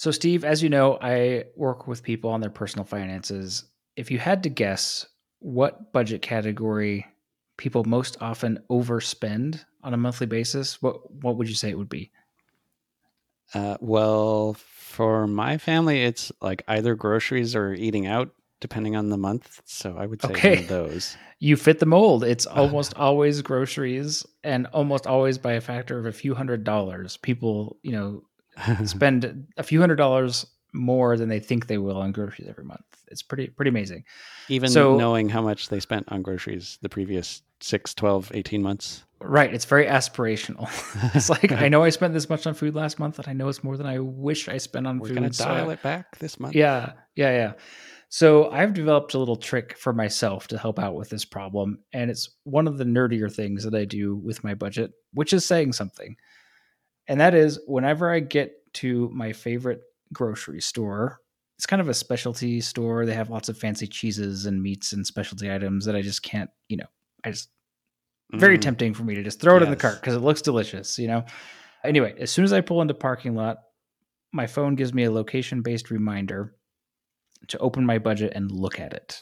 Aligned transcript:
So, 0.00 0.10
Steve, 0.10 0.46
as 0.46 0.62
you 0.62 0.70
know, 0.70 0.96
I 1.02 1.44
work 1.56 1.86
with 1.86 2.02
people 2.02 2.30
on 2.30 2.40
their 2.40 2.48
personal 2.48 2.86
finances. 2.86 3.64
If 3.96 4.10
you 4.10 4.18
had 4.18 4.42
to 4.44 4.48
guess 4.48 5.04
what 5.40 5.92
budget 5.92 6.22
category 6.22 7.04
people 7.58 7.84
most 7.84 8.16
often 8.22 8.60
overspend 8.70 9.62
on 9.82 9.92
a 9.92 9.98
monthly 9.98 10.26
basis, 10.26 10.80
what 10.80 11.12
what 11.22 11.36
would 11.36 11.50
you 11.50 11.54
say 11.54 11.68
it 11.68 11.76
would 11.76 11.90
be? 11.90 12.12
Uh, 13.52 13.76
well, 13.82 14.54
for 14.54 15.26
my 15.26 15.58
family, 15.58 16.02
it's 16.02 16.32
like 16.40 16.62
either 16.66 16.94
groceries 16.94 17.54
or 17.54 17.74
eating 17.74 18.06
out, 18.06 18.30
depending 18.62 18.96
on 18.96 19.10
the 19.10 19.18
month. 19.18 19.60
So 19.66 19.98
I 19.98 20.06
would 20.06 20.22
say 20.22 20.32
Okay. 20.32 20.48
one 20.52 20.58
of 20.60 20.68
those. 20.68 21.18
You 21.42 21.56
fit 21.56 21.78
the 21.78 21.86
mold. 21.86 22.22
It's 22.22 22.44
almost 22.46 22.94
always 22.96 23.40
groceries 23.40 24.26
and 24.44 24.66
almost 24.68 25.06
always 25.06 25.38
by 25.38 25.54
a 25.54 25.60
factor 25.62 25.98
of 25.98 26.04
a 26.04 26.12
few 26.12 26.34
hundred 26.34 26.64
dollars. 26.64 27.16
People, 27.16 27.78
you 27.82 27.92
know, 27.92 28.24
spend 28.84 29.46
a 29.56 29.62
few 29.62 29.80
hundred 29.80 29.96
dollars 29.96 30.46
more 30.72 31.16
than 31.16 31.28
they 31.28 31.40
think 31.40 31.66
they 31.66 31.78
will 31.78 31.96
on 31.96 32.12
groceries 32.12 32.48
every 32.48 32.64
month. 32.64 32.84
It's 33.08 33.22
pretty 33.22 33.48
pretty 33.48 33.70
amazing. 33.70 34.04
Even 34.48 34.70
So- 34.70 34.96
knowing 34.96 35.28
how 35.28 35.42
much 35.42 35.68
they 35.68 35.80
spent 35.80 36.06
on 36.08 36.22
groceries 36.22 36.78
the 36.82 36.88
previous 36.88 37.42
6, 37.60 37.94
12, 37.94 38.30
18 38.34 38.62
months. 38.62 39.04
Right. 39.22 39.52
It's 39.52 39.66
very 39.66 39.84
aspirational. 39.86 40.66
it's 41.14 41.28
like 41.28 41.52
I 41.52 41.68
know 41.68 41.82
I 41.82 41.90
spent 41.90 42.14
this 42.14 42.30
much 42.30 42.46
on 42.46 42.54
food 42.54 42.74
last 42.74 42.98
month, 42.98 43.18
and 43.18 43.28
I 43.28 43.32
know 43.34 43.48
it's 43.48 43.62
more 43.62 43.76
than 43.76 43.86
I 43.86 43.98
wish 43.98 44.48
I 44.48 44.56
spent 44.56 44.86
on 44.86 44.98
We're 44.98 45.08
food. 45.08 45.18
going 45.18 45.28
to 45.28 45.34
so 45.36 45.44
dial 45.44 45.68
I- 45.68 45.74
it 45.74 45.82
back 45.82 46.18
this 46.18 46.40
month. 46.40 46.54
Yeah, 46.54 46.92
yeah, 47.16 47.30
yeah. 47.32 47.52
So 48.12 48.50
I've 48.50 48.72
developed 48.74 49.14
a 49.14 49.18
little 49.18 49.36
trick 49.36 49.76
for 49.78 49.92
myself 49.92 50.48
to 50.48 50.58
help 50.58 50.78
out 50.78 50.94
with 50.94 51.10
this 51.10 51.24
problem, 51.24 51.80
and 51.92 52.10
it's 52.10 52.30
one 52.44 52.66
of 52.66 52.78
the 52.78 52.84
nerdier 52.84 53.32
things 53.32 53.62
that 53.64 53.74
I 53.74 53.84
do 53.84 54.16
with 54.16 54.42
my 54.42 54.54
budget, 54.54 54.92
which 55.12 55.32
is 55.32 55.44
saying 55.44 55.74
something. 55.74 56.16
And 57.10 57.20
that 57.20 57.34
is 57.34 57.58
whenever 57.66 58.08
I 58.08 58.20
get 58.20 58.52
to 58.74 59.10
my 59.12 59.32
favorite 59.32 59.80
grocery 60.12 60.60
store, 60.60 61.20
it's 61.58 61.66
kind 61.66 61.82
of 61.82 61.88
a 61.88 61.94
specialty 61.94 62.60
store. 62.60 63.04
They 63.04 63.14
have 63.14 63.30
lots 63.30 63.48
of 63.48 63.58
fancy 63.58 63.88
cheeses 63.88 64.46
and 64.46 64.62
meats 64.62 64.92
and 64.92 65.04
specialty 65.04 65.52
items 65.52 65.84
that 65.86 65.96
I 65.96 66.02
just 66.02 66.22
can't, 66.22 66.48
you 66.68 66.76
know, 66.76 66.86
I 67.24 67.32
just 67.32 67.50
very 68.32 68.56
Mm. 68.56 68.62
tempting 68.62 68.94
for 68.94 69.02
me 69.02 69.16
to 69.16 69.24
just 69.24 69.40
throw 69.40 69.56
it 69.56 69.62
in 69.64 69.70
the 69.70 69.76
cart 69.76 70.00
because 70.00 70.14
it 70.14 70.20
looks 70.20 70.40
delicious, 70.40 71.00
you 71.00 71.08
know. 71.08 71.24
Anyway, 71.82 72.14
as 72.20 72.30
soon 72.30 72.44
as 72.44 72.52
I 72.52 72.60
pull 72.60 72.80
into 72.80 72.94
parking 72.94 73.34
lot, 73.34 73.58
my 74.32 74.46
phone 74.46 74.76
gives 74.76 74.94
me 74.94 75.02
a 75.02 75.10
location 75.10 75.62
based 75.62 75.90
reminder 75.90 76.54
to 77.48 77.58
open 77.58 77.84
my 77.84 77.98
budget 77.98 78.34
and 78.36 78.52
look 78.52 78.78
at 78.78 78.94
it. 78.94 79.18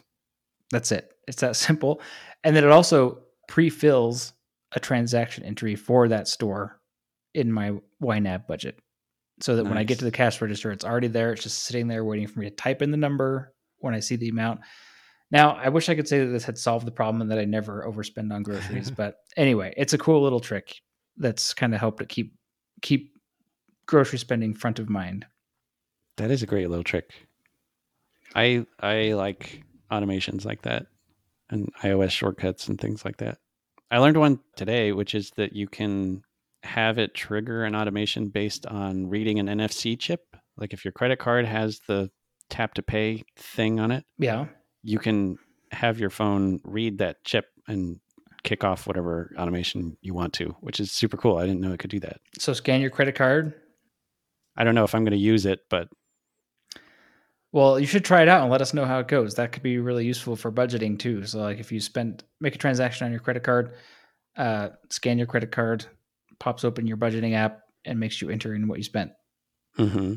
That's 0.71 0.93
it. 0.93 1.11
It's 1.27 1.41
that 1.41 1.57
simple. 1.57 2.03
And 2.45 2.55
then 2.55 2.65
it 2.65 2.71
also 2.71 3.23
pre-fills 3.49 4.35
a 4.73 4.81
transaction 4.81 5.43
entry 5.45 5.75
for 5.75 6.09
that 6.09 6.29
store 6.29 6.78
in 7.39 7.53
my 7.53 7.73
YNAB 8.03 8.47
budget. 8.47 8.81
So 9.41 9.55
that 9.55 9.65
when 9.65 9.79
I 9.79 9.85
get 9.85 10.01
to 10.01 10.05
the 10.05 10.11
cash 10.11 10.41
register, 10.41 10.73
it's 10.73 10.85
already 10.85 11.07
there. 11.07 11.33
It's 11.33 11.45
just 11.45 11.63
sitting 11.63 11.87
there 11.87 12.05
waiting 12.05 12.27
for 12.27 12.41
me 12.41 12.51
to 12.51 12.57
type 12.57 12.83
in 12.83 12.91
the 12.91 12.97
number 12.97 13.55
when 13.79 13.95
I 13.95 14.01
see 14.01 14.17
the 14.17 14.29
amount. 14.29 14.61
Now, 15.31 15.53
I 15.53 15.69
wish 15.69 15.89
I 15.89 15.95
could 15.95 16.09
say 16.09 16.19
that 16.21 16.33
this 16.33 16.45
had 16.45 16.59
solved 16.59 16.87
the 16.87 16.91
problem 16.91 17.23
and 17.23 17.31
that 17.31 17.39
I 17.39 17.45
never 17.45 17.87
overspend 17.89 18.33
on 18.33 18.43
groceries, 18.43 18.91
but 18.97 19.17
anyway, 19.37 19.75
it's 19.77 19.93
a 19.93 19.99
cool 19.99 20.23
little 20.23 20.41
trick 20.41 20.75
that's 21.17 21.55
kind 21.55 21.73
of 21.73 21.81
helped 21.81 22.01
to 22.01 22.07
keep 22.07 22.35
keep 22.83 23.13
grocery 23.87 24.19
spending 24.19 24.55
front 24.55 24.79
of 24.79 24.89
mind. 24.89 25.27
That 26.17 26.31
is 26.31 26.43
a 26.43 26.47
great 26.47 26.69
little 26.69 26.85
trick. 26.85 27.13
I 28.35 28.67
I 28.81 29.13
like 29.13 29.63
automations 29.91 30.45
like 30.45 30.63
that 30.63 30.87
and 31.51 31.73
iOS 31.83 32.11
shortcuts 32.11 32.69
and 32.69 32.81
things 32.81 33.05
like 33.05 33.19
that. 33.19 33.39
I 33.91 33.99
learned 33.99 34.19
one 34.19 34.41
today, 34.57 34.93
which 34.93 35.15
is 35.15 35.31
that 35.37 35.55
you 35.55 35.67
can 35.67 36.23
have 36.63 36.99
it 36.99 37.15
trigger 37.15 37.65
an 37.65 37.75
automation 37.77 38.29
based 38.29 38.67
on 38.67 39.09
reading 39.09 39.39
an 39.39 39.47
NFC 39.47 39.99
chip. 39.99 40.37
Like 40.57 40.73
if 40.73 40.85
your 40.85 40.93
credit 40.93 41.19
card 41.19 41.45
has 41.47 41.81
the 41.87 42.11
tap 42.51 42.75
to 42.75 42.83
pay 42.83 43.23
thing 43.37 43.79
on 43.81 43.91
it, 43.91 44.05
Yeah. 44.19 44.47
you 44.83 44.99
can 44.99 45.39
have 45.71 46.01
your 46.01 46.11
phone 46.11 46.61
read 46.65 46.99
that 46.99 47.23
chip 47.25 47.47
and 47.69 48.01
kick 48.43 48.65
off 48.65 48.87
whatever 48.87 49.33
automation 49.39 49.97
you 50.01 50.15
want 50.15 50.33
to, 50.33 50.57
which 50.61 50.81
is 50.81 50.91
super 50.91 51.17
cool. 51.17 51.37
I 51.37 51.47
didn't 51.47 51.61
know 51.61 51.73
it 51.73 51.79
could 51.79 51.91
do 51.91 52.01
that. 52.01 52.21
So 52.39 52.53
scan 52.53 52.81
your 52.81 52.91
credit 52.91 53.15
card. 53.15 53.55
I 54.57 54.65
don't 54.65 54.75
know 54.75 54.85
if 54.85 54.95
I'm 54.95 55.05
going 55.05 55.13
to 55.13 55.17
use 55.19 55.47
it, 55.47 55.61
but 55.71 55.89
Well, 57.53 57.79
you 57.79 57.87
should 57.87 58.05
try 58.05 58.23
it 58.23 58.29
out 58.29 58.43
and 58.43 58.51
let 58.51 58.61
us 58.63 58.75
know 58.75 58.85
how 58.85 58.99
it 58.99 59.09
goes. 59.09 59.35
That 59.35 59.53
could 59.53 59.63
be 59.63 59.79
really 59.79 60.05
useful 60.05 60.37
for 60.37 60.51
budgeting 60.53 60.99
too. 60.99 61.25
So 61.25 61.41
like 61.41 61.59
if 61.59 61.71
you 61.73 61.81
spend 61.81 62.25
make 62.41 62.55
a 62.55 62.59
transaction 62.59 63.05
on 63.07 63.11
your 63.11 63.21
credit 63.21 63.43
card, 63.43 63.73
uh, 64.37 64.71
scan 64.91 65.19
your 65.19 65.27
credit 65.27 65.51
card, 65.51 65.87
pops 66.39 66.65
open 66.65 66.87
your 66.87 66.97
budgeting 66.97 67.35
app 67.35 67.61
and 67.85 67.99
makes 68.01 68.21
you 68.21 68.31
enter 68.31 68.55
in 68.55 68.69
what 68.69 68.79
you 68.79 68.85
spent. 68.85 69.13
hmm 69.77 70.15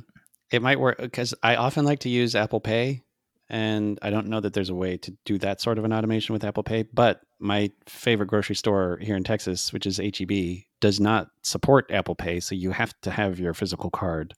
It 0.52 0.62
might 0.62 0.80
work 0.80 0.98
because 0.98 1.34
I 1.44 1.56
often 1.56 1.86
like 1.86 2.00
to 2.00 2.10
use 2.10 2.36
Apple 2.36 2.60
Pay, 2.60 3.04
and 3.50 4.00
I 4.02 4.10
don't 4.10 4.28
know 4.28 4.40
that 4.40 4.54
there's 4.54 4.70
a 4.70 4.76
way 4.76 4.98
to 4.98 5.14
do 5.26 5.38
that 5.40 5.62
sort 5.62 5.78
of 5.78 5.86
an 5.86 5.94
automation 5.94 6.34
with 6.34 6.44
Apple 6.44 6.64
Pay. 6.64 6.84
But 6.84 7.22
my 7.40 7.72
favorite 7.88 8.28
grocery 8.28 8.56
store 8.56 8.98
here 9.02 9.16
in 9.16 9.24
Texas, 9.24 9.74
which 9.74 9.86
is 9.86 9.98
HEB, 9.98 10.64
does 10.80 11.00
not 11.00 11.28
support 11.44 11.90
Apple 11.92 12.16
Pay, 12.16 12.40
so 12.40 12.56
you 12.56 12.72
have 12.72 12.94
to 13.02 13.12
have 13.12 13.40
your 13.40 13.54
physical 13.54 13.90
card. 13.90 14.34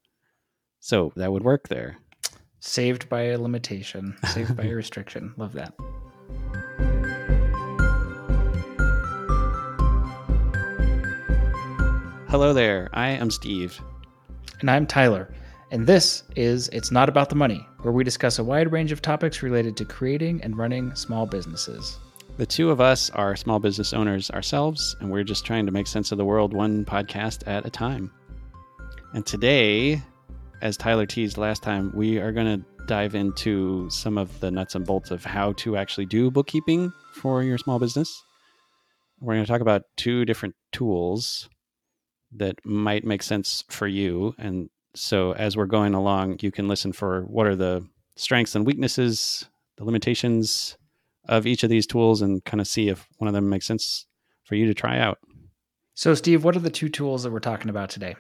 So 0.80 1.14
that 1.16 1.32
would 1.32 1.44
work 1.44 1.70
there. 1.70 1.98
Saved 2.60 3.08
by 3.10 3.24
a 3.24 3.38
limitation, 3.40 4.16
saved 4.34 4.56
by 4.58 4.64
a 4.64 4.74
restriction. 4.74 5.34
Love 5.38 5.54
that. 5.54 5.74
Hello 12.34 12.52
there. 12.52 12.90
I 12.94 13.10
am 13.10 13.30
Steve. 13.30 13.80
And 14.62 14.72
I'm 14.72 14.88
Tyler. 14.88 15.32
And 15.70 15.86
this 15.86 16.24
is 16.36 16.68
It's 16.70 16.90
Not 16.90 17.08
About 17.08 17.30
the 17.30 17.36
Money, 17.36 17.64
where 17.84 17.94
we 17.94 18.04
discuss 18.04 18.40
a 18.40 18.44
wide 18.44 18.72
range 18.72 18.92
of 18.92 19.04
topics 19.04 19.44
related 19.44 19.78
to 19.78 19.86
creating 19.86 20.42
and 20.42 20.58
running 20.58 20.96
small 20.96 21.28
businesses. 21.28 22.00
The 22.38 22.48
two 22.48 22.72
of 22.72 22.82
us 22.82 23.12
are 23.12 23.36
small 23.36 23.60
business 23.60 23.94
owners 23.94 24.32
ourselves, 24.32 24.96
and 25.00 25.12
we're 25.12 25.24
just 25.24 25.46
trying 25.46 25.68
to 25.68 25.72
make 25.72 25.86
sense 25.86 26.12
of 26.12 26.18
the 26.18 26.26
world 26.26 26.56
one 26.56 26.86
podcast 26.86 27.48
at 27.48 27.68
a 27.68 27.70
time. 27.70 28.12
And 29.14 29.24
today, 29.24 30.02
as 30.64 30.76
Tyler 30.76 31.06
teased 31.06 31.38
last 31.38 31.62
time, 31.62 31.92
we 31.94 32.18
are 32.18 32.32
going 32.32 32.48
to 32.48 32.66
dive 32.88 33.14
into 33.14 33.88
some 33.92 34.18
of 34.18 34.40
the 34.40 34.50
nuts 34.50 34.74
and 34.74 34.88
bolts 34.88 35.12
of 35.12 35.24
how 35.24 35.54
to 35.58 35.78
actually 35.78 36.08
do 36.08 36.32
bookkeeping 36.32 36.92
for 37.14 37.44
your 37.44 37.60
small 37.60 37.78
business. 37.78 38.24
We're 39.20 39.36
going 39.36 39.46
to 39.46 39.52
talk 39.52 39.62
about 39.62 39.84
two 39.98 40.26
different 40.26 40.56
tools 40.72 41.48
that 42.36 42.64
might 42.66 43.06
make 43.06 43.24
sense 43.24 43.64
for 43.70 43.88
you. 43.88 44.36
And 44.38 44.70
so, 44.96 45.34
as 45.34 45.58
we're 45.58 45.66
going 45.66 45.94
along, 45.94 46.38
you 46.42 46.52
can 46.52 46.68
listen 46.68 46.94
for 46.94 47.24
what 47.24 47.48
are 47.48 47.56
the 47.56 47.88
strengths 48.16 48.56
and 48.56 48.66
weaknesses, 48.66 49.46
the 49.78 49.86
limitations, 49.86 50.78
of 51.28 51.48
each 51.48 51.64
of 51.64 51.70
these 51.70 51.88
tools 51.88 52.22
and 52.22 52.44
kind 52.46 52.62
of 52.62 52.68
see 52.68 52.90
if 52.90 53.08
one 53.18 53.28
of 53.28 53.34
them 53.34 53.50
makes 53.50 53.66
sense 53.66 54.06
for 54.44 54.56
you 54.56 54.66
to 54.66 54.74
try 54.74 55.00
out. 55.00 55.20
So, 55.96 56.14
Steve, 56.16 56.44
what 56.44 56.56
are 56.56 56.60
the 56.60 56.70
two 56.70 56.90
tools 56.90 57.24
that 57.24 57.32
we're 57.32 57.40
talking 57.40 57.70
about 57.70 57.90
today? 57.90 58.16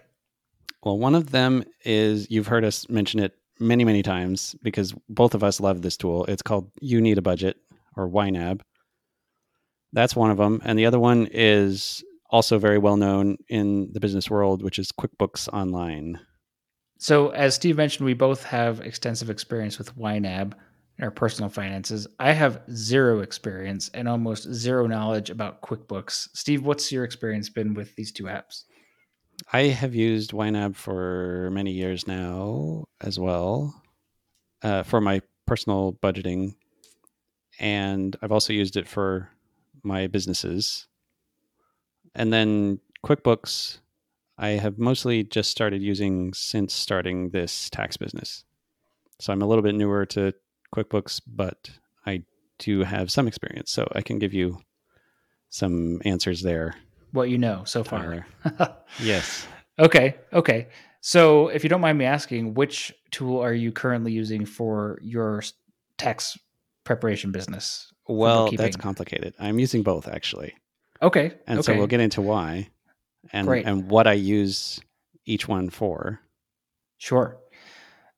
Well, 0.84 0.98
one 1.00 1.16
of 1.16 1.32
them 1.32 1.64
is 1.86 2.30
you've 2.30 2.48
heard 2.48 2.64
us 2.64 2.88
mention 2.90 3.20
it 3.20 3.34
many, 3.60 3.84
many 3.84 4.04
times 4.04 4.56
because 4.62 4.94
both 5.10 5.34
of 5.34 5.44
us 5.44 5.60
love 5.60 5.82
this 5.82 5.98
tool. 5.98 6.26
It's 6.26 6.42
called 6.42 6.72
You 6.82 7.02
Need 7.02 7.18
a 7.18 7.22
Budget 7.22 7.58
or 7.96 8.08
YNAB. 8.08 8.62
That's 9.92 10.16
one 10.16 10.32
of 10.32 10.38
them. 10.38 10.62
And 10.64 10.78
the 10.78 10.86
other 10.86 11.00
one 11.00 11.28
is 11.32 12.04
also 12.34 12.58
very 12.58 12.80
well 12.80 12.98
known 12.98 13.38
in 13.48 13.94
the 13.94 14.00
business 14.00 14.30
world, 14.30 14.64
which 14.64 14.80
is 14.80 14.92
QuickBooks 14.92 15.48
Online. 15.54 16.20
So, 16.98 17.30
as 17.30 17.54
Steve 17.56 17.78
mentioned, 17.78 18.06
we 18.06 18.16
both 18.16 18.44
have 18.44 18.82
extensive 18.82 19.30
experience 19.30 19.78
with 19.78 19.96
YNAB 19.96 20.54
in 20.98 21.04
our 21.04 21.12
personal 21.12 21.50
finances. 21.50 22.08
I 22.20 22.32
have 22.32 22.62
zero 22.72 23.20
experience 23.20 23.90
and 23.94 24.10
almost 24.10 24.52
zero 24.52 24.88
knowledge 24.88 25.30
about 25.30 25.62
QuickBooks. 25.62 26.30
Steve, 26.34 26.66
what's 26.66 26.92
your 26.92 27.04
experience 27.04 27.50
been 27.50 27.76
with 27.76 27.96
these 27.96 28.12
two 28.12 28.24
apps? 28.24 28.64
I 29.52 29.64
have 29.64 29.94
used 29.94 30.32
YNAB 30.32 30.76
for 30.76 31.52
many 31.52 31.72
years 31.72 32.08
now 32.08 32.86
as 33.02 33.20
well 33.20 33.80
uh, 34.64 34.82
for 34.84 35.00
my 35.02 35.22
personal 35.46 35.94
budgeting. 36.02 36.56
And 37.60 38.16
I've 38.24 38.32
also 38.32 38.54
used 38.54 38.76
it 38.76 38.88
for 38.88 39.30
my 39.84 40.08
businesses. 40.08 40.88
And 42.16 42.32
then 42.32 42.80
QuickBooks, 43.06 43.80
I 44.38 44.50
have 44.50 44.78
mostly 44.78 45.24
just 45.24 45.52
started 45.52 45.82
using 45.82 46.34
since 46.34 46.74
starting 46.74 47.30
this 47.30 47.70
tax 47.70 47.98
business. 47.98 48.44
So 49.20 49.32
I'm 49.32 49.42
a 49.42 49.48
little 49.48 49.64
bit 49.64 49.76
newer 49.76 50.06
to 50.08 50.34
QuickBooks, 50.76 51.22
but 51.28 51.70
I 52.06 52.24
do 52.60 52.84
have 52.84 53.12
some 53.12 53.28
experience. 53.28 53.72
So 53.72 53.88
I 53.94 54.02
can 54.02 54.20
give 54.20 54.34
you 54.34 54.60
some 55.50 56.02
answers 56.06 56.42
there. 56.42 56.76
What 57.12 57.30
you 57.30 57.38
know 57.38 57.64
so 57.66 57.84
far. 57.84 58.26
Yes. 59.00 59.48
okay. 59.80 60.16
Okay. 60.34 60.68
So, 61.06 61.50
if 61.50 61.64
you 61.64 61.70
don't 61.70 61.82
mind 61.82 61.98
me 61.98 62.06
asking, 62.06 62.54
which 62.54 62.94
tool 63.12 63.40
are 63.42 63.54
you 63.54 63.74
currently 63.74 64.14
using 64.14 64.46
for 64.46 65.00
your 65.02 65.44
tax 65.98 66.38
preparation 66.86 67.34
business? 67.34 67.92
Well, 68.08 68.50
that's 68.52 68.78
complicated. 68.78 69.34
I'm 69.38 69.60
using 69.60 69.84
both 69.84 70.08
actually. 70.08 70.56
Okay. 71.04 71.34
And 71.46 71.60
okay. 71.60 71.66
so 71.74 71.78
we'll 71.78 71.88
get 71.88 72.00
into 72.00 72.22
why 72.22 72.70
and 73.32 73.46
Great. 73.48 73.66
and 73.66 73.90
what 73.90 74.08
I 74.08 74.14
use 74.14 74.80
each 75.26 75.48
one 75.48 75.70
for. 75.70 76.20
Sure. 76.98 77.38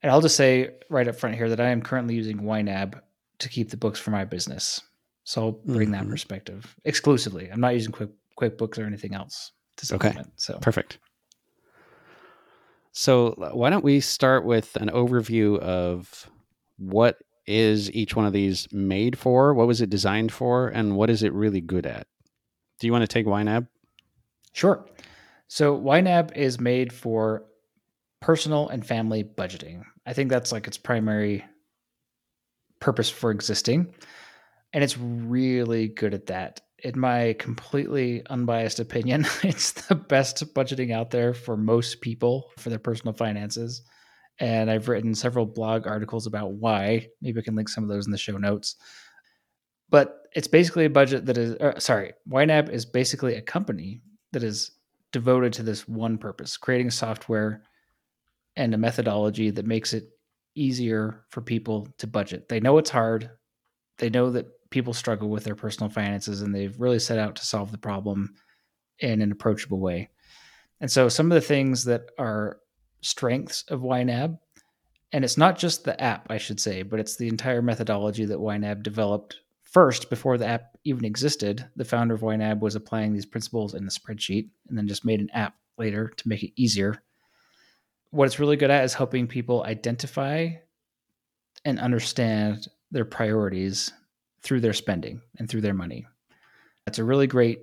And 0.01 0.11
I'll 0.11 0.21
just 0.21 0.35
say 0.35 0.69
right 0.89 1.07
up 1.07 1.15
front 1.15 1.35
here 1.35 1.49
that 1.49 1.59
I 1.59 1.69
am 1.69 1.81
currently 1.81 2.15
using 2.15 2.37
YNAB 2.41 2.99
to 3.39 3.49
keep 3.49 3.69
the 3.71 3.77
books 3.77 3.99
for 3.99 4.11
my 4.11 4.23
business. 4.23 4.81
So 5.23 5.41
I'll 5.41 5.51
bring 5.51 5.91
that 5.91 6.03
Mhm. 6.03 6.09
perspective 6.11 6.75
exclusively. 6.85 7.49
I'm 7.51 7.59
not 7.59 7.73
using 7.73 7.91
Quick 7.91 8.11
QuickBooks 8.39 8.77
or 8.77 8.85
anything 8.85 9.13
else 9.15 9.51
to 9.77 9.95
Okay. 9.95 10.15
So 10.35 10.59
Perfect. 10.59 10.99
So 12.91 13.33
why 13.53 13.69
don't 13.69 13.83
we 13.83 13.99
start 13.99 14.45
with 14.45 14.75
an 14.77 14.89
overview 14.89 15.57
of 15.59 16.29
what 16.77 17.17
is 17.47 17.91
each 17.91 18.15
one 18.15 18.25
of 18.25 18.33
these 18.33 18.71
made 18.71 19.17
for? 19.17 19.53
What 19.53 19.67
was 19.67 19.81
it 19.81 19.89
designed 19.89 20.31
for? 20.31 20.69
And 20.69 20.95
what 20.95 21.09
is 21.09 21.23
it 21.23 21.33
really 21.33 21.61
good 21.61 21.85
at? 21.85 22.07
Do 22.79 22.87
you 22.87 22.93
want 22.93 23.03
to 23.03 23.07
take 23.07 23.25
YNAB? 23.25 23.67
Sure. 24.53 24.85
So 25.47 25.77
YNAB 25.77 26.35
is 26.35 26.59
made 26.59 26.91
for 26.91 27.45
personal 28.21 28.69
and 28.69 28.85
family 28.85 29.23
budgeting. 29.23 29.83
I 30.05 30.13
think 30.13 30.29
that's 30.29 30.51
like 30.51 30.67
its 30.67 30.77
primary 30.77 31.45
purpose 32.79 33.09
for 33.09 33.31
existing. 33.31 33.93
And 34.73 34.83
it's 34.83 34.97
really 34.97 35.87
good 35.87 36.13
at 36.13 36.27
that. 36.27 36.61
In 36.83 36.99
my 36.99 37.33
completely 37.39 38.25
unbiased 38.29 38.79
opinion, 38.79 39.25
it's 39.43 39.71
the 39.71 39.95
best 39.95 40.53
budgeting 40.53 40.91
out 40.93 41.11
there 41.11 41.33
for 41.33 41.57
most 41.57 42.01
people 42.01 42.51
for 42.57 42.69
their 42.69 42.79
personal 42.79 43.13
finances. 43.13 43.81
And 44.39 44.69
I've 44.69 44.89
written 44.89 45.15
several 45.15 45.45
blog 45.45 45.87
articles 45.87 46.27
about 46.27 46.53
why. 46.53 47.07
Maybe 47.21 47.39
I 47.39 47.43
can 47.43 47.55
link 47.55 47.69
some 47.69 47.83
of 47.83 47.89
those 47.89 48.05
in 48.05 48.11
the 48.11 48.17
show 48.17 48.37
notes. 48.37 48.75
But 49.89 50.27
it's 50.35 50.47
basically 50.47 50.85
a 50.85 50.89
budget 50.89 51.25
that 51.25 51.37
is, 51.37 51.55
uh, 51.55 51.79
sorry, 51.79 52.13
YNAB 52.29 52.69
is 52.69 52.85
basically 52.85 53.35
a 53.35 53.41
company 53.41 54.01
that 54.31 54.43
is 54.43 54.71
devoted 55.11 55.53
to 55.53 55.63
this 55.63 55.87
one 55.87 56.17
purpose 56.17 56.57
creating 56.57 56.91
software 56.91 57.63
and 58.57 58.73
a 58.73 58.77
methodology 58.77 59.49
that 59.49 59.65
makes 59.65 59.93
it 59.93 60.09
easier 60.55 61.25
for 61.29 61.41
people 61.41 61.87
to 61.97 62.07
budget. 62.07 62.49
They 62.49 62.59
know 62.59 62.77
it's 62.77 62.89
hard. 62.89 63.29
They 63.97 64.09
know 64.09 64.29
that 64.31 64.47
people 64.69 64.93
struggle 64.93 65.29
with 65.29 65.43
their 65.43 65.55
personal 65.55 65.89
finances 65.89 66.41
and 66.41 66.53
they've 66.53 66.79
really 66.79 66.99
set 66.99 67.19
out 67.19 67.35
to 67.37 67.45
solve 67.45 67.71
the 67.71 67.77
problem 67.77 68.33
in 68.99 69.21
an 69.21 69.31
approachable 69.31 69.79
way. 69.79 70.09
And 70.81 70.91
so 70.91 71.07
some 71.07 71.31
of 71.31 71.35
the 71.35 71.47
things 71.47 71.85
that 71.85 72.09
are 72.17 72.59
strengths 73.01 73.63
of 73.69 73.81
YNAB, 73.81 74.37
and 75.11 75.23
it's 75.23 75.37
not 75.37 75.57
just 75.57 75.83
the 75.83 76.01
app, 76.01 76.27
I 76.29 76.37
should 76.37 76.59
say, 76.59 76.83
but 76.83 76.99
it's 76.99 77.15
the 77.15 77.27
entire 77.27 77.61
methodology 77.61 78.25
that 78.25 78.39
YNAB 78.39 78.83
developed 78.83 79.39
first 79.75 80.09
before 80.09 80.37
the 80.37 80.47
app 80.47 80.77
even 80.85 81.03
existed. 81.03 81.67
The 81.75 81.83
founder 81.83 82.13
of 82.13 82.21
YNAB 82.21 82.61
was 82.61 82.75
applying 82.75 83.11
these 83.11 83.25
principles 83.25 83.73
in 83.73 83.83
the 83.83 83.91
spreadsheet 83.91 84.47
and 84.69 84.77
then 84.77 84.87
just 84.87 85.03
made 85.03 85.19
an 85.19 85.29
app 85.33 85.53
later 85.77 86.07
to 86.15 86.29
make 86.29 86.43
it 86.43 86.53
easier. 86.55 87.03
What 88.11 88.23
it's 88.23 88.39
really 88.39 88.55
good 88.55 88.71
at 88.71 88.85
is 88.85 88.93
helping 88.93 89.27
people 89.27 89.65
identify 89.65 90.51
and 91.65 91.77
understand 91.77 92.69
their 92.89 93.03
priorities 93.03 93.91
through 94.43 94.61
their 94.61 94.71
spending 94.71 95.19
and 95.39 95.49
through 95.49 95.59
their 95.59 95.73
money. 95.73 96.07
It's 96.87 96.99
a 96.99 97.03
really 97.03 97.27
great 97.27 97.59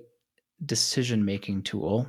decision 0.63 1.25
making 1.25 1.63
tool. 1.63 2.07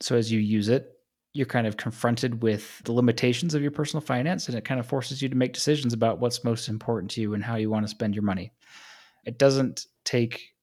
So 0.00 0.14
as 0.14 0.30
you 0.30 0.40
use 0.40 0.68
it, 0.68 0.92
you're 1.32 1.46
kind 1.46 1.66
of 1.66 1.78
confronted 1.78 2.42
with 2.42 2.82
the 2.84 2.92
limitations 2.92 3.54
of 3.54 3.62
your 3.62 3.70
personal 3.70 4.02
finance 4.02 4.46
and 4.46 4.58
it 4.58 4.66
kind 4.66 4.78
of 4.78 4.86
forces 4.86 5.22
you 5.22 5.30
to 5.30 5.36
make 5.36 5.54
decisions 5.54 5.94
about 5.94 6.20
what's 6.20 6.44
most 6.44 6.68
important 6.68 7.10
to 7.12 7.22
you 7.22 7.32
and 7.32 7.42
how 7.42 7.56
you 7.56 7.70
want 7.70 7.86
to 7.86 7.88
spend 7.88 8.14
your 8.14 8.24
money. 8.24 8.52
It 9.28 9.38
doesn't 9.38 9.86
take 10.04 10.54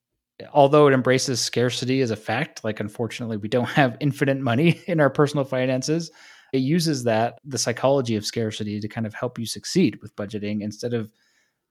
although 0.53 0.87
it 0.87 0.93
embraces 0.93 1.39
scarcity 1.39 2.01
as 2.01 2.11
a 2.11 2.15
fact, 2.15 2.63
like 2.63 2.79
unfortunately 2.79 3.37
we 3.37 3.47
don't 3.47 3.69
have 3.69 3.95
infinite 3.99 4.39
money 4.39 4.81
in 4.87 4.99
our 4.99 5.09
personal 5.09 5.45
finances, 5.45 6.11
it 6.51 6.57
uses 6.57 7.03
that 7.03 7.39
the 7.45 7.59
psychology 7.59 8.15
of 8.15 8.25
scarcity 8.25 8.79
to 8.79 8.87
kind 8.87 9.05
of 9.05 9.13
help 9.13 9.37
you 9.37 9.45
succeed 9.45 9.99
with 10.01 10.15
budgeting 10.15 10.61
instead 10.61 10.93
of 10.93 11.11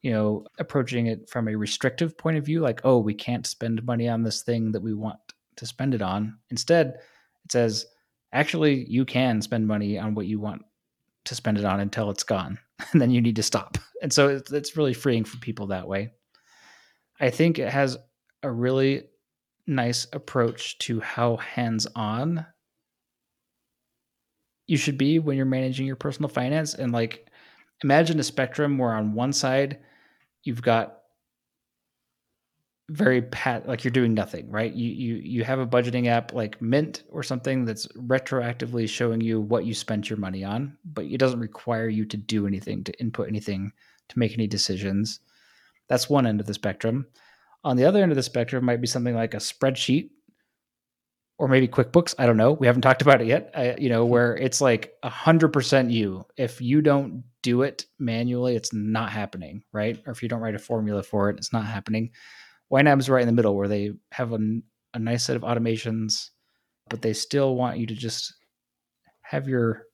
you 0.02 0.12
know 0.12 0.46
approaching 0.58 1.08
it 1.08 1.28
from 1.28 1.48
a 1.48 1.56
restrictive 1.56 2.16
point 2.16 2.36
of 2.36 2.46
view 2.46 2.60
like 2.60 2.80
oh 2.84 2.98
we 2.98 3.14
can't 3.14 3.46
spend 3.46 3.84
money 3.84 4.08
on 4.08 4.22
this 4.22 4.42
thing 4.42 4.70
that 4.70 4.82
we 4.82 4.94
want 4.94 5.18
to 5.56 5.66
spend 5.66 5.92
it 5.92 6.02
on. 6.02 6.38
Instead 6.50 6.94
it 7.44 7.52
says 7.52 7.86
actually 8.32 8.86
you 8.88 9.04
can 9.04 9.42
spend 9.42 9.66
money 9.66 9.98
on 9.98 10.14
what 10.14 10.26
you 10.26 10.38
want 10.38 10.62
to 11.24 11.34
spend 11.34 11.58
it 11.58 11.64
on 11.64 11.80
until 11.80 12.08
it's 12.08 12.22
gone 12.22 12.56
and 12.92 13.02
then 13.02 13.10
you 13.10 13.20
need 13.20 13.36
to 13.36 13.42
stop. 13.42 13.78
And 14.00 14.12
so 14.12 14.28
it's, 14.28 14.52
it's 14.52 14.76
really 14.76 14.94
freeing 14.94 15.24
for 15.24 15.38
people 15.38 15.66
that 15.66 15.88
way 15.88 16.10
i 17.20 17.30
think 17.30 17.58
it 17.58 17.68
has 17.68 17.96
a 18.42 18.50
really 18.50 19.04
nice 19.66 20.06
approach 20.12 20.78
to 20.78 21.00
how 21.00 21.36
hands-on 21.36 22.46
you 24.66 24.76
should 24.76 24.98
be 24.98 25.18
when 25.18 25.36
you're 25.36 25.46
managing 25.46 25.86
your 25.86 25.96
personal 25.96 26.28
finance. 26.28 26.74
And 26.74 26.92
like 26.92 27.28
imagine 27.82 28.18
a 28.18 28.24
spectrum 28.24 28.78
where 28.78 28.92
on 28.92 29.14
one 29.14 29.32
side 29.32 29.78
you've 30.42 30.62
got 30.62 30.98
very 32.90 33.22
pat 33.22 33.66
like 33.66 33.82
you're 33.82 33.90
doing 33.90 34.12
nothing 34.12 34.50
right? 34.50 34.72
You 34.72 34.90
you 34.90 35.14
you 35.16 35.44
have 35.44 35.58
a 35.58 35.66
budgeting 35.66 36.06
app 36.06 36.34
like 36.34 36.60
Mint 36.60 37.02
or 37.08 37.22
something 37.22 37.64
that's 37.64 37.86
retroactively 37.96 38.88
showing 38.88 39.22
you 39.22 39.40
what 39.40 39.64
you 39.64 39.72
spent 39.72 40.10
your 40.10 40.18
money 40.18 40.44
on 40.44 40.76
but 40.84 41.06
it 41.06 41.16
doesn't 41.16 41.40
require 41.40 41.88
you 41.88 42.04
to 42.04 42.18
do 42.18 42.46
anything 42.46 42.84
to 42.84 43.00
input 43.00 43.28
anything 43.28 43.72
to 44.10 44.18
make 44.18 44.34
any 44.34 44.46
decisions 44.46 45.20
that's 45.88 46.08
one 46.08 46.26
end 46.26 46.40
of 46.40 46.46
the 46.46 46.54
spectrum 46.54 47.06
on 47.64 47.76
the 47.76 47.86
other 47.86 48.02
end 48.02 48.12
of 48.12 48.16
the 48.16 48.22
spectrum 48.22 48.64
might 48.64 48.80
be 48.80 48.86
something 48.86 49.14
like 49.14 49.34
a 49.34 49.38
spreadsheet 49.38 50.10
or 51.38 51.48
maybe 51.48 51.66
QuickBooks. 51.66 52.14
I 52.18 52.26
don't 52.26 52.36
know. 52.36 52.52
We 52.52 52.66
haven't 52.66 52.82
talked 52.82 53.02
about 53.02 53.20
it 53.20 53.26
yet. 53.26 53.50
I, 53.54 53.74
you 53.76 53.88
know, 53.88 54.04
where 54.04 54.36
it's 54.36 54.60
like 54.60 54.92
a 55.02 55.08
hundred 55.08 55.48
percent 55.52 55.90
you. 55.90 56.24
If 56.36 56.60
you 56.60 56.82
don't 56.82 57.24
do 57.42 57.62
it 57.62 57.86
manually, 57.98 58.54
it's 58.54 58.72
not 58.72 59.10
happening, 59.10 59.64
right? 59.72 60.00
Or 60.06 60.12
if 60.12 60.22
you 60.22 60.28
don't 60.28 60.40
write 60.40 60.54
a 60.54 60.60
formula 60.60 61.02
for 61.02 61.30
it, 61.30 61.38
it's 61.38 61.52
not 61.52 61.64
happening. 61.64 62.10
YNAB 62.70 63.00
is 63.00 63.10
right 63.10 63.22
in 63.22 63.26
the 63.26 63.32
middle 63.32 63.56
where 63.56 63.68
they 63.68 63.92
have 64.12 64.32
a, 64.32 64.38
a 64.94 64.98
nice 64.98 65.24
set 65.24 65.36
of 65.36 65.42
automations, 65.42 66.30
but 66.88 67.02
they 67.02 67.12
still 67.12 67.56
want 67.56 67.78
you 67.78 67.86
to 67.86 67.94
just 67.94 68.34
have 69.22 69.48
your 69.48 69.84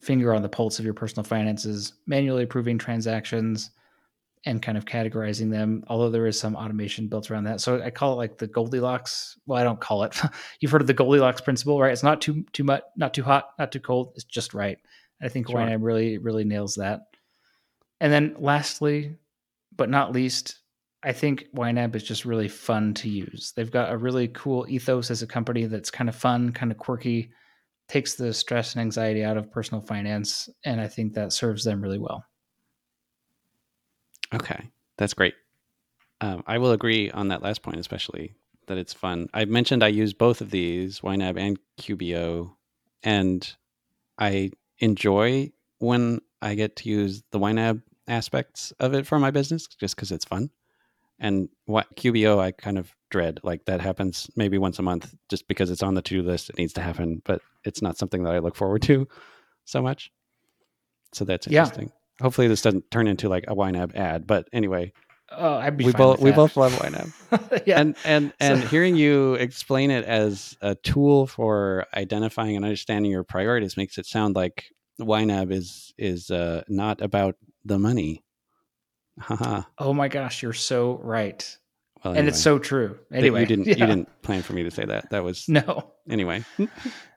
finger 0.00 0.34
on 0.34 0.42
the 0.42 0.48
pulse 0.48 0.78
of 0.78 0.84
your 0.84 0.94
personal 0.94 1.24
finances, 1.24 1.94
manually 2.06 2.42
approving 2.42 2.78
transactions 2.78 3.70
and 4.46 4.62
kind 4.62 4.78
of 4.78 4.84
categorizing 4.84 5.50
them, 5.50 5.84
although 5.88 6.08
there 6.08 6.28
is 6.28 6.38
some 6.38 6.54
automation 6.54 7.08
built 7.08 7.30
around 7.30 7.44
that. 7.44 7.60
So 7.60 7.82
I 7.82 7.90
call 7.90 8.12
it 8.12 8.16
like 8.16 8.38
the 8.38 8.46
Goldilocks. 8.46 9.36
Well, 9.44 9.58
I 9.58 9.64
don't 9.64 9.80
call 9.80 10.04
it. 10.04 10.18
You've 10.60 10.70
heard 10.70 10.80
of 10.80 10.86
the 10.86 10.94
Goldilocks 10.94 11.40
principle, 11.40 11.80
right? 11.80 11.92
It's 11.92 12.04
not 12.04 12.20
too 12.20 12.44
too 12.52 12.64
much, 12.64 12.82
not 12.96 13.12
too 13.12 13.24
hot, 13.24 13.50
not 13.58 13.72
too 13.72 13.80
cold. 13.80 14.12
It's 14.14 14.24
just 14.24 14.54
right. 14.54 14.78
I 15.20 15.28
think 15.28 15.50
Sure. 15.50 15.58
YNAB 15.58 15.82
really 15.82 16.18
really 16.18 16.44
nails 16.44 16.76
that. 16.76 17.00
And 18.00 18.12
then 18.12 18.36
lastly, 18.38 19.16
but 19.76 19.90
not 19.90 20.12
least, 20.12 20.60
I 21.02 21.12
think 21.12 21.46
YNAB 21.54 21.96
is 21.96 22.04
just 22.04 22.24
really 22.24 22.48
fun 22.48 22.94
to 22.94 23.08
use. 23.08 23.52
They've 23.56 23.70
got 23.70 23.92
a 23.92 23.96
really 23.96 24.28
cool 24.28 24.66
ethos 24.68 25.10
as 25.10 25.22
a 25.22 25.26
company 25.26 25.66
that's 25.66 25.90
kind 25.90 26.08
of 26.08 26.14
fun, 26.14 26.52
kind 26.52 26.70
of 26.70 26.78
quirky, 26.78 27.30
takes 27.88 28.14
the 28.14 28.32
stress 28.32 28.74
and 28.74 28.80
anxiety 28.80 29.24
out 29.24 29.36
of 29.36 29.50
personal 29.50 29.80
finance, 29.80 30.48
and 30.64 30.80
I 30.80 30.88
think 30.88 31.14
that 31.14 31.32
serves 31.32 31.64
them 31.64 31.80
really 31.80 31.98
well. 31.98 32.24
Okay, 34.34 34.70
that's 34.96 35.14
great. 35.14 35.34
Um, 36.20 36.42
I 36.46 36.58
will 36.58 36.72
agree 36.72 37.10
on 37.10 37.28
that 37.28 37.42
last 37.42 37.62
point, 37.62 37.78
especially 37.78 38.34
that 38.66 38.78
it's 38.78 38.92
fun. 38.92 39.28
I 39.32 39.44
mentioned 39.44 39.82
I 39.82 39.88
use 39.88 40.12
both 40.12 40.40
of 40.40 40.50
these, 40.50 41.00
YNAB 41.00 41.38
and 41.38 41.58
QBO, 41.78 42.52
and 43.02 43.54
I 44.18 44.50
enjoy 44.78 45.52
when 45.78 46.20
I 46.42 46.54
get 46.54 46.76
to 46.76 46.88
use 46.88 47.22
the 47.30 47.38
YNAB 47.38 47.82
aspects 48.08 48.72
of 48.80 48.94
it 48.94 49.06
for 49.06 49.18
my 49.18 49.30
business 49.30 49.66
just 49.66 49.96
because 49.96 50.12
it's 50.12 50.24
fun. 50.24 50.50
And 51.18 51.48
what 51.64 51.94
QBO, 51.96 52.38
I 52.38 52.52
kind 52.52 52.78
of 52.78 52.94
dread. 53.10 53.40
Like 53.42 53.64
that 53.66 53.80
happens 53.80 54.28
maybe 54.36 54.58
once 54.58 54.78
a 54.78 54.82
month 54.82 55.14
just 55.28 55.48
because 55.48 55.70
it's 55.70 55.82
on 55.82 55.94
the 55.94 56.02
to 56.02 56.14
do 56.16 56.22
list. 56.22 56.50
It 56.50 56.58
needs 56.58 56.72
to 56.74 56.82
happen, 56.82 57.22
but 57.24 57.40
it's 57.64 57.80
not 57.80 57.96
something 57.96 58.22
that 58.24 58.34
I 58.34 58.38
look 58.40 58.56
forward 58.56 58.82
to 58.82 59.08
so 59.64 59.82
much. 59.82 60.10
So 61.12 61.24
that's 61.24 61.46
Yeah. 61.46 61.70
Hopefully, 62.20 62.48
this 62.48 62.62
doesn't 62.62 62.90
turn 62.90 63.06
into 63.08 63.28
like 63.28 63.44
a 63.48 63.54
YNAB 63.54 63.94
ad. 63.94 64.26
But 64.26 64.48
anyway, 64.52 64.92
Oh, 65.30 65.54
I'd 65.54 65.76
be 65.76 65.84
we 65.86 65.92
both 65.92 66.20
we 66.20 66.30
both 66.32 66.56
love 66.56 66.72
YNAB 66.72 67.62
yeah. 67.66 67.80
and 67.80 67.96
and 68.04 68.32
and 68.40 68.62
So- 68.62 68.68
hearing 68.68 68.96
you 68.96 69.34
explain 69.34 69.90
it 69.90 70.04
as 70.04 70.56
a 70.60 70.74
tool 70.76 71.26
for 71.26 71.84
identifying 71.94 72.54
and 72.56 72.64
understanding 72.64 73.10
your 73.10 73.24
priorities 73.24 73.76
makes 73.76 73.98
it 73.98 74.06
sound 74.06 74.36
like 74.36 74.66
YNAB 75.00 75.50
is 75.52 75.92
is 75.98 76.30
uh, 76.30 76.62
not 76.68 77.00
about 77.02 77.34
the 77.64 77.78
money. 77.78 78.22
Haha. 79.20 79.62
oh 79.78 79.92
my 79.92 80.08
gosh, 80.08 80.42
you're 80.42 80.52
so 80.52 81.00
right. 81.02 81.56
well, 82.04 82.14
And 82.14 82.28
it's 82.28 82.40
so 82.40 82.58
true. 82.58 82.98
Anyway, 83.12 83.40
you 83.42 83.46
didn't 83.46 83.66
yeah. 83.66 83.74
you 83.74 83.86
didn't 83.86 84.08
plan 84.22 84.42
for 84.42 84.52
me 84.52 84.62
to 84.62 84.70
say 84.70 84.84
that. 84.84 85.10
That 85.10 85.24
was 85.24 85.48
No. 85.48 85.92
anyway. 86.08 86.44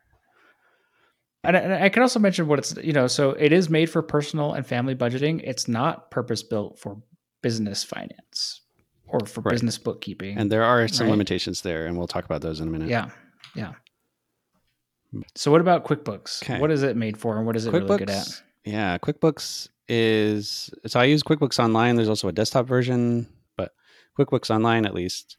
And 1.44 1.56
I, 1.56 1.60
and 1.62 1.74
I 1.84 1.90
can 1.90 2.02
also 2.04 2.20
mention 2.20 2.48
what 2.48 2.60
it's, 2.60 2.76
you 2.84 2.92
know, 2.94 3.08
so 3.08 3.32
it 3.32 3.52
is 3.54 3.70
made 3.70 3.90
for 3.90 4.02
personal 4.02 4.54
and 4.54 4.66
family 4.66 4.94
budgeting. 4.96 5.42
It's 5.44 5.68
not 5.68 6.12
purpose 6.12 6.44
built 6.44 6.78
for 6.80 7.02
business 7.42 7.84
finance 7.84 8.62
or 9.08 9.22
for 9.26 9.42
Right. 9.42 9.52
business 9.54 9.78
bookkeeping. 9.78 10.38
And 10.38 10.52
there 10.52 10.64
are 10.64 10.88
some 10.90 11.08
Right. 11.08 11.12
limitations 11.12 11.62
there, 11.62 11.86
and 11.86 11.98
we'll 11.98 12.08
talk 12.08 12.26
about 12.26 12.42
those 12.42 12.60
in 12.60 12.68
a 12.68 12.72
minute. 12.72 12.90
yeah. 12.90 13.10
Yeah. 13.56 13.74
So 15.36 15.50
what 15.52 15.62
about 15.62 15.86
QuickBooks? 15.86 16.44
Okay. 16.44 16.60
What 16.60 16.70
is 16.72 16.84
it 16.84 16.96
made 16.96 17.18
for 17.18 17.38
and 17.38 17.46
what 17.48 17.56
is 17.56 17.66
it 17.66 17.74
really 17.74 17.98
good 17.98 18.10
at? 18.12 18.44
Yeah, 18.64 18.98
QuickBooks 19.00 19.70
is 19.88 20.70
so 20.86 21.00
I 21.00 21.06
use 21.06 21.24
QuickBooks 21.24 21.58
Online. 21.58 21.96
There's 21.96 22.10
also 22.10 22.28
a 22.28 22.32
desktop 22.32 22.68
version, 22.68 23.28
but 23.58 23.74
QuickBooks 24.20 24.52
Online 24.54 24.86
at 24.86 24.94
least 24.94 25.38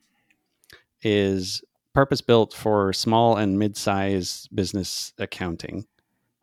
is 1.03 1.63
purpose 1.95 2.21
built 2.21 2.53
for 2.53 2.93
small 2.93 3.37
and 3.37 3.59
mid-size 3.61 4.49
business 4.53 5.13
accounting. 5.19 5.87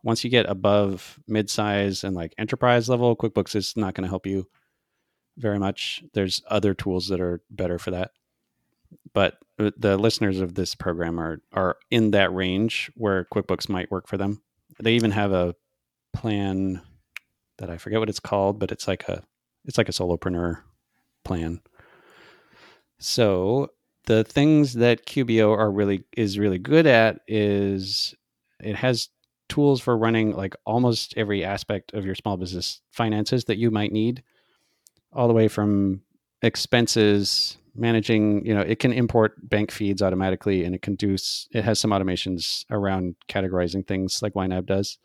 Once 0.08 0.24
you 0.24 0.30
get 0.30 0.48
above 0.48 1.20
mid-size 1.28 2.02
and 2.02 2.16
like 2.16 2.34
enterprise 2.38 2.88
level, 2.88 3.14
QuickBooks 3.14 3.54
is 3.54 3.76
not 3.76 3.92
going 3.92 4.04
to 4.04 4.08
help 4.08 4.26
you 4.26 4.48
very 5.36 5.58
much. 5.58 6.02
There's 6.14 6.40
other 6.48 6.72
tools 6.72 7.08
that 7.08 7.20
are 7.20 7.42
better 7.50 7.78
for 7.78 7.90
that. 7.90 8.12
But 9.12 9.36
uh, 9.58 9.70
the 9.76 9.98
listeners 9.98 10.40
of 10.40 10.54
this 10.54 10.74
program 10.74 11.20
are 11.20 11.42
are 11.52 11.76
in 11.90 12.12
that 12.12 12.32
range 12.32 12.90
where 12.94 13.26
QuickBooks 13.26 13.68
might 13.68 13.90
work 13.90 14.08
for 14.08 14.16
them. 14.16 14.40
They 14.80 14.94
even 14.94 15.10
have 15.10 15.32
a 15.32 15.54
plan 16.14 16.80
that 17.58 17.68
I 17.68 17.76
forget 17.76 17.98
what 17.98 18.08
it's 18.08 18.18
called, 18.18 18.58
but 18.58 18.72
it's 18.72 18.88
like 18.88 19.06
a 19.10 19.22
it's 19.66 19.76
like 19.76 19.90
a 19.90 19.92
solopreneur 19.92 20.62
plan. 21.22 21.60
So 22.98 23.72
the 24.06 24.24
things 24.24 24.72
that 24.72 25.04
QBO 25.04 25.54
are 25.54 25.70
really 25.70 26.04
is 26.16 26.38
really 26.38 26.58
good 26.58 26.86
at 26.86 27.20
is 27.28 28.14
it 28.58 28.76
has 28.76 29.10
tools 29.48 29.80
for 29.80 29.96
running 29.96 30.32
like 30.32 30.54
almost 30.64 31.14
every 31.16 31.44
aspect 31.44 31.92
of 31.94 32.04
your 32.04 32.14
small 32.14 32.36
business 32.36 32.80
finances 32.90 33.44
that 33.44 33.58
you 33.58 33.70
might 33.70 33.92
need 33.92 34.22
all 35.12 35.28
the 35.28 35.34
way 35.34 35.48
from 35.48 36.02
expenses 36.42 37.56
managing 37.74 38.44
you 38.44 38.54
know 38.54 38.60
it 38.60 38.78
can 38.78 38.92
import 38.92 39.36
bank 39.48 39.70
feeds 39.70 40.02
automatically 40.02 40.64
and 40.64 40.74
it 40.74 40.82
can 40.82 40.94
do 40.96 41.16
it 41.52 41.64
has 41.64 41.78
some 41.80 41.90
automations 41.90 42.64
around 42.70 43.14
categorizing 43.28 43.86
things 43.86 44.20
like 44.22 44.34
YNAB 44.34 44.66
does. 44.66 44.98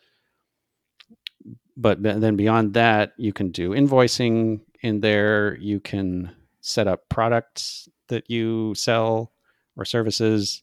But 1.76 2.04
then 2.04 2.36
beyond 2.36 2.74
that 2.74 3.14
you 3.18 3.34
can 3.34 3.52
do 3.52 3.72
invoicing 3.72 4.62
in 4.84 5.00
there. 5.00 5.58
You 5.60 5.80
can 5.80 6.36
set 6.62 6.88
up 6.88 7.10
products 7.10 7.90
that 8.10 8.30
you 8.30 8.76
sell 8.76 9.32
or 9.76 9.86
services. 9.86 10.62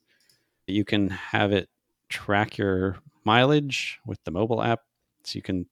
You 0.67 0.85
can 0.85 1.09
have 1.09 1.53
it 1.53 1.69
track 2.09 2.59
your 2.59 2.99
mileage 3.25 3.99
with 4.07 4.23
the 4.25 4.31
mobile 4.31 4.63
app 4.63 4.81
so 5.25 5.37
you 5.37 5.43
can 5.43 5.67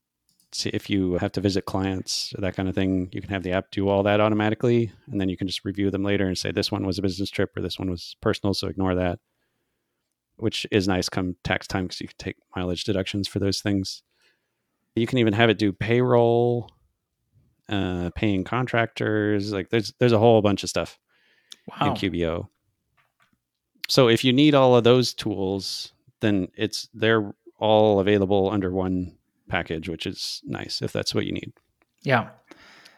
see 0.50 0.70
if 0.70 0.88
you 0.88 1.14
have 1.18 1.32
to 1.32 1.40
visit 1.40 1.66
clients 1.66 2.32
that 2.38 2.56
kind 2.56 2.68
of 2.68 2.74
thing 2.74 3.08
you 3.12 3.20
can 3.20 3.30
have 3.30 3.42
the 3.42 3.52
app 3.52 3.70
do 3.70 3.88
all 3.88 4.02
that 4.02 4.20
automatically 4.20 4.90
and 5.10 5.20
then 5.20 5.28
you 5.28 5.36
can 5.36 5.46
just 5.46 5.64
review 5.64 5.90
them 5.90 6.02
later 6.02 6.26
and 6.26 6.38
say 6.38 6.50
this 6.50 6.72
one 6.72 6.86
was 6.86 6.98
a 6.98 7.02
business 7.02 7.30
trip 7.30 7.54
or 7.56 7.60
this 7.60 7.78
one 7.78 7.90
was 7.90 8.16
personal 8.22 8.54
so 8.54 8.66
ignore 8.66 8.94
that 8.94 9.18
which 10.36 10.66
is 10.70 10.88
nice 10.88 11.08
come 11.08 11.36
tax 11.44 11.66
time 11.66 11.84
because 11.84 12.00
you 12.00 12.08
can 12.08 12.16
take 12.18 12.36
mileage 12.56 12.84
deductions 12.84 13.28
for 13.28 13.38
those 13.38 13.60
things 13.60 14.02
you 14.98 15.06
can 15.06 15.18
even 15.18 15.32
have 15.32 15.50
it 15.50 15.58
do 15.58 15.72
payroll, 15.72 16.70
uh, 17.68 18.10
paying 18.14 18.44
contractors. 18.44 19.52
Like 19.52 19.70
there's 19.70 19.92
there's 19.98 20.12
a 20.12 20.18
whole 20.18 20.42
bunch 20.42 20.62
of 20.62 20.70
stuff 20.70 20.98
wow. 21.68 21.88
in 21.88 21.92
QBO. 21.94 22.48
So 23.88 24.08
if 24.08 24.24
you 24.24 24.32
need 24.32 24.54
all 24.54 24.76
of 24.76 24.84
those 24.84 25.14
tools, 25.14 25.92
then 26.20 26.48
it's 26.56 26.88
they're 26.92 27.32
all 27.58 28.00
available 28.00 28.50
under 28.50 28.70
one 28.70 29.16
package, 29.48 29.88
which 29.88 30.06
is 30.06 30.40
nice 30.44 30.82
if 30.82 30.92
that's 30.92 31.14
what 31.14 31.26
you 31.26 31.32
need. 31.32 31.52
Yeah. 32.02 32.30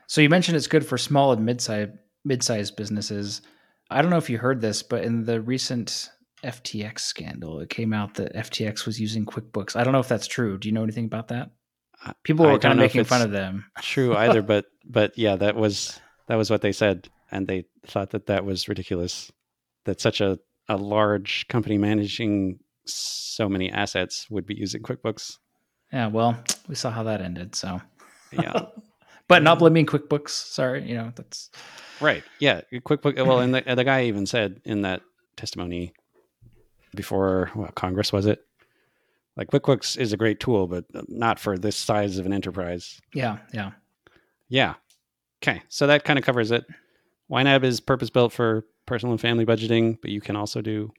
So 0.06 0.20
you 0.20 0.28
mentioned 0.28 0.56
it's 0.56 0.66
good 0.66 0.84
for 0.84 0.98
small 0.98 1.32
and 1.32 1.44
mid-sized 1.44 1.92
mid-sized 2.24 2.76
businesses. 2.76 3.42
I 3.90 4.02
don't 4.02 4.10
know 4.10 4.18
if 4.18 4.30
you 4.30 4.38
heard 4.38 4.60
this, 4.60 4.82
but 4.82 5.04
in 5.04 5.24
the 5.24 5.40
recent 5.40 6.10
FTX 6.44 7.00
scandal, 7.00 7.60
it 7.60 7.70
came 7.70 7.92
out 7.92 8.14
that 8.14 8.34
FTX 8.34 8.86
was 8.86 9.00
using 9.00 9.24
QuickBooks. 9.24 9.76
I 9.76 9.84
don't 9.84 9.92
know 9.92 10.00
if 10.00 10.08
that's 10.08 10.26
true. 10.26 10.58
Do 10.58 10.68
you 10.68 10.72
know 10.72 10.82
anything 10.82 11.04
about 11.06 11.28
that? 11.28 11.50
People 12.22 12.46
were 12.46 12.58
kind 12.58 12.72
of 12.72 12.78
making 12.78 13.04
fun 13.04 13.22
of 13.22 13.30
them. 13.30 13.66
true 13.82 14.16
either, 14.16 14.42
but 14.52 14.66
but 14.84 15.16
yeah, 15.18 15.36
that 15.36 15.56
was 15.56 16.00
that 16.28 16.36
was 16.36 16.50
what 16.50 16.62
they 16.62 16.72
said, 16.72 17.08
and 17.30 17.46
they 17.46 17.64
thought 17.86 18.10
that 18.10 18.26
that 18.26 18.44
was 18.44 18.68
ridiculous. 18.68 19.30
That 19.84 20.00
such 20.00 20.20
a 20.20 20.38
a 20.68 20.76
large 20.76 21.46
company 21.48 21.78
managing 21.78 22.60
so 22.94 23.48
many 23.48 23.70
assets 23.70 24.28
would 24.30 24.46
be 24.46 24.54
using 24.54 24.82
QuickBooks. 24.82 25.38
Yeah, 25.92 26.06
well, 26.08 26.38
we 26.68 26.74
saw 26.74 26.90
how 26.90 27.02
that 27.04 27.20
ended. 27.20 27.54
So 27.54 27.80
yeah, 28.32 28.66
but 29.28 29.42
not 29.42 29.58
blaming 29.58 29.86
QuickBooks. 29.86 30.30
Sorry, 30.30 30.88
you 30.88 30.94
know 30.94 31.12
that's 31.14 31.50
right. 32.00 32.22
Yeah, 32.38 32.62
QuickBooks. 32.72 33.26
Well, 33.26 33.40
and 33.40 33.54
the, 33.54 33.62
the 33.74 33.84
guy 33.84 34.04
even 34.04 34.26
said 34.26 34.60
in 34.64 34.82
that 34.82 35.02
testimony 35.36 35.92
before 36.94 37.50
well, 37.54 37.70
Congress 37.74 38.12
was 38.12 38.26
it 38.26 38.44
like 39.36 39.48
QuickBooks 39.48 39.96
is 39.96 40.12
a 40.12 40.16
great 40.16 40.40
tool, 40.40 40.66
but 40.66 40.84
not 41.08 41.38
for 41.38 41.56
this 41.56 41.76
size 41.76 42.18
of 42.18 42.26
an 42.26 42.32
enterprise. 42.32 43.00
Yeah, 43.14 43.38
yeah, 43.54 43.72
yeah. 44.48 44.74
Okay, 45.42 45.62
so 45.68 45.86
that 45.86 46.04
kind 46.04 46.18
of 46.18 46.24
covers 46.24 46.50
it. 46.50 46.66
YNAB 47.30 47.64
is 47.64 47.80
purpose 47.80 48.10
built 48.10 48.32
for 48.32 48.66
personal 48.86 49.12
and 49.12 49.20
family 49.20 49.46
budgeting, 49.46 49.98
but 50.02 50.10
you 50.10 50.20
can 50.20 50.36
also 50.36 50.60
do 50.60 50.92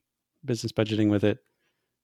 business 0.43 0.71
budgeting 0.71 1.09
with 1.09 1.23
it. 1.23 1.39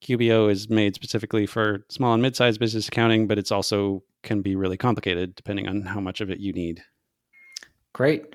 QBO 0.02 0.50
is 0.50 0.68
made 0.68 0.94
specifically 0.94 1.46
for 1.46 1.84
small 1.88 2.14
and 2.14 2.22
mid-sized 2.22 2.60
business 2.60 2.88
accounting, 2.88 3.26
but 3.26 3.38
it's 3.38 3.52
also 3.52 4.02
can 4.22 4.42
be 4.42 4.56
really 4.56 4.76
complicated 4.76 5.34
depending 5.34 5.68
on 5.68 5.82
how 5.82 6.00
much 6.00 6.20
of 6.20 6.30
it 6.30 6.40
you 6.40 6.52
need. 6.52 6.82
Great. 7.92 8.34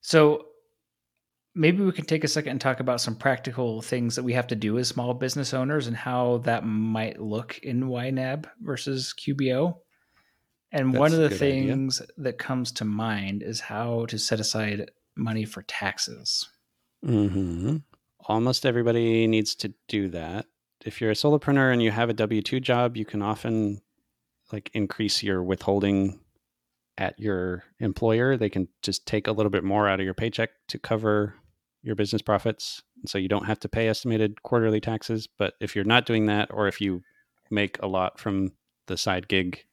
So 0.00 0.46
maybe 1.54 1.84
we 1.84 1.92
can 1.92 2.04
take 2.04 2.24
a 2.24 2.28
second 2.28 2.52
and 2.52 2.60
talk 2.60 2.80
about 2.80 3.00
some 3.00 3.14
practical 3.14 3.82
things 3.82 4.16
that 4.16 4.22
we 4.22 4.32
have 4.32 4.46
to 4.48 4.54
do 4.54 4.78
as 4.78 4.88
small 4.88 5.14
business 5.14 5.52
owners 5.52 5.86
and 5.86 5.96
how 5.96 6.38
that 6.38 6.64
might 6.64 7.20
look 7.20 7.58
in 7.62 7.84
YNAB 7.84 8.46
versus 8.60 9.14
QBO. 9.18 9.76
And 10.72 10.92
That's 10.92 11.00
one 11.00 11.12
of 11.12 11.18
the 11.18 11.30
things 11.30 12.00
idea. 12.00 12.12
that 12.18 12.38
comes 12.38 12.72
to 12.72 12.84
mind 12.84 13.42
is 13.42 13.60
how 13.60 14.06
to 14.06 14.18
set 14.18 14.40
aside 14.40 14.90
money 15.16 15.44
for 15.44 15.62
taxes. 15.62 16.48
Mm-hmm. 17.04 17.78
Almost 18.24 18.64
everybody 18.64 19.26
needs 19.26 19.54
to 19.56 19.74
do 19.88 20.08
that. 20.08 20.46
If 20.84 21.00
you're 21.00 21.10
a 21.10 21.14
solopreneur 21.14 21.72
and 21.72 21.82
you 21.82 21.90
have 21.90 22.10
a 22.10 22.14
W 22.14 22.42
2 22.42 22.60
job, 22.60 22.96
you 22.96 23.04
can 23.04 23.22
often 23.22 23.80
like 24.52 24.70
increase 24.74 25.22
your 25.22 25.42
withholding 25.42 26.20
at 26.98 27.18
your 27.18 27.64
employer. 27.78 28.36
They 28.36 28.50
can 28.50 28.68
just 28.82 29.06
take 29.06 29.26
a 29.26 29.32
little 29.32 29.50
bit 29.50 29.64
more 29.64 29.88
out 29.88 30.00
of 30.00 30.04
your 30.04 30.14
paycheck 30.14 30.50
to 30.68 30.78
cover 30.78 31.34
your 31.82 31.94
business 31.94 32.22
profits. 32.22 32.82
So 33.06 33.18
you 33.18 33.28
don't 33.28 33.46
have 33.46 33.60
to 33.60 33.68
pay 33.68 33.88
estimated 33.88 34.42
quarterly 34.42 34.80
taxes. 34.80 35.26
But 35.26 35.54
if 35.60 35.74
you're 35.74 35.84
not 35.84 36.06
doing 36.06 36.26
that, 36.26 36.48
or 36.52 36.68
if 36.68 36.80
you 36.80 37.02
make 37.50 37.78
a 37.82 37.86
lot 37.86 38.20
from 38.20 38.52
the 38.86 38.96
side 38.96 39.28
gig, 39.28 39.64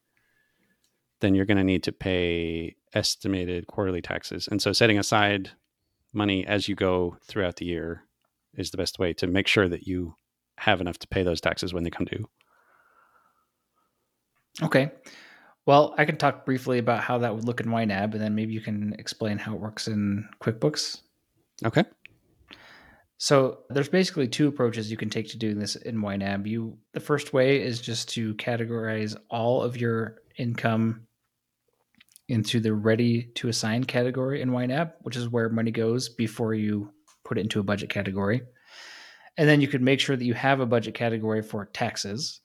then 1.21 1.35
you're 1.35 1.45
going 1.45 1.57
to 1.57 1.63
need 1.63 1.83
to 1.83 1.91
pay 1.91 2.75
estimated 2.93 3.67
quarterly 3.67 4.01
taxes. 4.01 4.47
And 4.49 4.61
so 4.61 4.71
setting 4.71 4.97
aside 4.97 5.51
money 6.13 6.45
as 6.45 6.67
you 6.67 6.75
go 6.75 7.17
throughout 7.23 7.57
the 7.57 7.65
year 7.65 8.03
is 8.55 8.71
the 8.71 8.77
best 8.77 8.97
way 8.97 9.13
to 9.13 9.27
make 9.27 9.47
sure 9.47 9.69
that 9.69 9.85
you 9.85 10.15
have 10.59 10.81
enough 10.81 10.99
to 10.99 11.07
pay 11.07 11.23
those 11.23 11.41
taxes 11.41 11.73
when 11.73 11.83
they 11.83 11.89
come 11.89 12.05
due. 12.05 12.27
Okay. 14.61 14.91
Well, 15.65 15.93
I 15.97 16.05
can 16.05 16.17
talk 16.17 16.45
briefly 16.45 16.79
about 16.79 17.01
how 17.01 17.19
that 17.19 17.33
would 17.33 17.45
look 17.45 17.61
in 17.61 17.67
YNAB, 17.67 18.13
and 18.13 18.21
then 18.21 18.35
maybe 18.35 18.53
you 18.53 18.61
can 18.61 18.93
explain 18.97 19.37
how 19.37 19.53
it 19.53 19.59
works 19.59 19.87
in 19.87 20.27
QuickBooks. 20.41 21.01
Okay. 21.65 21.83
So 23.17 23.59
there's 23.69 23.89
basically 23.89 24.27
two 24.27 24.47
approaches 24.47 24.89
you 24.89 24.97
can 24.97 25.09
take 25.09 25.27
to 25.29 25.37
doing 25.37 25.59
this 25.59 25.75
in 25.75 25.97
YNAB. 25.97 26.47
You 26.47 26.77
the 26.93 26.99
first 26.99 27.33
way 27.33 27.61
is 27.61 27.81
just 27.81 28.09
to 28.09 28.33
categorize 28.35 29.15
all 29.29 29.61
of 29.61 29.77
your 29.77 30.21
income 30.37 31.05
into 32.29 32.59
the 32.59 32.73
ready 32.73 33.23
to 33.35 33.49
assign 33.49 33.83
category 33.83 34.41
in 34.41 34.49
YNAB, 34.49 34.93
which 35.01 35.15
is 35.15 35.29
where 35.29 35.49
money 35.49 35.71
goes 35.71 36.09
before 36.09 36.53
you 36.53 36.93
put 37.25 37.37
it 37.37 37.41
into 37.41 37.59
a 37.59 37.63
budget 37.63 37.89
category. 37.89 38.41
And 39.37 39.47
then 39.47 39.61
you 39.61 39.67
could 39.67 39.81
make 39.81 39.99
sure 39.99 40.15
that 40.15 40.25
you 40.25 40.33
have 40.33 40.59
a 40.59 40.65
budget 40.65 40.93
category 40.93 41.41
for 41.41 41.65
taxes. 41.65 42.41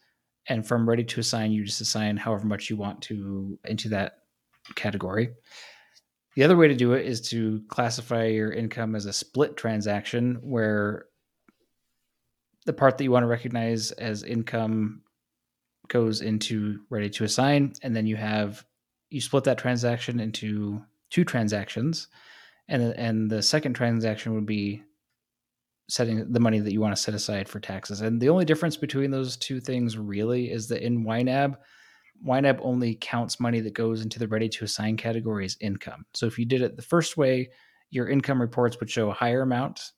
And 0.49 0.67
from 0.67 0.89
ready 0.89 1.05
to 1.05 1.21
assign, 1.21 1.53
you 1.53 1.65
just 1.65 1.81
assign 1.81 2.17
however 2.17 2.47
much 2.47 2.71
you 2.71 2.77
want 2.77 3.03
to 3.03 3.59
into 3.65 3.89
that 3.91 4.19
category. 4.75 5.31
The 6.35 6.43
other 6.43 6.57
way 6.57 6.69
to 6.69 6.75
do 6.75 6.93
it 6.93 7.07
is 7.07 7.21
to 7.31 7.63
classify 7.69 8.27
your 8.27 8.53
income 8.53 8.95
as 8.95 9.07
a 9.07 9.13
split 9.13 9.57
transaction 9.57 10.39
where 10.43 11.07
the 12.67 12.73
part 12.73 12.99
that 12.99 13.05
you 13.05 13.11
want 13.11 13.23
to 13.23 13.29
recognize 13.29 13.93
as 13.93 14.23
income 14.23 15.03
goes 15.89 16.23
into 16.23 16.81
ready 16.91 17.11
to 17.11 17.25
assign 17.25 17.75
and 17.83 17.95
then 17.95 18.07
you 18.07 18.17
have 18.17 18.65
you 19.11 19.21
split 19.21 19.45
that 19.45 19.59
transaction 19.59 20.19
into 20.19 20.83
two 21.11 21.25
transactions 21.25 22.09
and 22.69 22.83
and 22.83 23.31
the 23.31 23.43
second 23.43 23.75
transaction 23.75 24.35
would 24.35 24.47
be 24.47 24.83
setting 25.89 26.33
the 26.33 26.41
money 26.41 26.61
that 26.61 26.73
you 26.73 26.81
want 26.81 26.95
to 26.95 27.01
set 27.01 27.15
aside 27.15 27.49
for 27.49 27.61
taxes 27.61 28.01
and 28.01 28.21
the 28.21 28.29
only 28.29 28.45
difference 28.45 28.77
between 28.77 29.11
those 29.11 29.37
two 29.37 29.61
things 29.61 29.99
really 29.99 30.51
is 30.51 30.69
that 30.69 30.85
in 30.85 31.05
YNAB 31.05 31.57
YNAB 32.25 32.59
only 32.63 32.97
counts 33.01 33.41
money 33.41 33.61
that 33.61 33.75
goes 33.75 34.03
into 34.03 34.19
the 34.19 34.29
ready 34.29 34.49
to 34.49 34.65
assign 34.65 34.97
category 34.97 35.45
as 35.45 35.57
income. 35.61 36.07
So 36.15 36.27
if 36.27 36.39
you 36.39 36.47
did 36.47 36.63
it 36.63 36.77
the 36.77 36.83
first 36.83 37.17
way, 37.17 37.51
your 37.91 38.09
income 38.09 38.41
reports 38.41 38.79
would 38.81 38.91
show 38.91 39.11
a 39.11 39.15
higher 39.15 39.43
amount 39.43 39.93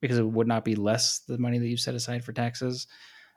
because 0.00 0.18
it 0.18 0.26
would 0.26 0.46
not 0.46 0.64
be 0.64 0.76
less 0.76 1.20
the 1.20 1.38
money 1.38 1.58
that 1.58 1.66
you 1.66 1.76
set 1.76 1.94
aside 1.94 2.24
for 2.24 2.32
taxes. 2.32 2.86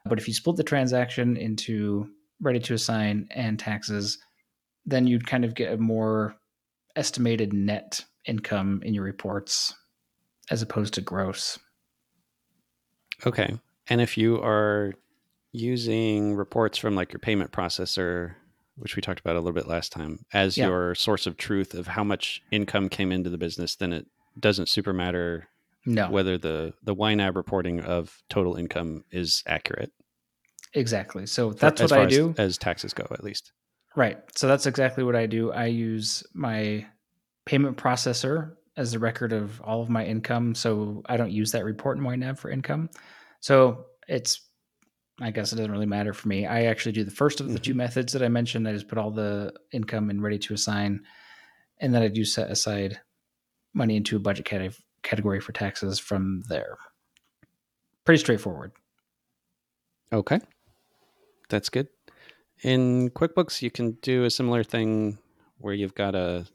But 0.06 0.20
if 0.20 0.28
you 0.28 0.34
split 0.34 0.58
the 0.58 0.64
transaction 0.64 1.36
into 1.38 2.10
ready 2.42 2.60
to 2.60 2.74
assign 2.74 3.28
and 3.32 3.58
taxes, 3.58 4.20
then 4.86 5.08
you'd 5.08 5.28
kind 5.28 5.44
of 5.44 5.56
get 5.56 5.74
a 5.74 5.78
more 5.78 6.36
estimated 6.96 7.54
net 7.54 8.04
income 8.26 8.82
in 8.84 8.94
your 8.94 9.04
reports 9.04 9.74
as 10.50 10.62
opposed 10.62 10.94
to 10.94 11.02
gross. 11.02 11.58
Okay. 13.26 13.58
And 13.90 14.02
if 14.02 14.18
you 14.18 14.42
are 14.42 14.94
using 15.52 16.36
reports 16.36 16.78
from 16.78 16.96
like 16.96 17.12
your 17.14 17.20
payment 17.20 17.52
processor, 17.52 18.36
which 18.76 18.96
we 18.96 19.02
talked 19.02 19.20
about 19.20 19.36
a 19.36 19.40
little 19.40 19.54
bit 19.54 19.68
last 19.68 19.92
time, 19.92 20.26
as 20.34 20.58
Yeah. 20.58 20.68
your 20.68 20.94
source 20.96 21.26
of 21.26 21.38
truth 21.38 21.74
of 21.74 21.88
how 21.88 22.04
much 22.04 22.42
income 22.52 22.90
came 22.90 23.12
into 23.12 23.30
the 23.30 23.38
business, 23.38 23.76
then 23.76 23.94
it 23.94 24.06
doesn't 24.40 24.70
super 24.70 24.94
matter 24.94 25.48
No, 25.86 26.10
whether 26.12 26.38
the 26.38 26.74
the 26.84 26.94
YNAB 26.96 27.36
reporting 27.36 27.80
of 27.80 28.22
total 28.30 28.56
income 28.56 29.04
is 29.12 29.42
accurate. 29.48 29.92
exactly. 30.74 31.26
So 31.26 31.54
that's 31.54 31.82
as 31.82 31.92
what 31.92 32.02
I 32.02 32.04
as- 32.06 32.12
do. 32.12 32.36
as 32.38 32.58
taxes 32.58 32.94
go, 32.94 33.08
at 33.10 33.24
least. 33.24 33.52
Right. 33.96 34.20
So 34.38 34.48
that's 34.48 34.68
exactly 34.68 35.04
what 35.04 35.16
I 35.16 35.26
do. 35.26 35.52
I 35.52 35.66
use 35.68 36.24
my 36.34 36.86
payment 37.46 37.78
processor 37.78 38.57
as 38.78 38.92
the 38.92 39.00
record 39.00 39.34
of 39.34 39.60
all 39.62 39.82
of 39.82 39.90
my 39.90 40.06
income. 40.06 40.56
So 40.56 41.02
I 41.08 41.18
don't 41.18 41.32
use 41.32 41.52
that 41.52 41.66
report 41.66 41.98
in 41.98 42.04
YNAB 42.04 42.38
for 42.38 42.50
income. 42.50 42.90
So 43.42 43.86
it's, 44.08 44.42
I 45.20 45.32
guess 45.32 45.52
it 45.52 45.56
doesn't 45.56 45.72
really 45.72 45.88
matter 45.88 46.14
for 46.14 46.28
me. 46.28 46.46
I 46.46 46.66
actually 46.66 46.92
do 46.92 47.04
the 47.04 47.12
first 47.12 47.42
of 47.42 47.52
the 47.52 47.60
two 47.60 47.72
mm-hmm. 47.72 47.80
methods 47.80 48.14
that 48.14 48.22
I 48.22 48.28
mentioned. 48.28 48.68
I 48.68 48.74
just 48.74 48.88
put 48.88 49.00
all 49.00 49.12
the 49.12 49.52
income 49.74 50.12
in 50.12 50.22
ready 50.22 50.38
to 50.40 50.54
assign. 50.54 51.02
And 51.80 51.94
then 51.94 52.04
I 52.04 52.08
do 52.08 52.24
set 52.24 52.52
aside 52.52 53.00
money 53.74 53.98
into 53.98 54.16
a 54.16 54.20
budget 54.20 54.46
cate- 54.46 54.80
category 55.02 55.40
for 55.40 55.52
taxes 55.54 55.98
from 56.00 56.44
there. 56.48 56.78
Pretty 58.06 58.20
straightforward. 58.20 58.72
Okay. 60.14 60.40
That's 61.50 61.70
good. 61.70 61.88
In 62.64 63.10
QuickBooks, 63.10 63.62
you 63.62 63.72
can 63.72 63.98
do 64.02 64.24
a 64.24 64.30
similar 64.30 64.64
thing 64.64 65.18
where 65.58 65.74
you've 65.74 65.96
got 65.96 66.16
a 66.16 66.46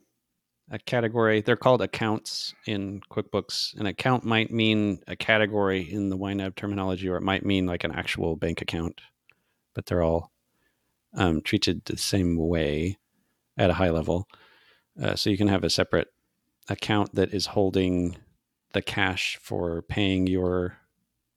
a 0.72 0.78
category. 0.78 1.42
They're 1.42 1.54
called 1.54 1.82
accounts 1.82 2.54
in 2.66 3.02
QuickBooks. 3.10 3.78
An 3.78 3.84
account 3.84 4.24
might 4.24 4.50
mean 4.50 5.00
a 5.06 5.14
category 5.14 5.82
in 5.82 6.08
the 6.08 6.16
YNAB 6.16 6.56
terminology, 6.56 7.08
or 7.08 7.16
it 7.16 7.22
might 7.22 7.44
mean 7.44 7.66
like 7.66 7.84
an 7.84 7.92
actual 7.92 8.36
bank 8.36 8.62
account, 8.62 9.02
but 9.74 9.84
they're 9.84 10.02
all 10.02 10.32
um, 11.14 11.42
treated 11.42 11.84
the 11.84 11.98
same 11.98 12.38
way 12.38 12.96
at 13.58 13.68
a 13.68 13.74
high 13.74 13.90
level. 13.90 14.26
Uh, 15.00 15.14
so 15.14 15.28
you 15.28 15.36
can 15.36 15.48
have 15.48 15.62
a 15.62 15.70
separate 15.70 16.08
account 16.70 17.14
that 17.14 17.34
is 17.34 17.46
holding 17.46 18.16
the 18.72 18.82
cash 18.82 19.38
for 19.42 19.82
paying 19.82 20.26
your 20.26 20.78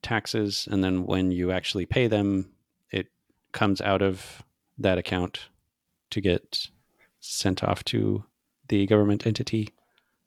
taxes, 0.00 0.66
and 0.70 0.82
then 0.82 1.04
when 1.04 1.30
you 1.30 1.52
actually 1.52 1.84
pay 1.84 2.06
them, 2.06 2.50
it 2.90 3.08
comes 3.52 3.82
out 3.82 4.00
of 4.00 4.42
that 4.78 4.96
account 4.96 5.50
to 6.08 6.22
get 6.22 6.68
sent 7.20 7.62
off 7.62 7.84
to 7.84 8.24
the 8.68 8.86
government 8.86 9.26
entity 9.26 9.70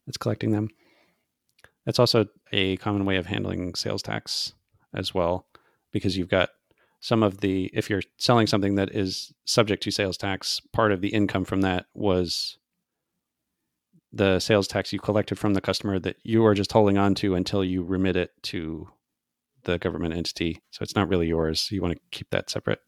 that's 0.05 0.17
collecting 0.17 0.51
them. 0.51 0.69
That's 1.86 2.00
also 2.00 2.27
a 2.51 2.77
common 2.77 3.05
way 3.05 3.17
of 3.17 3.25
handling 3.25 3.75
sales 3.75 4.01
tax 4.01 4.53
as 4.93 5.13
well, 5.13 5.48
because 5.91 6.17
you've 6.17 6.29
got 6.29 6.50
some 7.00 7.24
of 7.24 7.39
the, 7.39 7.69
if 7.74 7.89
you're 7.89 8.01
selling 8.17 8.48
something 8.48 8.75
that 8.75 8.93
is 8.93 9.34
subject 9.46 9.84
to 9.84 9.91
sales 9.91 10.17
tax, 10.17 10.62
part 10.74 10.91
of 10.91 11.01
the 11.01 11.10
income 11.10 11.46
from 11.46 11.62
that 11.62 11.86
was 11.93 12.58
the 14.12 14.39
sales 14.39 14.67
tax 14.67 14.91
you 14.91 15.00
collected 15.00 15.38
from 15.38 15.53
the 15.53 15.62
customer 15.62 16.00
that 16.00 16.17
you 16.24 16.46
are 16.46 16.53
just 16.53 16.72
holding 16.72 16.98
on 16.98 17.15
to 17.15 17.36
until 17.36 17.63
you 17.63 17.84
remit 17.84 18.15
it 18.15 18.31
to 18.43 18.89
the 19.63 19.77
government 19.77 20.13
entity. 20.13 20.62
So 20.72 20.84
it's 20.84 20.96
not 20.96 21.08
really 21.10 21.27
yours. 21.27 21.69
You 21.72 21.81
want 21.81 21.93
to 21.93 22.01
keep 22.12 22.29
that 22.31 22.50
separate. 22.50 22.81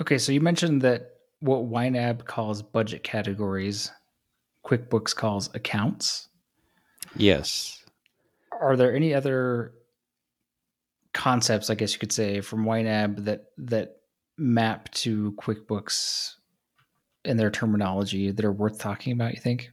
Okay, 0.00 0.18
so 0.18 0.32
you 0.32 0.40
mentioned 0.40 0.82
that 0.82 1.15
what 1.46 1.70
YNAB 1.70 2.24
calls 2.24 2.60
budget 2.62 3.02
categories, 3.02 3.90
QuickBooks 4.64 5.14
calls 5.14 5.48
accounts. 5.54 6.28
Yes. 7.16 7.84
Are 8.52 8.76
there 8.76 8.94
any 8.94 9.14
other 9.14 9.72
concepts, 11.14 11.70
I 11.70 11.74
guess 11.74 11.92
you 11.92 11.98
could 11.98 12.12
say, 12.12 12.40
from 12.40 12.64
YNAB 12.64 13.24
that 13.24 13.46
that 13.58 13.96
map 14.36 14.90
to 14.92 15.32
QuickBooks 15.32 16.34
and 17.24 17.38
their 17.38 17.50
terminology 17.50 18.30
that 18.30 18.44
are 18.44 18.52
worth 18.52 18.78
talking 18.78 19.12
about? 19.12 19.34
You 19.34 19.40
think? 19.40 19.70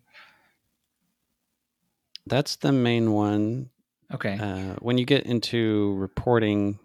That's 2.25 2.55
the 2.55 2.71
main 2.71 3.11
one. 3.11 3.69
Okay, 4.13 4.37
Uh, 4.39 4.75
when 4.79 4.97
you 4.97 5.05
get 5.05 5.25
into 5.25 5.95
reporting, 5.95 6.77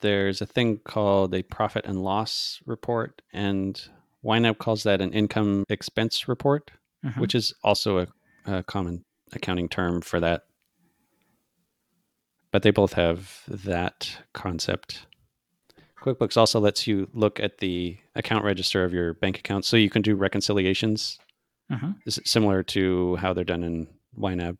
there's 0.00 0.40
a 0.40 0.46
thing 0.46 0.78
called 0.78 1.34
a 1.34 1.42
profit 1.42 1.84
and 1.84 2.02
loss 2.02 2.60
report, 2.64 3.22
and 3.32 3.90
YNAB 4.24 4.58
calls 4.58 4.82
that 4.84 5.00
an 5.00 5.12
income 5.12 5.64
expense 5.68 6.28
report, 6.28 6.70
Mhm. 7.04 7.18
which 7.18 7.34
is 7.34 7.54
also 7.64 7.98
a, 7.98 8.06
a 8.46 8.62
common 8.62 9.04
accounting 9.32 9.68
term 9.68 10.00
for 10.02 10.20
that. 10.20 10.42
But 12.50 12.62
they 12.62 12.70
both 12.70 12.94
have 12.94 13.42
that 13.48 14.18
concept. 14.32 15.06
QuickBooks 16.02 16.36
also 16.36 16.58
lets 16.60 16.86
you 16.86 17.08
look 17.12 17.38
at 17.38 17.58
the 17.58 17.96
account 18.14 18.44
register 18.44 18.84
of 18.84 18.92
your 18.92 19.14
bank 19.14 19.38
account, 19.38 19.64
so 19.64 19.76
you 19.76 19.90
can 19.90 20.02
do 20.02 20.14
reconciliations 20.16 21.18
Mhm. 21.70 21.96
This 22.04 22.18
similar 22.24 22.64
to 22.64 23.14
how 23.16 23.32
they're 23.32 23.44
done 23.44 23.62
in 23.62 23.86
YNAB. 24.18 24.58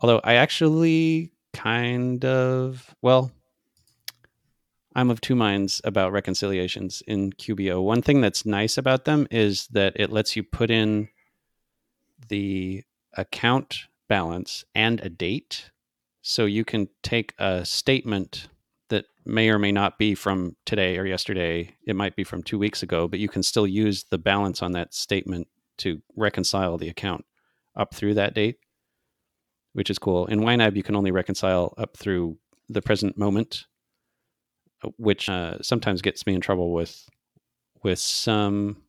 Although 0.00 0.20
I 0.22 0.34
actually 0.34 1.32
kind 1.54 2.22
of, 2.22 2.94
well, 3.00 3.32
I'm 4.94 5.10
of 5.10 5.20
two 5.20 5.34
minds 5.34 5.80
about 5.84 6.12
reconciliations 6.12 7.02
in 7.06 7.32
QBO. 7.32 7.82
One 7.82 8.02
thing 8.02 8.20
that's 8.20 8.44
nice 8.44 8.76
about 8.76 9.04
them 9.04 9.26
is 9.30 9.66
that 9.68 9.94
it 9.96 10.10
lets 10.10 10.36
you 10.36 10.42
put 10.42 10.70
in 10.70 11.08
the 12.28 12.84
account 13.14 13.86
balance 14.08 14.64
and 14.74 15.00
a 15.00 15.08
date. 15.08 15.70
So 16.20 16.44
you 16.44 16.64
can 16.64 16.88
take 17.02 17.34
a 17.38 17.64
statement 17.64 18.48
that 18.90 19.06
may 19.24 19.48
or 19.48 19.58
may 19.58 19.72
not 19.72 19.98
be 19.98 20.14
from 20.14 20.56
today 20.66 20.98
or 20.98 21.06
yesterday. 21.06 21.74
It 21.86 21.96
might 21.96 22.14
be 22.14 22.24
from 22.24 22.42
two 22.42 22.58
weeks 22.58 22.82
ago, 22.82 23.08
but 23.08 23.18
you 23.18 23.28
can 23.28 23.42
still 23.42 23.66
use 23.66 24.04
the 24.04 24.18
balance 24.18 24.62
on 24.62 24.72
that 24.72 24.92
statement 24.92 25.48
to 25.78 26.02
reconcile 26.16 26.76
the 26.76 26.90
account 26.90 27.24
up 27.74 27.94
through 27.94 28.14
that 28.14 28.34
date, 28.34 28.58
which 29.72 29.88
is 29.88 29.98
cool. 29.98 30.26
In 30.26 30.40
YNAB, 30.40 30.76
you 30.76 30.82
can 30.82 30.96
only 30.96 31.10
reconcile 31.10 31.74
up 31.78 31.96
through 31.96 32.36
the 32.68 32.82
present 32.82 33.16
moment, 33.16 33.66
which 34.96 35.28
uh, 35.28 35.58
sometimes 35.62 36.02
gets 36.02 36.26
me 36.26 36.34
in 36.34 36.40
trouble 36.40 36.72
with 36.72 37.08
with 37.82 37.98
some 37.98 38.82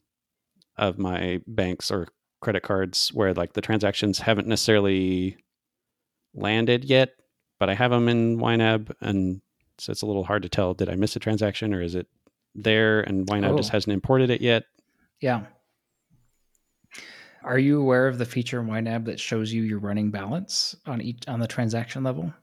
of 0.78 0.98
my 0.98 1.42
banks 1.48 1.92
or 1.92 2.08
credit 2.42 2.62
cards 2.64 3.10
where 3.14 3.34
like 3.34 3.54
the 3.54 3.62
transactions 3.62 4.20
haven't 4.20 4.48
necessarily 4.48 5.38
landed 6.34 6.84
yet, 6.86 7.12
but 7.60 7.70
I 7.70 7.74
have 7.76 7.92
them 7.92 8.10
in 8.10 8.38
YNAB, 8.38 8.92
and 9.02 9.42
so 9.78 9.92
it's 9.92 10.02
a 10.02 10.06
little 10.06 10.24
hard 10.24 10.44
to 10.44 10.50
tell. 10.50 10.74
Did 10.74 10.90
I 10.90 10.96
miss 10.96 11.16
a 11.16 11.20
transaction 11.20 11.74
or 11.74 11.82
is 11.82 11.96
it 11.96 12.08
there 12.56 13.02
and 13.02 13.26
YNAB 13.28 13.58
just 13.58 13.72
Oh. 13.72 13.74
hasn't 13.74 13.94
imported 13.94 14.30
it 14.30 14.42
yet? 14.42 14.64
yeah. 15.22 15.46
Are 17.44 17.60
you 17.60 17.82
aware 17.82 18.08
of 18.08 18.18
the 18.20 18.26
feature 18.26 18.62
in 18.62 18.68
YNAB 18.68 19.06
that 19.06 19.20
shows 19.20 19.52
you 19.52 19.64
your 19.64 19.80
running 19.80 20.12
balance 20.12 20.76
on 20.86 21.02
each 21.02 21.28
on 21.28 21.40
the 21.42 21.48
transaction 21.48 22.02
level? 22.04 22.34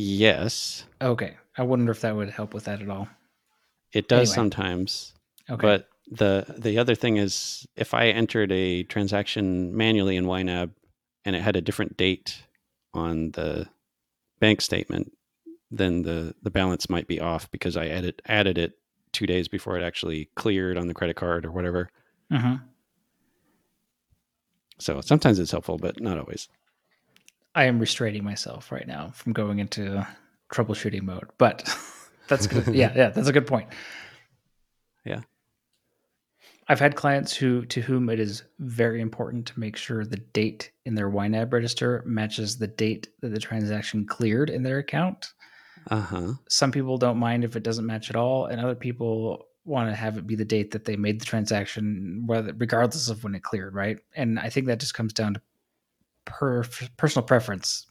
Yes, 0.00 0.84
Okay, 1.02 1.36
I 1.56 1.62
wonder 1.62 1.90
if 1.90 2.02
that 2.02 2.14
would 2.14 2.30
help 2.30 2.54
with 2.54 2.64
that 2.66 2.80
at 2.80 2.88
all. 2.88 3.08
it 3.92 4.06
does 4.08 4.28
Anyway. 4.30 4.34
sometimes. 4.34 5.12
Okay, 5.50 5.60
But 5.60 5.88
the 6.10 6.54
the 6.56 6.78
other 6.78 6.94
thing 6.94 7.16
is 7.16 7.66
if 7.76 7.94
I 7.94 8.06
entered 8.08 8.52
a 8.52 8.84
transaction 8.84 9.76
manually 9.76 10.16
in 10.16 10.24
YNAB 10.26 10.70
and 11.24 11.34
it 11.34 11.42
had 11.42 11.56
a 11.56 11.60
different 11.60 11.96
date 11.96 12.42
on 12.94 13.32
the 13.32 13.68
bank 14.40 14.60
statement, 14.60 15.12
then 15.70 16.02
the 16.02 16.34
the 16.42 16.50
balance 16.50 16.88
might 16.88 17.08
be 17.08 17.20
off 17.20 17.50
because 17.50 17.76
I 17.76 17.88
added 17.88 18.22
added 18.26 18.56
it 18.56 18.78
two 19.12 19.26
days 19.26 19.48
before 19.48 19.76
it 19.76 19.82
actually 19.82 20.26
cleared 20.36 20.78
on 20.78 20.86
the 20.86 20.94
credit 20.94 21.16
card 21.16 21.44
or 21.44 21.50
whatever. 21.50 21.88
Mhm. 22.30 22.62
So 24.78 25.00
sometimes 25.00 25.38
it's 25.40 25.50
helpful, 25.50 25.76
but 25.76 26.00
not 26.00 26.18
always. 26.18 26.48
I 27.54 27.64
am 27.64 27.78
restraining 27.78 28.24
myself 28.24 28.70
right 28.70 28.86
now 28.86 29.10
from 29.14 29.32
going 29.32 29.58
into 29.58 30.06
troubleshooting 30.52 31.02
mode, 31.02 31.28
but 31.38 31.68
that's 32.28 32.46
good. 32.46 32.66
yeah, 32.74 32.92
yeah, 32.94 33.10
that's 33.10 33.28
a 33.28 33.32
good 33.32 33.46
point. 33.46 33.68
Yeah. 35.04 35.20
I've 36.70 36.80
had 36.80 36.96
clients 36.96 37.34
who 37.34 37.64
to 37.66 37.80
whom 37.80 38.10
it 38.10 38.20
is 38.20 38.42
very 38.58 39.00
important 39.00 39.46
to 39.46 39.58
make 39.58 39.76
sure 39.76 40.04
the 40.04 40.18
date 40.18 40.70
in 40.84 40.94
their 40.94 41.10
YNAB 41.10 41.52
register 41.52 42.02
matches 42.04 42.58
the 42.58 42.66
date 42.66 43.08
that 43.22 43.30
the 43.30 43.40
transaction 43.40 44.06
cleared 44.06 44.50
in 44.50 44.62
their 44.62 44.78
account. 44.78 45.32
Uh 45.90 46.00
huh. 46.00 46.32
Some 46.50 46.70
people 46.70 46.98
don't 46.98 47.16
mind 47.16 47.44
if 47.44 47.56
it 47.56 47.62
doesn't 47.62 47.86
match 47.86 48.10
at 48.10 48.16
all, 48.16 48.46
and 48.46 48.60
other 48.60 48.74
people 48.74 49.46
want 49.64 49.88
to 49.90 49.94
have 49.94 50.18
it 50.18 50.26
be 50.26 50.34
the 50.34 50.44
date 50.44 50.70
that 50.72 50.84
they 50.84 50.96
made 50.96 51.20
the 51.20 51.24
transaction, 51.24 52.24
whether 52.26 52.52
regardless 52.54 53.08
of 53.08 53.24
when 53.24 53.34
it 53.34 53.42
cleared, 53.42 53.74
right? 53.74 53.98
And 54.14 54.38
I 54.38 54.50
think 54.50 54.66
that 54.66 54.80
just 54.80 54.94
comes 54.94 55.12
down 55.12 55.34
to 55.34 55.42
per 56.28 56.64
personal 56.96 57.26
preference. 57.26 57.86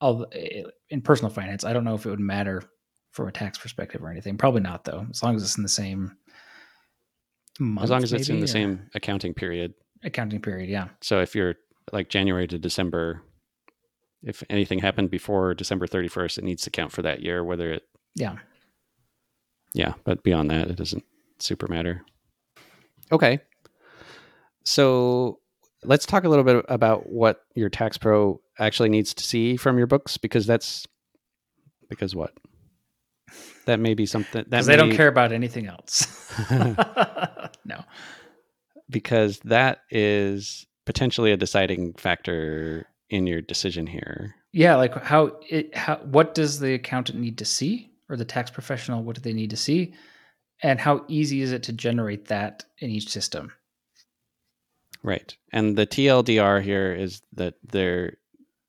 Although 0.00 0.24
eh, 0.32 0.62
in 0.88 1.02
personal 1.02 1.30
finance, 1.30 1.64
I 1.64 1.72
don't 1.74 1.84
know 1.84 1.94
if 1.94 2.06
it 2.06 2.10
would 2.10 2.20
matter 2.20 2.62
from 3.10 3.28
a 3.28 3.32
tax 3.32 3.58
perspective 3.58 4.02
or 4.02 4.10
anything. 4.10 4.38
Probably 4.38 4.62
not, 4.62 4.84
though. 4.84 5.06
As 5.10 5.22
long 5.22 5.36
as 5.36 5.42
it's 5.42 5.56
in 5.56 5.62
the 5.62 5.68
same 5.68 6.16
month, 7.58 7.84
as 7.84 7.90
long 7.90 8.02
as 8.02 8.12
it's 8.12 8.28
in 8.28 8.38
the 8.38 8.44
or 8.44 8.48
same 8.48 8.88
accounting 8.94 9.34
period. 9.34 9.74
accounting 10.02 10.40
period. 10.40 10.70
Yeah. 10.70 10.88
So 11.02 11.20
if 11.20 11.34
you're 11.34 11.56
like 11.92 12.08
January 12.08 12.46
to 12.46 12.58
December, 12.58 13.22
if 14.22 14.42
anything 14.48 14.78
happened 14.78 15.10
before 15.10 15.54
December 15.54 15.86
31st, 15.86 16.38
it 16.38 16.44
needs 16.44 16.62
to 16.62 16.70
count 16.70 16.92
for 16.92 17.02
that 17.02 17.20
year, 17.20 17.42
whether 17.44 17.72
it, 17.72 17.82
Yeah. 18.14 18.36
yeah, 19.74 19.94
but 20.04 20.22
beyond 20.22 20.50
that, 20.50 20.68
it 20.70 20.76
doesn't 20.76 21.04
super 21.38 21.66
matter. 21.68 22.02
Okay. 23.12 23.40
So 24.64 25.39
let's 25.84 26.06
talk 26.06 26.24
a 26.24 26.28
little 26.28 26.44
bit 26.44 26.64
about 26.68 27.08
what 27.08 27.42
your 27.54 27.68
tax 27.68 27.98
pro 27.98 28.40
actually 28.58 28.88
needs 28.88 29.14
to 29.14 29.24
see 29.24 29.56
from 29.56 29.78
your 29.78 29.86
books 29.86 30.16
because 30.16 30.46
that's 30.46 30.86
because 31.88 32.14
what? 32.14 32.32
That 33.66 33.80
may 33.80 33.94
be 33.94 34.06
something 34.06 34.44
that 34.48 34.64
they 34.64 34.76
don't 34.76 34.92
care 34.92 35.08
about 35.08 35.32
anything 35.32 35.66
else. 35.66 36.32
no. 37.64 37.84
because 38.88 39.38
that 39.40 39.82
is 39.90 40.66
potentially 40.86 41.32
a 41.32 41.36
deciding 41.36 41.94
factor 41.94 42.86
in 43.08 43.26
your 43.26 43.40
decision 43.40 43.86
here. 43.86 44.34
Yeah, 44.52 44.76
like 44.76 44.94
how 45.02 45.38
it 45.48 45.74
how 45.76 45.96
what 45.98 46.34
does 46.34 46.58
the 46.58 46.74
accountant 46.74 47.20
need 47.20 47.38
to 47.38 47.44
see 47.44 47.90
or 48.08 48.16
the 48.16 48.24
tax 48.24 48.50
professional 48.50 49.04
what 49.04 49.14
do 49.14 49.22
they 49.22 49.32
need 49.32 49.50
to 49.50 49.56
see 49.56 49.94
and 50.62 50.80
how 50.80 51.04
easy 51.08 51.42
is 51.42 51.52
it 51.52 51.62
to 51.64 51.72
generate 51.72 52.26
that 52.26 52.64
in 52.78 52.90
each 52.90 53.08
system? 53.08 53.52
Right. 55.02 55.36
And 55.52 55.76
the 55.76 55.86
TLDR 55.86 56.62
here 56.62 56.92
is 56.92 57.22
that 57.34 57.54
there 57.62 58.18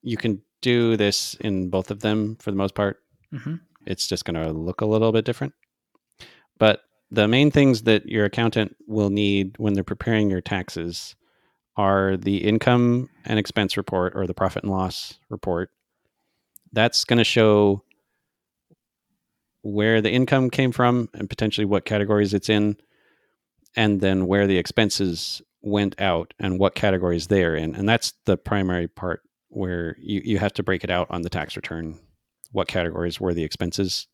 you 0.01 0.17
can 0.17 0.41
do 0.61 0.95
this 0.95 1.33
in 1.35 1.69
both 1.69 1.91
of 1.91 1.99
them 2.01 2.37
for 2.39 2.51
the 2.51 2.57
most 2.57 2.75
part. 2.75 2.97
hmm 3.31 3.55
It's 3.85 4.07
just 4.07 4.25
going 4.25 4.41
to 4.41 4.51
look 4.51 4.81
a 4.81 4.85
little 4.85 5.11
bit 5.11 5.25
different. 5.25 5.53
But 6.57 6.81
the 7.09 7.27
main 7.27 7.51
things 7.51 7.83
that 7.83 8.05
your 8.05 8.25
accountant 8.25 8.75
will 8.87 9.09
need 9.09 9.55
when 9.57 9.73
they're 9.73 9.83
preparing 9.83 10.29
your 10.29 10.41
taxes 10.41 11.15
are 11.75 12.15
the 12.17 12.37
income 12.37 13.09
and 13.25 13.39
expense 13.39 13.75
report 13.77 14.13
or 14.15 14.27
the 14.27 14.33
profit 14.33 14.63
and 14.63 14.71
loss 14.71 15.19
report. 15.29 15.69
That's 16.71 17.03
going 17.03 17.17
to 17.17 17.23
show 17.23 17.83
where 19.63 20.01
the 20.01 20.11
income 20.11 20.49
came 20.49 20.71
from 20.71 21.09
and 21.13 21.29
potentially 21.29 21.65
what 21.65 21.85
categories 21.85 22.33
it's 22.33 22.49
in, 22.49 22.77
and 23.75 24.01
then 24.01 24.27
where 24.27 24.47
the 24.47 24.57
expenses 24.57 25.41
went 25.61 25.99
out 25.99 26.33
and 26.39 26.59
what 26.59 26.75
categories 26.75 27.27
they're 27.27 27.55
in. 27.55 27.75
And 27.75 27.87
that's 27.87 28.13
the 28.25 28.37
primary 28.37 28.87
part 28.87 29.21
where 29.49 29.95
you, 29.99 30.21
you 30.23 30.37
have 30.39 30.53
to 30.53 30.63
break 30.63 30.83
it 30.83 30.89
out 30.89 31.07
on 31.09 31.21
the 31.21 31.29
tax 31.29 31.55
return 31.55 31.99
what 32.51 32.67
categories 32.67 33.19
were 33.19 33.33
the 33.33 33.43
expenses. 33.43 34.07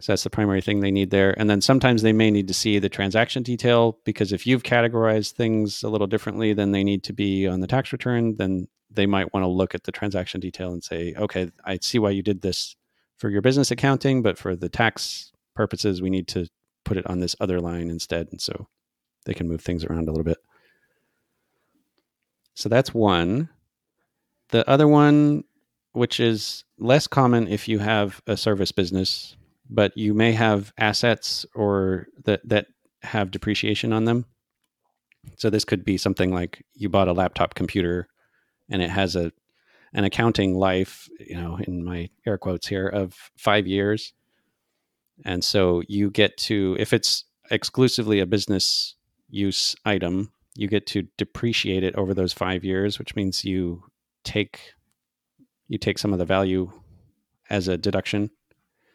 So 0.00 0.12
that's 0.12 0.22
the 0.22 0.30
primary 0.30 0.60
thing 0.60 0.80
they 0.80 0.90
need 0.90 1.10
there. 1.10 1.38
And 1.38 1.50
then 1.50 1.60
sometimes 1.60 2.02
they 2.02 2.12
may 2.12 2.30
need 2.30 2.48
to 2.48 2.54
see 2.54 2.78
the 2.78 2.88
transaction 2.88 3.42
detail 3.42 3.98
because 4.04 4.32
if 4.32 4.46
you've 4.46 4.62
categorized 4.62 5.32
things 5.32 5.82
a 5.82 5.88
little 5.88 6.06
differently 6.06 6.52
than 6.52 6.70
they 6.70 6.84
need 6.84 7.02
to 7.04 7.12
be 7.12 7.46
on 7.46 7.60
the 7.60 7.66
tax 7.66 7.92
return, 7.92 8.36
then 8.36 8.68
they 8.90 9.06
might 9.06 9.34
want 9.34 9.42
to 9.42 9.48
look 9.48 9.74
at 9.74 9.84
the 9.84 9.92
transaction 9.92 10.40
detail 10.40 10.72
and 10.72 10.84
say, 10.84 11.14
okay, 11.18 11.50
I 11.64 11.78
see 11.82 11.98
why 11.98 12.10
you 12.10 12.22
did 12.22 12.42
this 12.42 12.76
for 13.16 13.28
your 13.28 13.42
business 13.42 13.70
accounting, 13.70 14.22
but 14.22 14.38
for 14.38 14.54
the 14.54 14.68
tax 14.68 15.32
purposes, 15.54 16.00
we 16.00 16.10
need 16.10 16.28
to 16.28 16.46
put 16.84 16.96
it 16.96 17.06
on 17.06 17.18
this 17.18 17.34
other 17.40 17.60
line 17.60 17.90
instead. 17.90 18.28
And 18.30 18.40
so 18.40 18.68
they 19.28 19.34
can 19.34 19.46
move 19.46 19.60
things 19.60 19.84
around 19.84 20.08
a 20.08 20.10
little 20.10 20.24
bit. 20.24 20.38
So 22.54 22.68
that's 22.68 22.94
one. 22.94 23.50
The 24.48 24.68
other 24.68 24.88
one, 24.88 25.44
which 25.92 26.18
is 26.18 26.64
less 26.78 27.06
common 27.06 27.46
if 27.46 27.68
you 27.68 27.78
have 27.78 28.22
a 28.26 28.36
service 28.36 28.72
business, 28.72 29.36
but 29.68 29.96
you 29.96 30.14
may 30.14 30.32
have 30.32 30.72
assets 30.78 31.44
or 31.54 32.08
that 32.24 32.40
that 32.48 32.68
have 33.02 33.30
depreciation 33.30 33.92
on 33.92 34.06
them. 34.06 34.24
So 35.36 35.50
this 35.50 35.66
could 35.66 35.84
be 35.84 35.98
something 35.98 36.32
like 36.32 36.64
you 36.74 36.88
bought 36.88 37.08
a 37.08 37.12
laptop 37.12 37.54
computer 37.54 38.08
and 38.70 38.80
it 38.80 38.90
has 38.90 39.14
a 39.14 39.30
an 39.94 40.04
accounting 40.04 40.54
life, 40.54 41.08
you 41.18 41.36
know, 41.36 41.58
in 41.66 41.84
my 41.84 42.08
air 42.26 42.38
quotes 42.38 42.66
here 42.66 42.86
of 42.86 43.14
5 43.36 43.66
years. 43.66 44.12
And 45.24 45.42
so 45.42 45.82
you 45.88 46.10
get 46.10 46.36
to 46.38 46.76
if 46.78 46.92
it's 46.92 47.24
exclusively 47.50 48.20
a 48.20 48.26
business 48.26 48.94
use 49.28 49.76
item, 49.84 50.32
you 50.54 50.68
get 50.68 50.86
to 50.88 51.02
depreciate 51.16 51.84
it 51.84 51.94
over 51.94 52.14
those 52.14 52.32
5 52.32 52.64
years, 52.64 52.98
which 52.98 53.14
means 53.16 53.44
you 53.44 53.84
take 54.24 54.74
you 55.68 55.78
take 55.78 55.98
some 55.98 56.12
of 56.12 56.18
the 56.18 56.24
value 56.24 56.70
as 57.50 57.68
a 57.68 57.76
deduction 57.76 58.30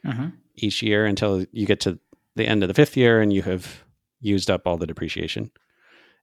hmm 0.03 0.29
each 0.55 0.83
year 0.83 1.05
until 1.05 1.43
you 1.51 1.65
get 1.65 1.79
to 1.79 1.99
the 2.35 2.47
end 2.47 2.61
of 2.63 2.67
the 2.67 2.73
fifth 2.75 2.95
year 2.95 3.21
and 3.21 3.33
you 3.33 3.41
have 3.41 3.83
used 4.19 4.51
up 4.51 4.67
all 4.67 4.77
the 4.77 4.85
depreciation. 4.85 5.51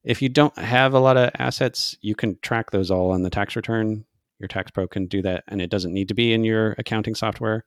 If 0.05 0.23
you 0.23 0.29
don't 0.29 0.57
have 0.57 0.94
a 0.94 1.01
lot 1.01 1.16
of 1.16 1.31
assets, 1.38 1.96
you 2.01 2.14
can 2.14 2.38
track 2.40 2.70
those 2.70 2.90
all 2.90 3.11
on 3.11 3.23
the 3.23 3.31
tax 3.31 3.57
return. 3.57 4.05
Your 4.38 4.49
tax 4.49 4.70
pro 4.70 4.87
can 4.87 5.07
do 5.07 5.20
that, 5.23 5.44
and 5.49 5.61
it 5.61 5.68
doesn't 5.68 5.92
need 5.92 6.09
to 6.09 6.14
be 6.14 6.33
in 6.33 6.44
your 6.44 6.75
accounting 6.79 7.14
software. 7.14 7.64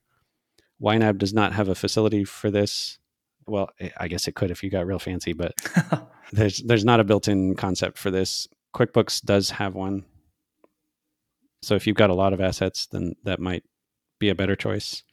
YNAB 0.82 1.18
does 1.18 1.34
not 1.34 1.54
have 1.54 1.70
a 1.70 1.76
facility 1.76 2.24
for 2.24 2.50
this. 2.50 2.98
Well, 3.48 3.70
I- 3.82 3.92
I 4.02 4.08
guess 4.08 4.28
it 4.28 4.36
could 4.36 4.52
if 4.52 4.64
you 4.64 4.70
got 4.70 4.86
real 4.88 5.00
fancy, 5.00 5.34
but 5.34 5.54
there's 6.32 6.60
there's 6.64 6.86
not 6.86 7.00
a 7.00 7.04
built-in 7.04 7.56
concept 7.56 7.98
for 7.98 8.12
this. 8.12 8.48
QuickBooks 8.76 9.22
does 9.24 9.50
have 9.52 9.76
one. 9.76 10.06
So 11.62 11.76
if 11.76 11.88
you've 11.88 11.96
got 11.96 12.10
a 12.10 12.14
lot 12.16 12.34
of 12.34 12.42
assets, 12.42 12.88
then 12.88 13.16
that 13.24 13.40
might 13.40 13.64
be 14.20 14.30
a 14.30 14.36
better 14.36 14.56
choice 14.56 15.04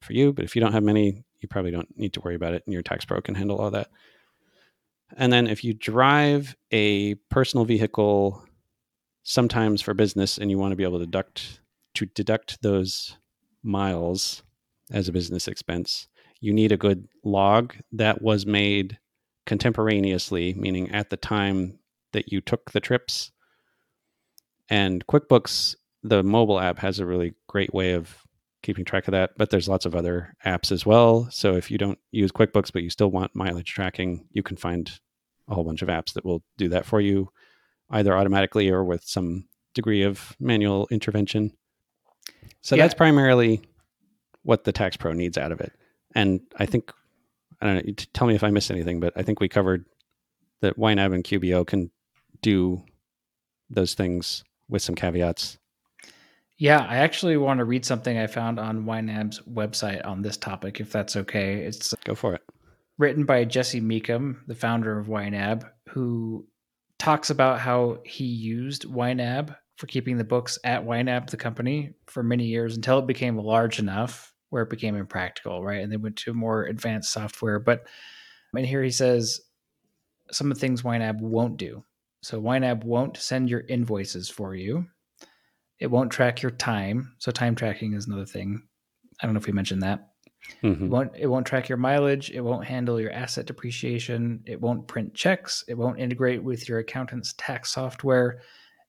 for 0.00 0.12
you. 0.14 0.32
But 0.32 0.44
if 0.44 0.56
you 0.56 0.60
don't 0.60 0.72
have 0.72 0.82
many, 0.82 1.24
you 1.40 1.48
probably 1.48 1.70
don't 1.70 1.96
need 1.96 2.12
to 2.14 2.20
worry 2.20 2.34
about 2.34 2.54
it, 2.54 2.62
and 2.66 2.72
your 2.72 2.82
tax 2.82 3.04
pro 3.04 3.20
can 3.20 3.34
handle 3.34 3.58
all 3.58 3.70
that. 3.70 3.88
And 5.16 5.32
then 5.32 5.46
if 5.46 5.62
you 5.62 5.74
drive 5.74 6.56
a 6.70 7.14
personal 7.30 7.64
vehicle, 7.64 8.44
sometimes 9.22 9.82
for 9.82 9.94
business, 9.94 10.38
and 10.38 10.50
you 10.50 10.58
want 10.58 10.72
to 10.72 10.76
be 10.76 10.84
able 10.84 10.98
to 10.98 11.04
deduct 11.06 11.60
to 11.94 12.06
deduct 12.06 12.62
those 12.62 13.18
miles 13.62 14.42
as 14.90 15.08
a 15.08 15.12
business 15.12 15.46
expense, 15.46 16.08
you 16.42 16.52
need 16.52 16.72
a 16.72 16.76
good 16.76 17.08
log 17.24 17.74
that 17.92 18.20
was 18.20 18.44
made 18.44 18.98
contemporaneously, 19.46 20.54
meaning 20.54 20.90
at 20.90 21.08
the 21.08 21.16
time 21.16 21.78
that 22.12 22.30
you 22.30 22.40
took 22.40 22.72
the 22.72 22.80
trips. 22.80 23.30
And 24.68 25.06
QuickBooks, 25.06 25.76
the 26.02 26.22
mobile 26.22 26.60
app, 26.60 26.78
has 26.80 26.98
a 26.98 27.06
really 27.06 27.34
great 27.46 27.72
way 27.72 27.92
of 27.92 28.16
keeping 28.62 28.84
track 28.84 29.08
of 29.08 29.12
that, 29.12 29.30
but 29.36 29.50
there's 29.50 29.68
lots 29.68 29.86
of 29.86 29.94
other 29.94 30.34
apps 30.44 30.72
as 30.72 30.84
well. 30.84 31.28
So 31.30 31.54
if 31.54 31.70
you 31.70 31.78
don't 31.78 31.98
use 32.10 32.32
QuickBooks, 32.32 32.72
but 32.72 32.82
you 32.82 32.90
still 32.90 33.10
want 33.10 33.34
mileage 33.34 33.72
tracking, 33.72 34.26
you 34.32 34.42
can 34.42 34.56
find 34.56 34.90
a 35.48 35.54
whole 35.54 35.64
bunch 35.64 35.82
of 35.82 35.88
apps 35.88 36.12
that 36.14 36.24
will 36.24 36.42
do 36.58 36.68
that 36.70 36.86
for 36.86 37.00
you, 37.00 37.30
either 37.90 38.16
automatically 38.16 38.68
or 38.68 38.84
with 38.84 39.04
some 39.04 39.48
degree 39.74 40.02
of 40.02 40.36
manual 40.40 40.88
intervention. 40.90 41.52
So 42.62 42.76
Yeah. 42.76 42.82
that's 42.84 42.94
primarily 42.94 43.62
what 44.42 44.64
the 44.64 44.72
tax 44.72 44.96
pro 44.96 45.12
needs 45.12 45.38
out 45.38 45.52
of 45.52 45.60
it. 45.60 45.72
And 46.14 46.40
I 46.56 46.66
think, 46.66 46.92
I 47.60 47.66
don't 47.66 47.86
know, 47.86 47.92
tell 48.12 48.26
me 48.26 48.34
if 48.34 48.44
I 48.44 48.50
missed 48.50 48.70
anything, 48.70 49.00
but 49.00 49.12
I 49.16 49.22
think 49.22 49.40
we 49.40 49.48
covered 49.48 49.86
that 50.60 50.78
YNAB 50.78 51.14
and 51.14 51.24
QBO 51.24 51.66
can 51.66 51.90
do 52.40 52.82
those 53.70 53.94
things 53.94 54.44
with 54.68 54.82
some 54.82 54.94
caveats. 54.94 55.58
Yeah, 56.58 56.86
I 56.88 56.98
actually 56.98 57.36
want 57.36 57.58
to 57.58 57.64
read 57.64 57.84
something 57.84 58.16
I 58.16 58.26
found 58.26 58.60
on 58.60 58.84
YNAB's 58.84 59.40
website 59.40 60.06
on 60.06 60.22
this 60.22 60.36
topic, 60.36 60.80
if 60.80 60.92
that's 60.92 61.16
okay. 61.16 61.56
It's 61.64 61.94
Go 62.04 62.14
for 62.14 62.34
it. 62.34 62.42
written 62.98 63.24
by 63.24 63.44
Jesse 63.44 63.80
Mecham, 63.80 64.44
the 64.46 64.54
founder 64.54 64.98
of 64.98 65.06
YNAB, 65.06 65.68
who 65.88 66.46
talks 66.98 67.30
about 67.30 67.58
how 67.58 67.98
he 68.04 68.24
used 68.24 68.84
YNAB 68.84 69.56
for 69.76 69.86
keeping 69.86 70.18
the 70.18 70.24
books 70.24 70.58
at 70.62 70.84
YNAB, 70.84 71.30
the 71.30 71.36
company, 71.36 71.94
for 72.06 72.22
many 72.22 72.44
years 72.44 72.76
until 72.76 73.00
it 73.00 73.06
became 73.06 73.36
large 73.36 73.80
enough 73.80 74.31
where 74.52 74.62
it 74.64 74.70
became 74.70 74.94
impractical, 74.94 75.64
right? 75.64 75.82
And 75.82 75.90
they 75.90 75.96
went 75.96 76.16
to 76.16 76.34
more 76.34 76.64
advanced 76.64 77.10
software. 77.10 77.58
But 77.58 77.86
and 78.54 78.66
here 78.66 78.82
he 78.82 78.90
says 78.90 79.40
some 80.30 80.50
of 80.50 80.58
the 80.58 80.60
things 80.60 80.82
YNAB 80.82 81.20
won't 81.22 81.56
do. 81.56 81.82
So 82.20 82.38
YNAB 82.40 82.84
won't 82.84 83.16
send 83.16 83.48
your 83.48 83.60
invoices 83.60 84.28
for 84.28 84.54
you. 84.54 84.86
It 85.78 85.86
won't 85.86 86.12
track 86.12 86.42
your 86.42 86.50
time. 86.50 87.14
So 87.18 87.32
time 87.32 87.54
tracking 87.54 87.94
is 87.94 88.06
another 88.06 88.26
thing. 88.26 88.62
I 89.20 89.26
don't 89.26 89.32
know 89.32 89.40
if 89.40 89.46
we 89.46 89.54
mentioned 89.54 89.82
that. 89.82 90.10
Mhm. 90.62 90.82
It 90.82 90.88
won't 90.88 91.16
it 91.16 91.26
won't 91.28 91.46
track 91.46 91.70
your 91.70 91.78
mileage, 91.78 92.30
it 92.30 92.40
won't 92.40 92.66
handle 92.66 93.00
your 93.00 93.12
asset 93.12 93.46
depreciation, 93.46 94.42
it 94.44 94.60
won't 94.60 94.86
print 94.86 95.14
checks, 95.14 95.64
it 95.66 95.74
won't 95.78 95.98
integrate 95.98 96.42
with 96.42 96.68
your 96.68 96.78
accountant's 96.78 97.32
tax 97.38 97.72
software, 97.72 98.40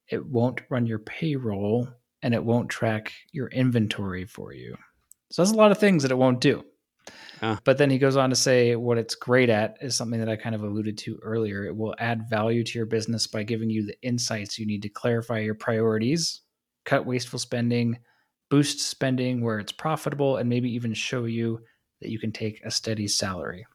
it 0.10 0.26
won't 0.26 0.62
run 0.70 0.86
your 0.86 1.00
payroll, 1.00 1.88
and 2.22 2.34
it 2.34 2.44
won't 2.44 2.70
track 2.70 3.14
your 3.32 3.48
inventory 3.50 4.26
for 4.26 4.52
you. 4.52 4.76
So 5.34 5.42
that's 5.42 5.52
a 5.52 5.58
lot 5.58 5.72
of 5.72 5.80
things 5.80 6.04
that 6.04 6.12
it 6.12 6.18
won't 6.18 6.42
do. 6.42 6.64
But 7.64 7.80
then 7.80 7.90
he 7.90 7.98
goes 7.98 8.16
on 8.16 8.30
to 8.30 8.36
say 8.36 8.76
what 8.76 9.00
it's 9.00 9.16
great 9.16 9.50
at 9.50 9.78
is 9.82 9.96
something 9.96 10.20
that 10.20 10.30
I 10.30 10.36
kind 10.36 10.54
of 10.54 10.62
alluded 10.62 10.96
to 11.00 11.18
earlier. 11.24 11.66
It 11.66 11.76
will 11.76 11.96
add 11.98 12.30
value 12.30 12.64
to 12.64 12.78
your 12.78 12.86
business 12.86 13.26
by 13.26 13.42
giving 13.42 13.68
you 13.72 13.84
the 13.84 14.00
insights 14.04 14.60
you 14.60 14.68
need 14.68 14.84
to 14.84 14.90
clarify 14.90 15.40
your 15.40 15.56
priorities, 15.56 16.42
cut 16.86 17.08
wasteful 17.08 17.40
spending, 17.40 17.98
boost 18.52 18.80
spending 18.80 19.42
where 19.42 19.58
it's 19.58 19.72
profitable, 19.72 20.38
and 20.38 20.48
maybe 20.48 20.70
even 20.70 20.94
show 20.94 21.26
you 21.26 21.62
that 22.00 22.12
you 22.12 22.20
can 22.20 22.32
take 22.32 22.62
a 22.64 22.70
steady 22.70 23.08
salary. 23.08 23.66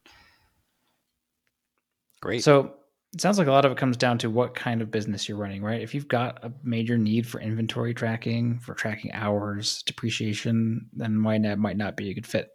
Great. 2.20 2.44
So 2.44 2.76
it 3.14 3.20
sounds 3.20 3.38
like 3.38 3.46
a 3.46 3.52
lot 3.52 3.64
of 3.64 3.72
it 3.72 3.78
comes 3.78 3.96
down 3.96 4.18
to 4.18 4.30
what 4.30 4.54
kind 4.54 4.82
of 4.82 4.90
business 4.90 5.28
you're 5.28 5.38
running, 5.38 5.62
right? 5.62 5.80
If 5.80 5.94
you've 5.94 6.08
got 6.08 6.44
a 6.44 6.52
major 6.62 6.98
need 6.98 7.26
for 7.26 7.40
inventory 7.40 7.94
tracking, 7.94 8.58
for 8.58 8.74
tracking 8.74 9.12
hours, 9.12 9.82
depreciation, 9.84 10.88
then 10.92 11.18
YNAB 11.18 11.56
might 11.56 11.78
not 11.78 11.96
be 11.96 12.10
a 12.10 12.14
good 12.14 12.26
fit. 12.26 12.50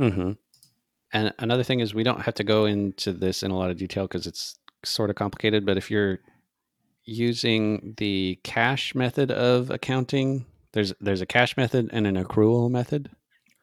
Mm-hmm. 0.00 0.32
And 1.12 1.34
another 1.38 1.64
thing 1.64 1.80
is 1.80 1.92
we 1.92 2.04
don't 2.04 2.20
have 2.20 2.34
to 2.34 2.44
go 2.44 2.66
into 2.66 3.12
this 3.12 3.42
in 3.42 3.50
a 3.50 3.56
lot 3.56 3.70
of 3.70 3.76
detail 3.76 4.04
because 4.04 4.26
it's 4.26 4.58
sort 4.84 5.10
of 5.10 5.16
complicated. 5.16 5.66
But 5.66 5.76
if 5.76 5.90
you're 5.90 6.20
using 7.04 7.94
the 7.96 8.38
cash 8.44 8.94
method 8.94 9.30
of 9.30 9.70
accounting, 9.70 10.46
there's 10.72 10.92
there's 11.00 11.22
a 11.22 11.26
cash 11.26 11.56
method 11.56 11.90
and 11.92 12.06
an 12.06 12.22
accrual 12.22 12.70
method. 12.70 13.10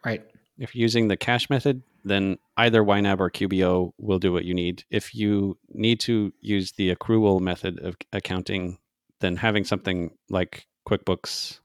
Right. 0.04 0.26
If 0.58 0.76
you're 0.76 0.82
using 0.82 1.08
the 1.08 1.18
cash 1.18 1.50
method, 1.50 1.84
then 2.06 2.38
either 2.56 2.84
YNAB 2.84 3.20
or 3.20 3.32
QBO 3.32 3.92
will 3.98 4.20
do 4.20 4.32
what 4.32 4.46
you 4.46 4.54
need. 4.54 4.86
If 4.92 5.16
you 5.16 5.58
need 5.70 6.00
to 6.02 6.32
use 6.40 6.72
the 6.74 6.96
accrual 6.96 7.42
method 7.42 7.80
of 7.80 7.98
accounting, 8.14 8.78
then 9.20 9.36
having 9.36 9.66
something 9.66 10.12
like 10.30 10.68
QuickBooks 10.88 11.60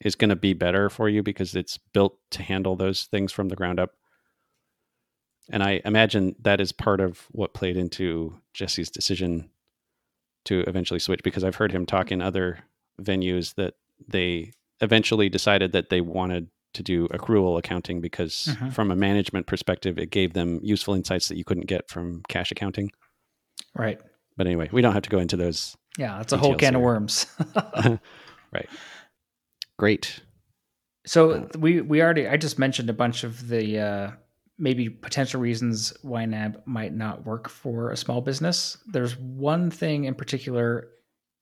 is 0.00 0.14
going 0.14 0.30
to 0.30 0.36
be 0.36 0.54
better 0.54 0.88
for 0.88 1.08
you 1.08 1.22
because 1.22 1.56
it's 1.56 1.76
built 1.76 2.16
to 2.30 2.42
handle 2.42 2.76
those 2.76 3.04
things 3.04 3.32
from 3.32 3.48
the 3.48 3.56
ground 3.56 3.80
up. 3.80 3.90
And 5.50 5.62
I 5.62 5.80
imagine 5.84 6.36
that 6.40 6.60
is 6.60 6.70
part 6.70 7.00
of 7.00 7.26
what 7.32 7.52
played 7.52 7.76
into 7.76 8.40
Jesse's 8.54 8.90
decision 8.90 9.50
to 10.44 10.60
eventually 10.68 11.00
switch 11.00 11.22
because 11.24 11.42
I've 11.42 11.56
heard 11.56 11.72
him 11.72 11.84
talk 11.84 12.12
in 12.12 12.22
other 12.22 12.60
venues 13.02 13.56
that 13.56 13.74
they 14.06 14.52
eventually 14.80 15.28
decided 15.28 15.72
that 15.72 15.90
they 15.90 16.00
wanted 16.00 16.48
to 16.74 16.82
do 16.82 17.08
accrual 17.08 17.58
accounting 17.58 18.00
because 18.00 18.48
Mhm. 18.50 18.72
from 18.72 18.90
a 18.90 18.96
management 18.96 19.46
perspective 19.46 19.98
it 19.98 20.10
gave 20.10 20.32
them 20.34 20.60
useful 20.62 20.94
insights 20.94 21.28
that 21.28 21.36
you 21.36 21.44
couldn't 21.44 21.66
get 21.66 21.88
from 21.88 22.22
cash 22.28 22.50
accounting. 22.52 22.90
Right. 23.74 24.00
But 24.36 24.46
anyway, 24.46 24.68
we 24.72 24.80
don't 24.82 24.92
have 24.92 25.02
to 25.02 25.10
go 25.10 25.18
into 25.18 25.36
those. 25.36 25.76
Yeah, 25.98 26.16
that's 26.18 26.32
a 26.32 26.38
whole 26.38 26.54
can 26.54 26.76
of 26.76 26.82
worms 26.82 27.26
right 28.52 28.68
Great. 29.78 30.20
So 31.06 31.48
we 31.58 31.80
we 31.80 32.02
already 32.02 32.28
I 32.28 32.36
just 32.36 32.58
mentioned 32.58 32.90
a 32.90 32.92
bunch 32.92 33.24
of 33.24 33.48
the 33.48 33.78
uh, 33.78 34.10
maybe 34.58 34.90
potential 34.90 35.40
reasons 35.40 35.94
YNAB 36.04 36.66
might 36.66 36.92
not 36.92 37.24
work 37.24 37.48
for 37.48 37.90
a 37.90 37.96
small 37.96 38.20
business. 38.20 38.76
There's 38.86 39.16
one 39.16 39.70
thing 39.70 40.04
in 40.04 40.14
particular 40.14 40.88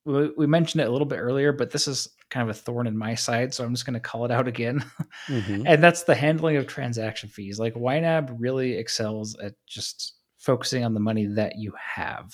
we, 0.08 0.30
we 0.36 0.46
mentioned 0.46 0.80
it 0.80 0.88
a 0.88 0.90
little 0.90 1.06
bit 1.06 1.18
earlier, 1.18 1.52
but 1.52 1.70
this 1.70 1.86
is 1.86 2.08
kind 2.30 2.48
of 2.48 2.56
a 2.56 2.58
thorn 2.58 2.86
in 2.86 2.96
my 2.96 3.14
side, 3.14 3.52
so 3.52 3.64
I'm 3.64 3.74
just 3.74 3.84
going 3.86 3.94
to 3.94 4.00
call 4.00 4.24
it 4.24 4.30
out 4.30 4.48
again. 4.48 4.84
Mhm. 5.28 5.64
and 5.66 5.84
that's 5.84 6.04
the 6.04 6.14
handling 6.14 6.56
of 6.56 6.66
transaction 6.66 7.28
fees. 7.28 7.58
Like 7.58 7.74
YNAB 7.74 8.34
really 8.38 8.72
excels 8.72 9.36
at 9.38 9.54
just 9.66 10.14
focusing 10.38 10.84
on 10.84 10.94
the 10.94 11.00
money 11.00 11.26
that 11.26 11.56
you 11.58 11.72
have. 11.94 12.32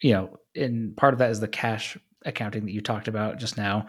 You 0.00 0.12
know, 0.12 0.36
and 0.54 0.96
part 0.96 1.14
of 1.14 1.18
that 1.18 1.30
is 1.30 1.40
the 1.40 1.48
cash 1.48 1.96
accounting 2.24 2.64
that 2.66 2.72
you 2.72 2.80
talked 2.80 3.08
about 3.08 3.38
just 3.38 3.56
now. 3.56 3.86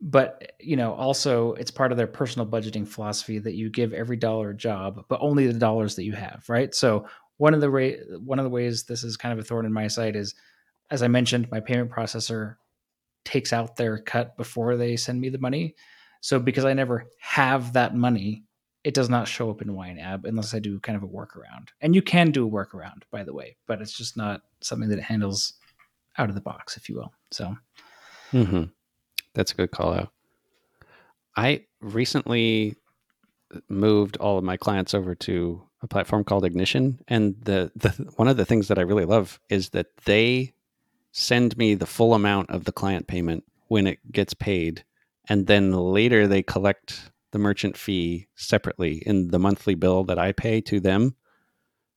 But 0.00 0.52
you 0.60 0.76
know, 0.76 0.92
also 0.92 1.54
it's 1.54 1.70
part 1.70 1.90
of 1.90 1.98
their 1.98 2.06
personal 2.06 2.46
budgeting 2.46 2.86
philosophy 2.86 3.38
that 3.38 3.54
you 3.54 3.70
give 3.70 3.92
every 3.92 4.16
dollar 4.16 4.50
a 4.50 4.56
job, 4.56 5.04
but 5.08 5.18
only 5.22 5.46
the 5.46 5.58
dollars 5.58 5.96
that 5.96 6.04
you 6.04 6.12
have, 6.12 6.44
right? 6.48 6.74
So 6.74 7.06
one 7.38 7.54
of 7.54 7.60
the 7.60 7.70
way 7.70 7.98
one 8.18 8.38
of 8.38 8.44
the 8.44 8.50
ways 8.50 8.84
this 8.84 9.02
is 9.04 9.16
kind 9.16 9.32
of 9.32 9.38
a 9.38 9.46
thorn 9.46 9.66
in 9.66 9.72
my 9.72 9.88
side 9.88 10.14
is, 10.16 10.34
as 10.90 11.02
I 11.02 11.08
mentioned, 11.08 11.50
my 11.50 11.60
payment 11.60 11.90
processor 11.90 12.56
takes 13.24 13.52
out 13.52 13.76
their 13.76 13.98
cut 13.98 14.36
before 14.36 14.76
they 14.76 14.96
send 14.96 15.20
me 15.20 15.28
the 15.28 15.38
money. 15.38 15.74
So 16.20 16.38
because 16.38 16.64
I 16.64 16.72
never 16.72 17.06
have 17.20 17.72
that 17.74 17.94
money, 17.94 18.44
it 18.84 18.94
does 18.94 19.08
not 19.08 19.26
show 19.26 19.50
up 19.50 19.62
in 19.62 19.68
YNAB 19.68 20.24
unless 20.24 20.54
I 20.54 20.60
do 20.60 20.78
kind 20.80 20.96
of 20.96 21.02
a 21.02 21.08
workaround. 21.08 21.68
And 21.80 21.94
you 21.94 22.02
can 22.02 22.30
do 22.30 22.46
a 22.46 22.50
workaround, 22.50 23.02
by 23.10 23.24
the 23.24 23.34
way, 23.34 23.56
but 23.66 23.80
it's 23.80 23.96
just 23.96 24.16
not 24.16 24.42
something 24.60 24.88
that 24.88 24.98
it 24.98 25.04
handles 25.04 25.54
out 26.18 26.28
of 26.28 26.34
the 26.34 26.40
box, 26.40 26.76
if 26.76 26.88
you 26.88 26.96
will. 26.96 27.12
So 27.30 27.56
mm-hmm. 28.32 28.64
That's 29.34 29.52
a 29.52 29.54
good 29.54 29.70
call 29.70 29.92
out. 29.92 30.12
I 31.36 31.66
recently 31.80 32.76
moved 33.68 34.16
all 34.16 34.38
of 34.38 34.44
my 34.44 34.56
clients 34.56 34.94
over 34.94 35.14
to 35.14 35.62
a 35.82 35.86
platform 35.86 36.24
called 36.24 36.44
Ignition, 36.44 37.00
and 37.06 37.36
the 37.42 37.70
the 37.76 37.90
one 38.16 38.28
of 38.28 38.38
the 38.38 38.46
things 38.46 38.68
that 38.68 38.78
I 38.78 38.82
really 38.82 39.04
love 39.04 39.38
is 39.50 39.68
that 39.70 39.88
they 40.06 40.54
send 41.18 41.56
me 41.56 41.74
the 41.74 41.86
full 41.86 42.12
amount 42.12 42.50
of 42.50 42.64
the 42.64 42.72
client 42.72 43.06
payment 43.06 43.42
when 43.68 43.86
it 43.86 44.12
gets 44.12 44.34
paid, 44.34 44.84
and 45.26 45.46
then 45.46 45.72
later 45.72 46.26
they 46.26 46.42
collect 46.42 47.10
the 47.32 47.38
merchant 47.38 47.74
fee 47.74 48.28
separately 48.34 49.02
in 49.06 49.28
the 49.28 49.38
monthly 49.38 49.74
bill 49.74 50.04
that 50.04 50.18
I 50.18 50.32
pay 50.32 50.60
to 50.60 50.78
them, 50.78 51.16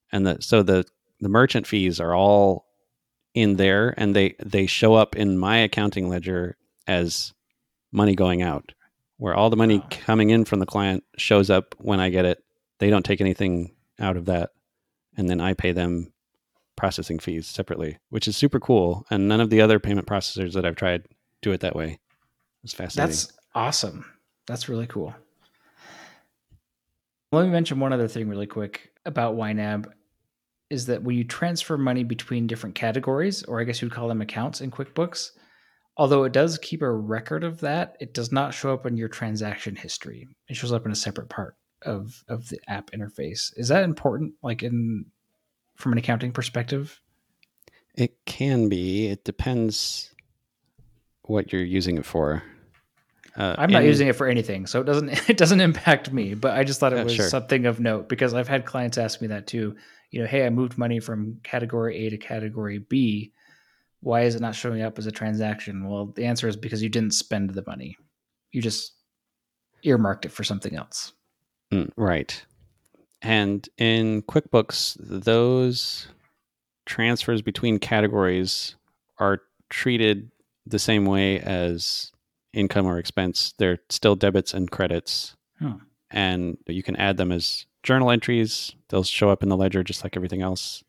and 0.09 0.25
the, 0.25 0.37
so 0.39 0.63
the 0.63 0.85
the 1.19 1.27
merchant 1.27 1.67
fees 1.67 1.99
are 1.99 2.15
all 2.15 2.65
in 3.33 3.57
there, 3.57 3.93
and 3.97 4.15
they 4.15 4.35
they 4.41 4.65
show 4.65 4.93
up 4.93 5.17
in 5.17 5.37
my 5.37 5.57
accounting 5.57 6.07
ledger 6.07 6.55
as 6.87 7.33
money 7.91 8.15
going 8.15 8.41
out, 8.41 8.71
where 9.17 9.35
all 9.35 9.49
the 9.49 9.57
money 9.57 9.83
coming 9.89 10.29
in 10.29 10.45
from 10.45 10.59
the 10.59 10.65
client 10.65 11.03
shows 11.17 11.49
up 11.49 11.75
when 11.77 11.99
I 11.99 12.09
get 12.09 12.23
it. 12.23 12.41
They 12.79 12.89
don't 12.89 13.03
take 13.03 13.19
anything 13.19 13.75
out 13.99 14.15
of 14.15 14.27
that, 14.27 14.51
and 15.17 15.29
then 15.29 15.41
I 15.41 15.55
pay 15.55 15.73
them 15.73 16.13
processing 16.79 17.19
fees 17.19 17.45
separately, 17.45 17.97
which 18.09 18.27
is 18.27 18.37
super 18.37 18.59
cool. 18.59 19.05
And 19.11 19.27
none 19.27 19.41
of 19.41 19.49
the 19.49 19.61
other 19.61 19.79
payment 19.79 20.07
processors 20.07 20.53
that 20.53 20.65
I've 20.65 20.77
tried 20.77 21.07
do 21.41 21.51
it 21.51 21.59
that 21.59 21.75
way. 21.75 21.99
It's 22.63 22.73
fascinating. 22.73 23.09
that's 23.09 23.33
awesome. 23.53 24.05
That's 24.47 24.69
really 24.69 24.87
cool. 24.87 25.13
Let 27.31 27.43
me 27.43 27.51
mention 27.51 27.79
one 27.79 27.93
other 27.93 28.07
thing 28.07 28.27
really 28.27 28.47
quick 28.47 28.91
about 29.05 29.35
YNAB 29.35 29.91
is 30.69 30.85
that 30.85 31.03
when 31.03 31.15
you 31.15 31.23
transfer 31.23 31.77
money 31.77 32.03
between 32.03 32.47
different 32.47 32.75
categories, 32.75 33.43
or 33.43 33.59
I 33.59 33.63
guess 33.63 33.81
you'd 33.81 33.91
call 33.91 34.07
them 34.07 34.21
accounts 34.21 34.61
in 34.61 34.71
QuickBooks, 34.71 35.31
although 35.97 36.23
it 36.23 36.31
does 36.31 36.57
keep 36.59 36.81
a 36.81 36.91
record 36.91 37.43
of 37.43 37.59
that, 37.59 37.97
it 37.99 38.13
does 38.13 38.31
not 38.31 38.53
show 38.53 38.73
up 38.73 38.85
in 38.85 38.97
your 38.97 39.09
transaction 39.09 39.75
history. 39.75 40.27
It 40.47 40.55
shows 40.55 40.71
up 40.71 40.85
in 40.85 40.91
a 40.91 40.95
separate 40.95 41.29
part 41.29 41.55
of 41.83 42.23
of 42.27 42.49
the 42.49 42.59
app 42.67 42.91
interface. 42.91 43.51
Is 43.55 43.67
that 43.69 43.83
important 43.83 44.33
like 44.43 44.63
in 44.63 45.05
from 45.79 45.93
an 45.93 45.97
accounting 45.97 46.31
perspective? 46.31 46.99
It 47.95 48.25
can 48.25 48.69
be. 48.69 49.07
It 49.07 49.23
depends 49.23 50.13
what 51.23 51.51
you're 51.51 51.63
using 51.63 51.97
it 51.97 52.05
for. 52.05 52.43
Uh, 53.35 53.55
I'm 53.57 53.71
not 53.71 53.83
in- 53.83 53.87
using 53.87 54.07
it 54.07 54.15
for 54.15 54.27
anything, 54.27 54.67
so 54.67 54.81
it 54.81 54.83
doesn't 54.83 55.09
it 55.29 55.37
doesn't 55.37 55.61
impact 55.61 56.11
me. 56.11 56.33
But 56.35 56.57
I 56.57 56.63
just 56.63 56.79
thought 56.79 56.93
it 56.93 57.03
was 57.03 57.15
sure. 57.15 57.29
something 57.29 57.65
of 57.65 57.79
note 57.79 58.09
because 58.09 58.33
I've 58.33 58.47
had 58.47 58.65
clients 58.65 58.97
ask 58.97 59.21
me 59.21 59.27
that 59.27 59.47
too. 59.47 59.75
You 60.11 60.21
know, 60.21 60.27
hey, 60.27 60.45
I 60.45 60.49
moved 60.49 60.77
money 60.77 60.99
from 60.99 61.39
category 61.43 62.05
A 62.05 62.09
to 62.09 62.17
category 62.17 62.79
B. 62.79 63.31
Why 64.01 64.21
is 64.21 64.35
it 64.35 64.41
not 64.41 64.55
showing 64.55 64.81
up 64.81 64.97
as 64.97 65.05
a 65.05 65.11
transaction? 65.11 65.87
Well, 65.87 66.07
the 66.07 66.25
answer 66.25 66.47
is 66.47 66.55
because 66.55 66.81
you 66.81 66.89
didn't 66.89 67.13
spend 67.13 67.51
the 67.51 67.63
money. 67.67 67.97
You 68.51 68.61
just 68.61 68.93
earmarked 69.83 70.25
it 70.25 70.31
for 70.31 70.43
something 70.43 70.75
else. 70.75 71.13
Mm, 71.71 71.91
right. 71.95 72.43
And 73.21 73.67
in 73.77 74.21
QuickBooks, 74.23 74.97
those 74.99 76.07
transfers 76.85 77.41
between 77.41 77.77
categories 77.77 78.75
are 79.17 79.41
treated 79.69 80.31
the 80.65 80.79
same 80.79 81.05
way 81.05 81.39
as 81.39 82.11
income 82.53 82.85
or 82.85 82.97
expense. 82.97 83.53
They're 83.57 83.79
still 83.89 84.15
debits 84.15 84.53
and 84.53 84.71
credits. 84.71 85.35
Huh. 85.61 85.75
And 86.11 86.57
you 86.67 86.81
can 86.81 86.95
add 86.95 87.17
them 87.17 87.31
as 87.31 87.65
journal 87.83 88.09
entries. 88.09 88.73
They'll 88.89 89.03
show 89.03 89.29
up 89.29 89.43
in 89.43 89.49
the 89.49 89.57
ledger 89.57 89.83
just 89.83 90.03
like 90.03 90.15
everything 90.15 90.41
else. 90.41 90.83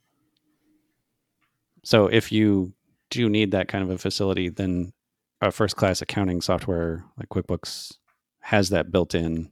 So 1.83 2.07
if 2.07 2.31
you 2.31 2.73
do 3.11 3.29
need 3.29 3.51
that 3.51 3.69
kind 3.69 3.83
of 3.83 3.91
a 3.91 3.99
facility, 3.99 4.49
then 4.49 4.93
a 5.41 5.51
first 5.51 5.77
class 5.77 6.01
accounting 6.01 6.41
software 6.41 7.05
like 7.19 7.29
QuickBooks 7.29 7.97
has 8.41 8.71
that 8.71 8.93
built 8.93 9.15
in 9.15 9.51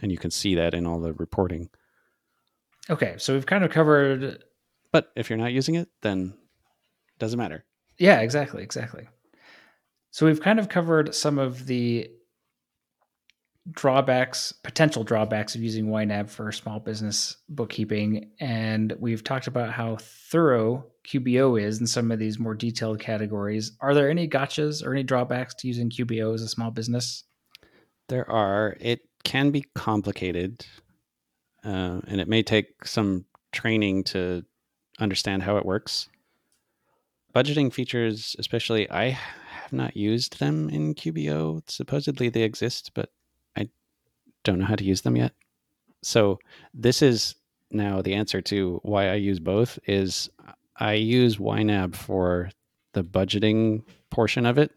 and 0.00 0.12
you 0.12 0.18
can 0.18 0.30
see 0.30 0.54
that 0.54 0.74
in 0.74 0.86
all 0.86 1.00
the 1.00 1.12
reporting. 1.12 1.70
Okay, 2.88 3.14
so 3.18 3.34
we've 3.34 3.46
kind 3.46 3.64
of 3.64 3.70
covered. 3.70 4.44
But 4.92 5.10
if 5.16 5.28
you're 5.28 5.38
not 5.38 5.52
using 5.52 5.74
it, 5.74 5.88
then 6.02 6.34
it 7.08 7.18
doesn't 7.18 7.38
matter. 7.38 7.64
Yeah, 7.98 8.20
exactly, 8.20 8.62
exactly. 8.62 9.08
So 10.10 10.26
we've 10.26 10.40
kind 10.40 10.58
of 10.58 10.68
covered 10.68 11.14
some 11.14 11.38
of 11.38 11.66
the 11.66 12.10
drawbacks, 13.70 14.52
potential 14.52 15.02
drawbacks 15.02 15.54
of 15.54 15.62
using 15.62 15.86
YNAB 15.86 16.30
for 16.30 16.52
small 16.52 16.78
business 16.78 17.36
bookkeeping, 17.48 18.30
and 18.40 18.94
we've 18.98 19.24
talked 19.24 19.48
about 19.48 19.72
how 19.72 19.96
thorough 20.00 20.86
QBO 21.06 21.60
is 21.60 21.80
in 21.80 21.86
some 21.86 22.12
of 22.12 22.18
these 22.18 22.38
more 22.38 22.54
detailed 22.54 23.00
categories. 23.00 23.72
Are 23.80 23.94
there 23.94 24.08
any 24.08 24.28
gotchas 24.28 24.84
or 24.84 24.92
any 24.92 25.02
drawbacks 25.02 25.54
to 25.56 25.68
using 25.68 25.90
QBO 25.90 26.34
as 26.34 26.42
a 26.42 26.48
small 26.48 26.70
business? 26.70 27.24
There 28.08 28.30
are, 28.30 28.76
it 28.80 29.00
can 29.24 29.50
be 29.50 29.64
complicated 29.74 30.64
uh, 31.66 32.00
and 32.06 32.20
it 32.20 32.28
may 32.28 32.42
take 32.42 32.86
some 32.86 33.24
training 33.52 34.04
to 34.04 34.44
understand 35.00 35.42
how 35.42 35.56
it 35.56 35.66
works. 35.66 36.08
Budgeting 37.34 37.72
features, 37.72 38.36
especially, 38.38 38.88
I 38.90 39.10
have 39.10 39.72
not 39.72 39.96
used 39.96 40.38
them 40.38 40.70
in 40.70 40.94
QBO. 40.94 41.62
Supposedly 41.68 42.28
they 42.28 42.42
exist, 42.42 42.92
but 42.94 43.10
I 43.56 43.68
don't 44.44 44.60
know 44.60 44.64
how 44.66 44.76
to 44.76 44.84
use 44.84 45.02
them 45.02 45.16
yet. 45.16 45.32
So 46.02 46.38
this 46.72 47.02
is 47.02 47.34
now 47.70 48.00
the 48.00 48.14
answer 48.14 48.40
to 48.42 48.80
why 48.82 49.08
I 49.08 49.14
use 49.14 49.40
both 49.40 49.78
is 49.86 50.30
I 50.76 50.94
use 50.94 51.36
YNAB 51.38 51.96
for 51.96 52.50
the 52.92 53.02
budgeting 53.02 53.82
portion 54.10 54.46
of 54.46 54.56
it, 54.56 54.72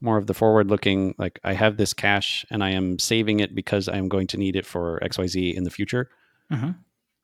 more 0.00 0.16
of 0.16 0.26
the 0.26 0.34
forward 0.34 0.68
looking, 0.68 1.14
like 1.18 1.38
I 1.44 1.52
have 1.52 1.76
this 1.76 1.92
cash 1.92 2.44
and 2.50 2.64
I 2.64 2.70
am 2.70 2.98
saving 2.98 3.40
it 3.40 3.54
because 3.54 3.88
I'm 3.88 4.08
going 4.08 4.26
to 4.28 4.36
need 4.38 4.56
it 4.56 4.64
for 4.66 4.98
XYZ 5.02 5.54
in 5.54 5.64
the 5.64 5.70
future. 5.70 6.08
Mhm. 6.50 6.76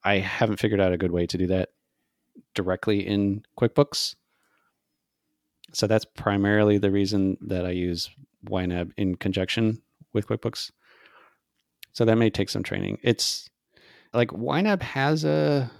I 0.04 0.18
haven't 0.18 0.58
figured 0.58 0.80
out 0.80 0.92
a 0.92 0.98
good 0.98 1.10
way 1.10 1.26
to 1.26 1.38
do 1.38 1.46
that 1.48 1.70
directly 2.54 3.06
in 3.06 3.42
QuickBooks. 3.58 4.14
So 5.72 5.86
that's 5.86 6.04
primarily 6.04 6.78
the 6.78 6.90
reason 6.90 7.36
that 7.40 7.66
I 7.66 7.70
use 7.70 8.10
YNAB 8.48 8.92
in 8.96 9.16
conjunction 9.16 9.82
with 10.12 10.28
QuickBooks. 10.28 10.70
So 11.92 12.04
that 12.04 12.16
may 12.16 12.30
take 12.30 12.50
some 12.50 12.62
training. 12.62 12.98
It's 13.02 13.48
like 14.12 14.28
YNAB 14.28 14.82
has 14.82 15.24
a 15.24 15.70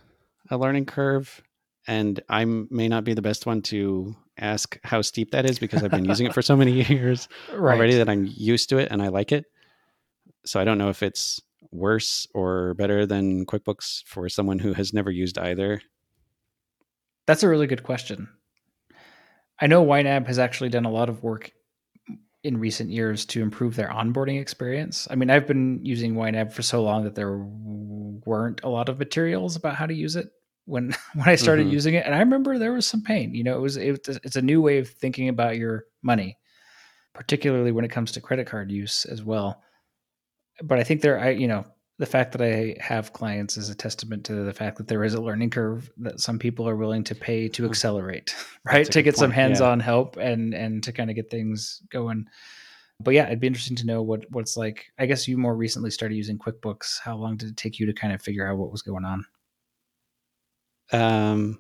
a 0.50 0.56
learning 0.56 0.87
curve, 0.87 1.42
and 1.87 2.20
I 2.28 2.44
may 2.44 2.88
not 2.88 3.04
be 3.04 3.14
the 3.14 3.22
best 3.22 3.46
one 3.46 3.62
to 3.62 4.14
ask 4.38 4.79
how 4.85 5.03
steep 5.03 5.31
that 5.31 5.49
is 5.49 5.59
because 5.59 5.83
I've 5.83 5.90
been 5.90 6.05
using 6.05 6.27
it 6.27 6.35
for 6.35 6.42
so 6.42 6.57
many 6.57 6.72
years 6.88 7.29
Right. 7.55 7.75
already 7.77 7.96
that 7.96 8.09
I'm 8.09 8.29
used 8.37 8.68
to 8.70 8.79
it 8.79 8.88
and 8.90 9.03
I 9.03 9.09
like 9.09 9.33
it. 9.33 9.46
So 10.44 10.61
I 10.61 10.64
don't 10.64 10.79
know 10.79 10.90
if 10.90 11.03
it's 11.03 11.40
worse 11.72 12.27
or 12.35 12.75
better 12.75 13.07
than 13.07 13.46
QuickBooks 13.46 14.05
for 14.07 14.29
someone 14.29 14.59
who 14.59 14.72
has 14.72 14.92
never 14.92 15.11
used 15.11 15.38
either. 15.38 15.81
That's 17.27 17.42
a 17.42 17.49
really 17.49 17.66
good 17.66 17.83
question. 17.83 18.29
I 19.61 19.66
know 19.66 19.85
YNAB 19.85 20.27
has 20.27 20.38
actually 20.38 20.68
done 20.70 20.85
a 20.85 20.90
lot 20.90 21.09
of 21.09 21.22
work 21.22 21.51
in 22.44 22.59
recent 22.59 22.90
years 22.90 23.25
to 23.27 23.42
improve 23.42 23.75
their 23.75 23.88
onboarding 23.88 24.40
experience. 24.40 25.09
I 25.11 25.16
mean, 25.16 25.31
I've 25.31 25.46
been 25.46 25.81
using 25.85 26.14
YNAB 26.14 26.53
for 26.53 26.62
so 26.62 26.83
long 26.83 27.03
that 27.05 27.14
there 27.16 27.38
weren't 27.38 28.61
a 28.62 28.68
lot 28.68 28.88
of 28.88 28.99
materials 28.99 29.57
about 29.57 29.75
how 29.75 29.87
to 29.87 29.94
use 29.94 30.14
it 30.14 30.31
when 30.66 30.94
when 31.14 31.29
I 31.29 31.35
started 31.37 31.66
Mhm. 31.66 31.72
using 31.72 31.94
it, 31.94 32.05
and 32.07 32.14
I 32.14 32.18
remember 32.18 32.59
there 32.59 32.72
was 32.72 32.87
some 32.87 33.02
pain. 33.02 33.35
You 33.35 33.44
know, 33.44 33.57
it 33.57 33.61
was 33.61 33.76
it, 33.76 34.07
it's 34.22 34.37
a 34.37 34.42
new 34.42 34.61
way 34.61 34.79
of 34.79 34.88
thinking 34.88 35.29
about 35.29 35.57
your 35.57 35.87
money, 36.02 36.37
particularly 37.14 37.72
when 37.72 37.85
it 37.85 37.90
comes 37.90 38.12
to 38.12 38.20
credit 38.20 38.46
card 38.46 38.70
use 38.70 39.05
as 39.07 39.22
well. 39.22 39.62
But 40.62 40.79
I 40.79 40.85
think 40.85 41.00
there, 41.00 41.18
I 41.18 41.31
you 41.31 41.48
know, 41.48 41.64
the 41.98 42.07
fact 42.07 42.33
that 42.33 42.42
I 42.42 42.76
have 42.81 43.12
clients 43.12 43.57
is 43.57 43.70
a 43.70 43.74
testament 43.74 44.24
to 44.26 44.35
the 44.35 44.52
fact 44.52 44.76
that 44.79 44.88
there 44.88 45.05
is 45.05 45.14
a 45.14 45.20
learning 45.22 45.50
curve 45.50 45.90
that 45.98 46.20
some 46.20 46.38
people 46.38 46.68
are 46.68 46.76
willing 46.76 47.05
to 47.05 47.14
pay 47.14 47.48
to 47.48 47.62
Hmm. 47.64 47.70
accelerate, 47.70 48.35
right? 48.64 48.90
To 48.90 49.02
get 49.02 49.16
some 49.16 49.31
point, 49.31 49.37
yeah. 49.37 49.42
hands-on 49.44 49.81
help 49.81 50.16
and 50.16 50.52
and 50.55 50.83
to 50.85 50.92
kind 50.92 51.11
of 51.11 51.16
get 51.16 51.31
things 51.31 51.83
going. 51.90 52.26
But 52.98 53.12
yeah, 53.14 53.26
it'd 53.26 53.40
be 53.40 53.46
interesting 53.46 53.76
to 53.76 53.87
know 53.87 54.02
what 54.02 54.24
what's 54.31 54.57
like. 54.57 54.87
I 54.98 55.07
guess 55.07 55.29
you 55.29 55.37
more 55.38 55.55
recently 55.55 55.90
started 55.90 56.14
using 56.16 56.38
QuickBooks. 56.38 56.98
How 57.05 57.16
long 57.16 57.37
did 57.37 57.50
it 57.50 57.57
take 57.57 57.79
you 57.79 57.87
to 57.87 57.92
kind 57.92 58.12
of 58.14 58.22
figure 58.22 58.48
out 58.50 58.57
what 58.59 58.72
was 58.72 58.83
going 58.83 59.05
on? 59.05 59.24
Um, 60.92 61.59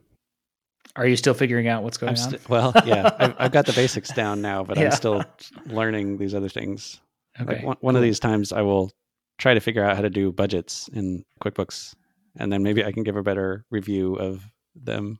Are 0.96 1.06
you 1.06 1.16
still 1.16 1.34
figuring 1.34 1.68
out 1.68 1.82
what's 1.82 1.96
going 1.98 2.14
I'm 2.16 2.22
on? 2.22 2.30
st- 2.30 2.48
well, 2.48 2.72
yeah, 2.86 3.10
I've, 3.18 3.34
I've 3.38 3.52
got 3.52 3.66
the 3.66 3.72
basics 3.72 4.10
down 4.12 4.40
now, 4.42 4.64
but 4.64 4.76
Yeah. 4.78 4.86
I'm 4.86 4.90
still 4.92 5.24
learning 5.66 6.18
these 6.18 6.34
other 6.34 6.48
things. 6.48 7.00
okay. 7.40 7.56
like 7.56 7.64
one, 7.64 7.76
one 7.80 7.96
of 7.96 8.02
these 8.02 8.20
times 8.20 8.52
I 8.52 8.62
will 8.62 8.90
try 9.38 9.54
to 9.54 9.60
figure 9.60 9.84
out 9.84 9.96
how 9.96 10.02
to 10.02 10.10
do 10.10 10.32
budgets 10.32 10.88
in 10.92 11.24
QuickBooks, 11.42 11.94
and 12.38 12.52
then 12.52 12.62
maybe 12.62 12.84
I 12.84 12.92
can 12.92 13.02
give 13.02 13.16
a 13.16 13.22
better 13.22 13.64
review 13.70 14.14
of 14.14 14.44
them. 14.74 15.18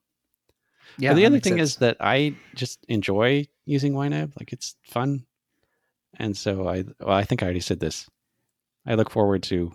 Yeah. 0.99 1.11
but 1.11 1.17
the 1.17 1.27
other 1.27 1.41
thing 1.41 1.59
sense. 1.59 1.71
is 1.73 1.77
that 1.77 1.97
I 2.01 2.35
just 2.55 2.79
enjoy 2.89 3.47
using 3.67 3.93
YNAB. 3.93 4.33
Like 4.39 4.53
it's 4.53 4.77
fun, 4.85 5.27
and 6.19 6.35
so 6.37 6.67
I 6.69 6.85
well, 7.01 7.17
I 7.17 7.25
think 7.25 7.43
I 7.43 7.47
already 7.47 7.61
said 7.61 7.81
this. 7.81 8.09
I 8.87 8.95
look 8.95 9.11
forward 9.11 9.43
to 9.45 9.73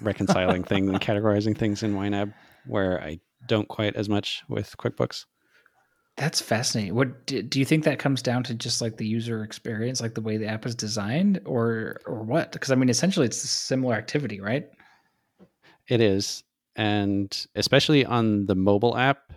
reconciling 0.00 0.64
things 0.64 0.88
and 0.88 1.00
categorizing 1.00 1.56
things 1.56 1.82
in 1.82 1.94
YNAB 1.94 2.32
where 2.66 3.00
I 3.00 3.20
don't 3.46 3.68
quite 3.68 3.96
as 3.96 4.08
much 4.08 4.42
with 4.48 4.76
QuickBooks. 4.78 5.26
That's 6.16 6.40
fascinating. 6.40 6.94
What 6.94 7.26
do, 7.26 7.58
you 7.58 7.64
think 7.64 7.84
that 7.84 7.98
comes 7.98 8.22
down 8.22 8.44
to? 8.44 8.54
Just 8.54 8.80
like 8.80 8.96
the 8.96 9.06
user 9.06 9.42
experience, 9.42 10.00
like 10.00 10.14
the 10.14 10.20
way 10.20 10.36
the 10.36 10.46
app 10.46 10.64
is 10.64 10.76
designed, 10.76 11.40
or 11.44 12.00
or 12.06 12.22
what? 12.22 12.52
Because 12.52 12.70
I 12.70 12.76
mean, 12.76 12.88
essentially, 12.88 13.26
it's 13.26 13.42
a 13.42 13.48
similar 13.48 13.94
activity, 13.94 14.40
right? 14.40 14.68
It 15.88 16.00
is. 16.00 16.44
And 16.76 17.46
especially 17.56 18.04
on 18.04 18.46
the 18.46 18.54
mobile 18.54 18.96
app, 18.96 19.32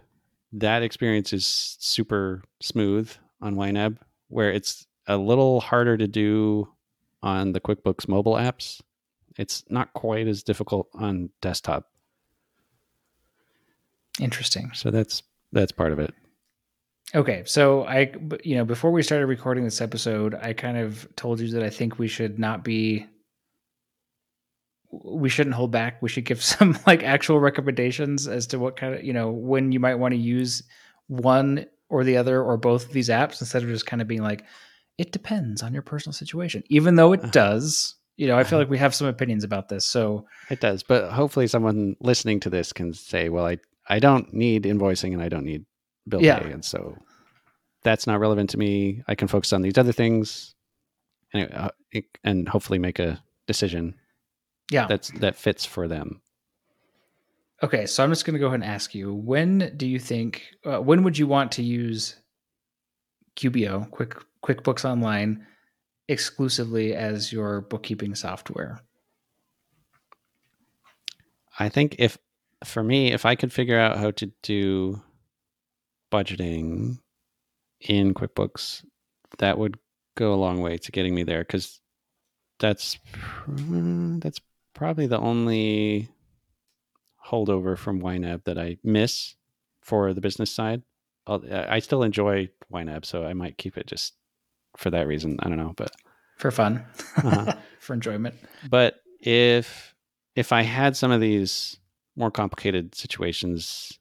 that 0.54 0.84
experience 0.84 1.34
is 1.34 1.78
super 1.80 2.44
smooth 2.62 3.12
on 3.42 3.56
YNAB, 3.56 3.98
where 4.28 4.52
it's 4.52 4.88
a 5.08 5.18
little 5.18 5.60
harder 5.62 5.98
to 5.98 6.08
do 6.08 6.68
on 7.24 7.54
the 7.54 7.60
QuickBooks 7.60 8.08
mobile 8.08 8.36
apps. 8.36 8.82
It's 9.38 9.64
not 9.70 9.94
quite 9.94 10.28
as 10.28 10.44
difficult 10.44 10.90
on 10.94 11.30
desktop. 11.42 11.86
Interesting. 14.20 14.72
So 14.74 14.92
that's 14.92 15.24
that's 15.52 15.72
part 15.72 15.92
of 15.94 16.00
it. 16.00 16.14
Okay, 17.16 17.44
so 17.46 17.86
I 17.86 18.12
you 18.44 18.56
know, 18.58 18.66
before 18.66 18.92
we 18.92 19.02
started 19.02 19.28
recording 19.28 19.64
this 19.64 19.80
episode, 19.82 20.36
I 20.36 20.54
kind 20.54 20.78
of 20.78 21.08
told 21.16 21.40
you 21.40 21.50
that 21.52 21.64
I 21.64 21.70
think 21.70 21.98
we 22.00 22.08
should 22.10 22.38
not 22.38 22.64
be, 22.66 23.06
we 24.92 25.30
shouldn't 25.30 25.56
hold 25.56 25.72
back. 25.72 26.02
We 26.02 26.10
should 26.10 26.26
give 26.26 26.44
some 26.56 26.78
like 26.86 27.04
actual 27.04 27.40
recommendations 27.40 28.28
as 28.28 28.48
to 28.48 28.60
what 28.60 28.76
kind 28.76 28.94
of, 28.96 29.04
you 29.04 29.14
know, 29.14 29.30
when 29.32 29.72
you 29.72 29.80
might 29.80 29.96
want 29.96 30.14
to 30.14 30.20
use 30.20 30.64
one 31.08 31.66
or 31.90 32.04
the 32.04 32.18
other 32.18 32.42
or 32.44 32.58
both 32.58 32.86
of 32.86 32.92
these 32.94 33.10
apps 33.10 33.40
instead 33.42 33.64
of 33.64 33.70
just 33.70 33.86
kind 33.86 34.02
of 34.02 34.08
being 34.08 34.22
like, 34.24 34.44
it 34.98 35.12
depends 35.12 35.62
on 35.64 35.74
your 35.74 35.84
personal 35.84 36.14
situation, 36.14 36.64
even 36.70 36.96
though 36.96 37.14
it 37.14 37.22
Uh-huh. 37.22 37.32
does. 37.32 37.96
You 38.18 38.26
know, 38.28 38.38
I 38.38 38.44
feel 38.44 38.58
like 38.58 38.70
we 38.70 38.80
have 38.80 38.96
some 38.96 39.06
opinions 39.08 39.44
about 39.44 39.70
this. 39.70 39.86
So, 39.86 40.26
It 40.50 40.60
does. 40.60 40.82
But 40.82 41.12
hopefully 41.12 41.46
someone 41.46 41.96
listening 42.02 42.40
to 42.42 42.50
this 42.50 42.74
can 42.74 42.92
say, 42.94 43.30
well, 43.30 43.46
I, 43.46 43.60
I 43.90 44.00
don't 44.00 44.34
need 44.34 44.64
invoicing 44.64 45.14
and 45.14 45.22
I 45.22 45.30
don't 45.30 45.46
need 45.46 45.66
bill 46.08 46.22
Yeah. 46.22 46.40
pay. 46.40 46.52
And 46.52 46.64
so 46.64 46.98
that's 47.84 48.08
not 48.08 48.20
relevant 48.20 48.50
to 48.52 48.58
me. 48.58 49.04
I 49.08 49.16
can 49.16 49.28
focus 49.28 49.54
on 49.54 49.62
these 49.62 49.78
other 49.78 49.92
things 49.92 50.56
and, 51.34 51.54
uh, 51.54 51.72
and 52.24 52.48
hopefully 52.48 52.80
make 52.80 53.00
a 53.00 53.22
decision 53.48 53.96
yeah. 54.72 54.88
that's 54.88 55.12
that 55.20 55.36
fits 55.36 55.66
for 55.66 55.88
them. 55.88 56.22
Okay, 57.64 57.88
so 57.88 58.04
I'm 58.04 58.12
just 58.12 58.26
going 58.26 58.34
to 58.36 58.40
go 58.40 58.48
ahead 58.48 58.62
and 58.62 58.70
ask 58.70 58.94
you: 58.94 59.14
When 59.14 59.74
do 59.78 59.88
you 59.88 60.00
think? 60.00 60.44
Uh, 60.64 60.80
when 60.80 61.04
would 61.04 61.18
you 61.18 61.26
want 61.26 61.52
to 61.54 61.64
use 61.64 62.18
QBO, 63.36 63.90
Quick 63.90 64.16
QuickBooks 64.44 64.86
Online, 64.86 65.46
exclusively 66.08 66.94
as 66.94 67.32
your 67.34 67.62
bookkeeping 67.62 68.14
software? 68.14 68.80
I 71.58 71.70
think 71.70 71.96
if 71.98 72.18
for 72.64 72.84
me, 72.84 73.12
if 73.12 73.26
I 73.26 73.36
could 73.36 73.54
figure 73.54 73.80
out 73.80 73.98
how 73.98 74.12
to 74.12 74.32
do 74.44 75.02
budgeting 76.12 77.00
in 77.82 78.14
QuickBooks, 78.14 78.84
that 79.40 79.58
would 79.58 79.78
go 80.16 80.34
a 80.34 80.36
long 80.36 80.62
way 80.62 80.78
to 80.78 80.92
getting 80.92 81.14
me 81.14 81.24
there 81.24 81.42
because 81.44 81.80
that's 82.60 82.98
that's 83.48 84.40
probably 84.74 85.06
the 85.08 85.20
only 85.20 86.10
holdover 87.26 87.78
from 87.78 88.02
YNAB 88.02 88.44
that 88.46 88.58
I 88.58 88.78
miss 88.84 89.36
for 89.82 90.14
the 90.14 90.22
business 90.22 90.52
side. 90.52 90.82
I'll, 91.28 91.44
I 91.52 91.80
still 91.80 92.04
enjoy 92.04 92.50
YNAB, 92.72 93.06
so 93.06 93.26
I 93.26 93.34
might 93.34 93.58
keep 93.58 93.78
it 93.78 93.86
just 93.88 94.14
for 94.78 94.90
that 94.92 95.08
reason. 95.08 95.38
I 95.42 95.50
don't 95.50 95.58
know, 95.58 95.74
but 95.76 95.92
For 96.38 96.52
fun, 96.52 96.86
Uh-huh. 97.18 97.54
for 97.80 97.94
enjoyment. 97.94 98.36
but 98.70 99.02
if 99.20 99.94
if 100.36 100.52
i 100.52 100.62
had 100.62 100.96
some 100.96 101.10
of 101.10 101.20
these 101.20 101.80
more 102.18 102.32
complicated 102.32 102.96
situations. 102.96 103.98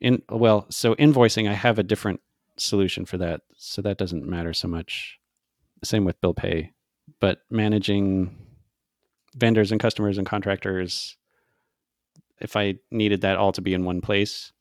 In 0.00 0.22
well 0.30 0.64
so 0.70 0.94
invoicing 0.94 1.46
i 1.46 1.52
have 1.52 1.78
a 1.78 1.82
different 1.82 2.22
solution 2.56 3.04
for 3.04 3.18
that 3.18 3.42
so 3.56 3.82
that 3.82 3.98
doesn't 3.98 4.24
matter 4.24 4.54
so 4.54 4.68
much. 4.68 5.18
Same 5.84 6.04
with 6.04 6.20
bill 6.20 6.34
pay 6.34 6.72
but 7.18 7.40
managing 7.50 8.34
vendors 9.34 9.72
and 9.72 9.80
customers 9.80 10.16
and 10.16 10.26
contractors 10.26 11.16
if 12.40 12.56
i 12.56 12.74
needed 12.90 13.20
that 13.20 13.36
all 13.36 13.52
to 13.52 13.60
be 13.60 13.74
in 13.74 13.84
one 13.84 14.00
place 14.00 14.52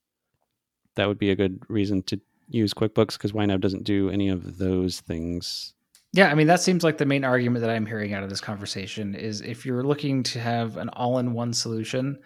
that 0.95 1.07
would 1.07 1.17
be 1.17 1.31
a 1.31 1.35
good 1.35 1.61
reason 1.69 2.03
to 2.03 2.19
use 2.49 2.73
quickbooks 2.73 3.13
because 3.13 3.31
YNAB 3.31 3.61
doesn't 3.61 3.83
do 3.83 4.09
any 4.09 4.27
of 4.27 4.57
those 4.57 4.99
things. 4.99 5.73
Yeah, 6.11 6.29
I 6.29 6.35
mean 6.35 6.47
that 6.47 6.59
seems 6.59 6.83
like 6.83 6.97
the 6.97 7.05
main 7.05 7.23
argument 7.23 7.61
that 7.61 7.69
I'm 7.69 7.85
hearing 7.85 8.13
out 8.13 8.23
of 8.23 8.29
this 8.29 8.41
conversation 8.41 9.13
is 9.15 9.41
if 9.41 9.65
you're 9.65 9.83
looking 9.83 10.23
to 10.23 10.39
have 10.39 10.77
an 10.77 10.89
all-in-one 10.89 11.53
solution, 11.53 12.17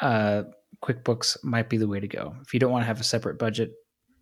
uh, 0.00 0.44
QuickBooks 0.82 1.42
might 1.42 1.68
be 1.68 1.76
the 1.76 1.88
way 1.88 2.00
to 2.00 2.08
go. 2.08 2.34
If 2.42 2.52
you 2.52 2.60
don't 2.60 2.72
want 2.72 2.82
to 2.82 2.86
have 2.86 3.00
a 3.00 3.04
separate 3.04 3.38
budget 3.38 3.72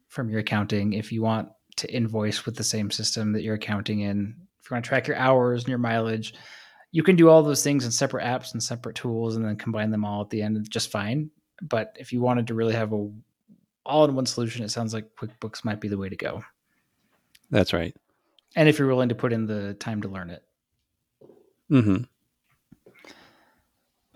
from 0.08 0.28
your 0.30 0.40
accounting, 0.40 0.92
if 0.92 1.12
you 1.12 1.22
want 1.22 1.48
to 1.76 1.92
invoice 1.92 2.46
with 2.46 2.56
the 2.56 2.64
same 2.64 2.90
system 2.90 3.32
that 3.32 3.42
you're 3.42 3.56
accounting 3.56 4.00
in, 4.00 4.36
if 4.62 4.70
you 4.70 4.74
want 4.74 4.84
to 4.84 4.88
track 4.88 5.08
your 5.08 5.16
hours 5.16 5.62
and 5.62 5.68
your 5.68 5.78
mileage, 5.78 6.34
you 6.92 7.02
can 7.02 7.16
do 7.16 7.28
all 7.28 7.42
those 7.42 7.64
things 7.64 7.84
in 7.84 7.90
separate 7.90 8.24
apps 8.24 8.52
and 8.52 8.62
separate 8.62 8.94
tools, 8.94 9.34
and 9.36 9.44
then 9.44 9.56
combine 9.56 9.90
them 9.90 10.04
all 10.04 10.22
at 10.22 10.30
the 10.30 10.42
end 10.42 10.64
just 10.70 10.90
fine. 10.90 11.30
But 11.60 11.96
if 11.98 12.12
you 12.12 12.20
wanted 12.20 12.46
to 12.46 12.54
really 12.54 12.74
have 12.74 12.92
a 12.92 13.10
all-in-one 13.84 14.26
solution, 14.26 14.64
it 14.64 14.70
sounds 14.70 14.94
like 14.94 15.10
QuickBooks 15.16 15.64
might 15.64 15.80
be 15.80 15.88
the 15.88 15.98
way 15.98 16.08
to 16.08 16.16
go. 16.16 16.42
that's 17.50 17.72
right 17.72 17.94
And 18.56 18.68
if 18.68 18.78
you're 18.78 18.88
willing 18.88 19.10
to 19.10 19.14
put 19.14 19.32
in 19.32 19.46
the 19.46 19.74
time 19.74 20.02
to 20.02 20.08
learn 20.08 20.30
it. 20.30 20.42
mm-hmm. 21.70 22.04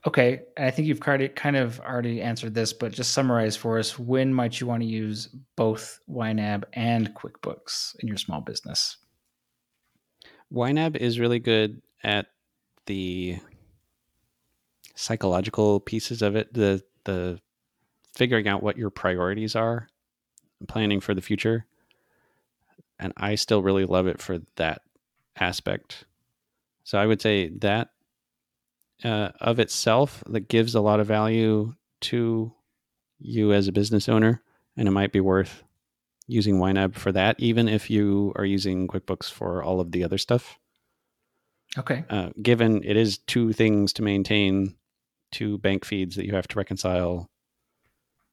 Okay, 0.09 0.41
and 0.57 0.65
I 0.65 0.71
think 0.71 0.89
you've 0.89 1.01
kind 1.01 1.57
of 1.57 1.81
already 1.81 2.23
answered 2.23 2.55
this, 2.55 2.73
but 2.73 2.93
just 2.93 3.13
summarize 3.13 3.59
for 3.59 3.79
us 3.79 3.99
when 3.99 4.33
might 4.33 4.59
you 4.59 4.67
want 4.67 4.81
to 4.81 4.89
use 4.89 5.29
both 5.55 6.01
YNAB 6.09 6.65
and 6.73 7.13
QuickBooks 7.15 7.95
in 7.99 8.09
your 8.09 8.17
small 8.17 8.41
business? 8.41 8.97
YNAB 10.51 10.97
is 10.97 11.21
really 11.21 11.39
good 11.39 11.83
at 12.03 12.29
the 12.87 13.39
psychological 14.95 15.79
pieces 15.79 16.23
of 16.23 16.37
it, 16.37 16.55
the 16.55 16.83
the 17.05 17.39
figuring 18.15 18.49
out 18.49 18.63
what 18.63 18.79
your 18.79 18.89
priorities 18.89 19.55
are, 19.55 19.91
planning 20.69 21.01
for 21.01 21.13
the 21.13 21.21
future. 21.21 21.67
And 22.99 23.13
I 23.19 23.35
still 23.35 23.63
really 23.63 23.85
love 23.85 24.07
it 24.07 24.23
for 24.23 24.39
that 24.57 24.81
aspect. 25.37 26.07
So 26.85 26.97
I 26.97 27.05
would 27.05 27.21
say 27.21 27.51
that 27.59 27.91
uh, 29.05 29.31
of 29.41 29.59
itself 29.59 30.23
that 30.27 30.49
gives 30.49 30.75
a 30.75 30.81
lot 30.81 31.01
of 31.01 31.07
value 31.07 31.75
to 32.01 32.53
you 33.19 33.53
as 33.53 33.69
a 33.69 33.73
business 33.73 34.09
owner, 34.09 34.43
and 34.77 34.89
it 34.89 34.93
might 34.93 35.13
be 35.13 35.21
worth 35.21 35.65
using 36.27 36.57
YNAB 36.57 36.95
for 36.95 37.11
that, 37.13 37.37
even 37.39 37.69
if 37.69 37.91
you 37.91 38.33
are 38.37 38.45
using 38.45 38.87
QuickBooks 38.87 39.31
for 39.31 39.63
all 39.63 39.81
of 39.81 39.93
the 39.93 40.05
other 40.05 40.19
stuff. 40.19 40.59
Okay. 41.77 42.05
Uh, 42.09 42.31
given 42.41 42.83
it 42.85 42.97
is 42.97 43.19
two 43.19 43.53
things 43.53 43.93
to 43.95 44.03
maintain, 44.03 44.77
two 45.33 45.59
bank 45.59 45.85
feeds 45.85 46.17
that 46.17 46.27
you 46.27 46.35
have 46.35 46.49
to 46.49 46.59
reconcile, 46.59 47.31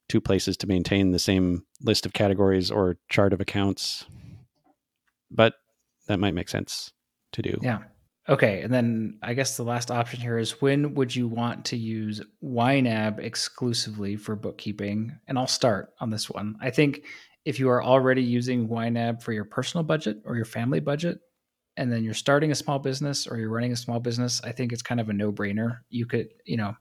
two 0.08 0.22
places 0.22 0.58
to 0.58 0.68
maintain 0.68 1.12
the 1.12 1.20
same 1.20 1.66
list 1.82 2.06
of 2.06 2.14
categories 2.14 2.70
or 2.70 2.98
chart 3.10 3.34
of 3.34 3.42
accounts. 3.42 4.06
But 5.32 5.56
that 6.08 6.20
might 6.20 6.34
make 6.34 6.50
sense 6.50 6.92
to 7.32 7.42
do. 7.42 7.60
Yeah. 7.62 7.80
Okay, 8.28 8.62
and 8.62 8.74
then 8.74 9.20
I 9.22 9.36
guess 9.36 9.56
the 9.56 9.64
last 9.64 9.92
option 9.92 10.20
here 10.20 10.40
is 10.40 10.60
when 10.60 10.96
would 10.96 11.16
you 11.16 11.28
want 11.28 11.66
to 11.66 11.78
use 11.78 12.22
YNAB 12.44 13.20
exclusively 13.20 14.16
for 14.16 14.36
bookkeeping? 14.36 15.16
And 15.28 15.38
I'll 15.38 15.46
start 15.46 15.94
on 16.00 16.10
this 16.10 16.28
one. 16.28 16.56
I 16.60 16.72
think 16.72 17.04
if 17.46 17.60
you 17.60 17.70
are 17.70 17.84
already 17.84 18.24
using 18.24 18.68
YNAB 18.68 19.22
for 19.22 19.32
your 19.32 19.46
personal 19.46 19.84
budget 19.84 20.18
or 20.26 20.36
your 20.36 20.46
family 20.46 20.80
budget, 20.80 21.20
and 21.78 21.92
then 21.92 22.04
you're 22.04 22.16
starting 22.16 22.52
a 22.52 22.56
small 22.56 22.80
business 22.80 23.28
or 23.28 23.38
you're 23.38 23.50
running 23.50 23.74
a 23.74 23.78
small 23.78 24.00
business, 24.00 24.42
I 24.44 24.52
think 24.52 24.72
it's 24.74 24.82
kind 24.82 25.00
of 25.00 25.10
a 25.10 25.14
no-brainer. 25.14 25.80
You 25.90 26.08
could, 26.08 26.30
you 26.46 26.58
know, 26.58 26.74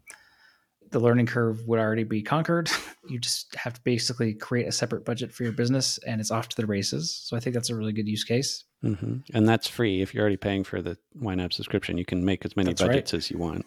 the 0.94 1.00
learning 1.00 1.26
curve 1.26 1.66
would 1.66 1.80
already 1.80 2.04
be 2.04 2.22
conquered. 2.22 2.70
You 3.06 3.18
just 3.18 3.54
have 3.56 3.74
to 3.74 3.80
basically 3.82 4.32
create 4.32 4.66
a 4.66 4.72
separate 4.72 5.04
budget 5.04 5.30
for 5.30 5.42
your 5.42 5.52
business 5.52 5.98
and 6.06 6.22
it's 6.22 6.30
off 6.30 6.48
to 6.48 6.56
the 6.56 6.64
races. 6.64 7.14
So 7.14 7.36
I 7.36 7.40
think 7.40 7.52
that's 7.52 7.68
a 7.68 7.76
really 7.76 7.92
good 7.92 8.08
use 8.08 8.24
case. 8.24 8.64
Mm-hmm. 8.82 9.16
And 9.34 9.46
that's 9.46 9.68
free. 9.68 10.00
If 10.00 10.14
you're 10.14 10.22
already 10.22 10.38
paying 10.38 10.64
for 10.64 10.80
the 10.80 10.96
YNAB 11.20 11.52
subscription, 11.52 11.98
you 11.98 12.06
can 12.06 12.24
make 12.24 12.46
as 12.46 12.56
many 12.56 12.70
that's 12.70 12.80
budgets 12.80 13.12
right. 13.12 13.18
as 13.18 13.30
you 13.30 13.36
want. 13.36 13.66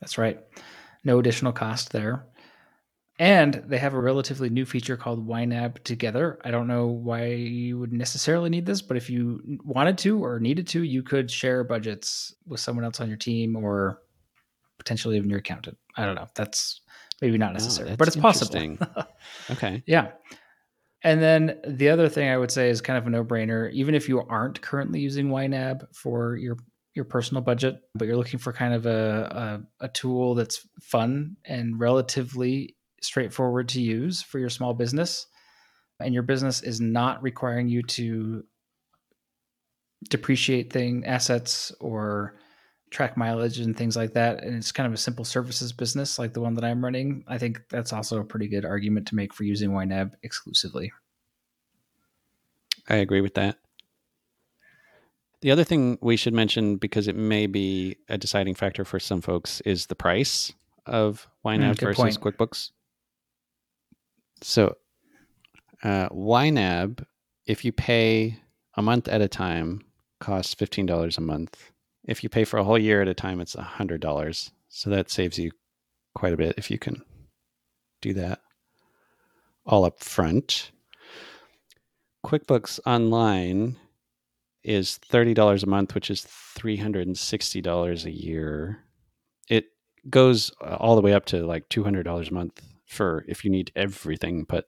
That's 0.00 0.16
right. 0.16 0.38
No 1.02 1.18
additional 1.18 1.50
cost 1.50 1.90
there. 1.90 2.24
And 3.18 3.54
they 3.66 3.78
have 3.78 3.94
a 3.94 4.00
relatively 4.00 4.48
new 4.48 4.64
feature 4.64 4.96
called 4.96 5.26
YNAB 5.26 5.82
Together. 5.82 6.38
I 6.44 6.52
don't 6.52 6.68
know 6.68 6.86
why 6.86 7.32
you 7.32 7.80
would 7.80 7.92
necessarily 7.92 8.48
need 8.48 8.64
this, 8.64 8.80
but 8.80 8.96
if 8.96 9.10
you 9.10 9.58
wanted 9.64 9.98
to 9.98 10.22
or 10.22 10.38
needed 10.38 10.68
to, 10.68 10.84
you 10.84 11.02
could 11.02 11.32
share 11.32 11.64
budgets 11.64 12.32
with 12.46 12.60
someone 12.60 12.84
else 12.84 13.00
on 13.00 13.08
your 13.08 13.18
team 13.18 13.56
or 13.56 13.98
potentially 14.82 15.16
even 15.16 15.30
your 15.30 15.38
accountant. 15.38 15.78
I 15.96 16.04
don't 16.04 16.16
know. 16.16 16.26
That's 16.34 16.80
maybe 17.20 17.38
not 17.38 17.50
oh, 17.50 17.52
necessary, 17.52 17.90
oh, 17.92 17.96
but 17.96 18.08
it's 18.08 18.16
possible. 18.16 18.76
okay. 19.50 19.82
Yeah. 19.86 20.10
And 21.04 21.22
then 21.22 21.60
the 21.66 21.88
other 21.88 22.08
thing 22.08 22.28
I 22.28 22.36
would 22.36 22.50
say 22.50 22.68
is 22.68 22.80
kind 22.80 22.98
of 22.98 23.06
a 23.06 23.10
no-brainer. 23.10 23.70
Even 23.72 23.94
if 23.94 24.08
you 24.08 24.20
aren't 24.20 24.60
currently 24.60 24.98
using 25.00 25.28
YNAB 25.28 25.94
for 25.94 26.36
your 26.36 26.56
your 26.94 27.04
personal 27.04 27.42
budget, 27.42 27.80
but 27.94 28.06
you're 28.06 28.16
looking 28.16 28.38
for 28.38 28.52
kind 28.52 28.74
of 28.74 28.84
a, 28.84 29.62
a, 29.80 29.84
a 29.86 29.88
tool 29.88 30.34
that's 30.34 30.66
fun 30.82 31.36
and 31.46 31.80
relatively 31.80 32.76
straightforward 33.00 33.68
to 33.70 33.80
use 33.80 34.20
for 34.20 34.38
your 34.38 34.50
small 34.50 34.74
business, 34.74 35.26
and 36.00 36.12
your 36.12 36.22
business 36.22 36.62
is 36.62 36.80
not 36.80 37.22
requiring 37.22 37.68
you 37.68 37.82
to 37.82 38.44
depreciate 40.10 40.72
thing 40.72 41.04
assets 41.06 41.72
or 41.80 42.34
track 42.92 43.16
mileage 43.16 43.58
and 43.58 43.76
things 43.76 43.96
like 43.96 44.12
that 44.12 44.44
and 44.44 44.54
it's 44.54 44.70
kind 44.70 44.86
of 44.86 44.92
a 44.92 44.98
simple 44.98 45.24
services 45.24 45.72
business 45.72 46.18
like 46.18 46.34
the 46.34 46.40
one 46.40 46.54
that 46.54 46.64
i'm 46.64 46.84
running 46.84 47.24
i 47.26 47.38
think 47.38 47.60
that's 47.70 47.92
also 47.92 48.20
a 48.20 48.24
pretty 48.24 48.46
good 48.46 48.64
argument 48.64 49.06
to 49.08 49.14
make 49.14 49.32
for 49.32 49.44
using 49.44 49.70
ynab 49.70 50.12
exclusively. 50.22 50.92
I 52.88 52.96
agree 52.96 53.20
with 53.20 53.34
that. 53.34 53.58
The 55.40 55.50
other 55.50 55.64
thing 55.64 55.98
we 56.00 56.16
should 56.16 56.34
mention 56.34 56.76
because 56.76 57.08
it 57.08 57.16
may 57.16 57.46
be 57.46 57.96
a 58.08 58.16
deciding 58.16 58.54
factor 58.54 58.84
for 58.84 59.00
some 59.00 59.20
folks 59.20 59.60
is 59.62 59.86
the 59.86 59.94
price 59.94 60.52
of 60.86 61.26
ynab 61.44 61.74
mm, 61.74 61.80
versus 61.80 62.16
point. 62.16 62.20
quickbooks. 62.20 62.70
So 64.40 64.76
uh, 65.82 66.08
ynab 66.10 67.04
if 67.46 67.64
you 67.64 67.72
pay 67.72 68.38
a 68.76 68.82
month 68.82 69.08
at 69.08 69.20
a 69.20 69.28
time 69.28 69.82
costs 70.20 70.54
$15 70.54 71.18
a 71.18 71.20
month 71.20 71.71
if 72.04 72.22
you 72.22 72.28
pay 72.28 72.44
for 72.44 72.58
a 72.58 72.64
whole 72.64 72.78
year 72.78 73.02
at 73.02 73.08
a 73.08 73.14
time, 73.14 73.40
it's 73.40 73.54
a 73.54 73.62
hundred 73.62 74.00
dollars. 74.00 74.50
So 74.68 74.90
that 74.90 75.10
saves 75.10 75.38
you 75.38 75.50
quite 76.14 76.32
a 76.32 76.36
bit 76.36 76.54
if 76.56 76.70
you 76.70 76.78
can 76.78 77.02
do 78.00 78.12
that 78.14 78.40
all 79.64 79.84
up 79.84 80.02
front. 80.02 80.72
QuickBooks 82.24 82.80
Online 82.86 83.76
is 84.62 84.98
$30 85.10 85.62
a 85.62 85.66
month, 85.66 85.94
which 85.94 86.10
is 86.10 86.26
$360 86.58 88.04
a 88.04 88.10
year. 88.10 88.84
It 89.48 89.66
goes 90.08 90.52
uh, 90.60 90.76
all 90.76 90.94
the 90.94 91.02
way 91.02 91.14
up 91.14 91.26
to 91.26 91.44
like 91.44 91.68
$200 91.68 92.30
a 92.30 92.34
month 92.34 92.62
for 92.86 93.24
if 93.26 93.44
you 93.44 93.50
need 93.50 93.72
everything. 93.74 94.44
But 94.48 94.66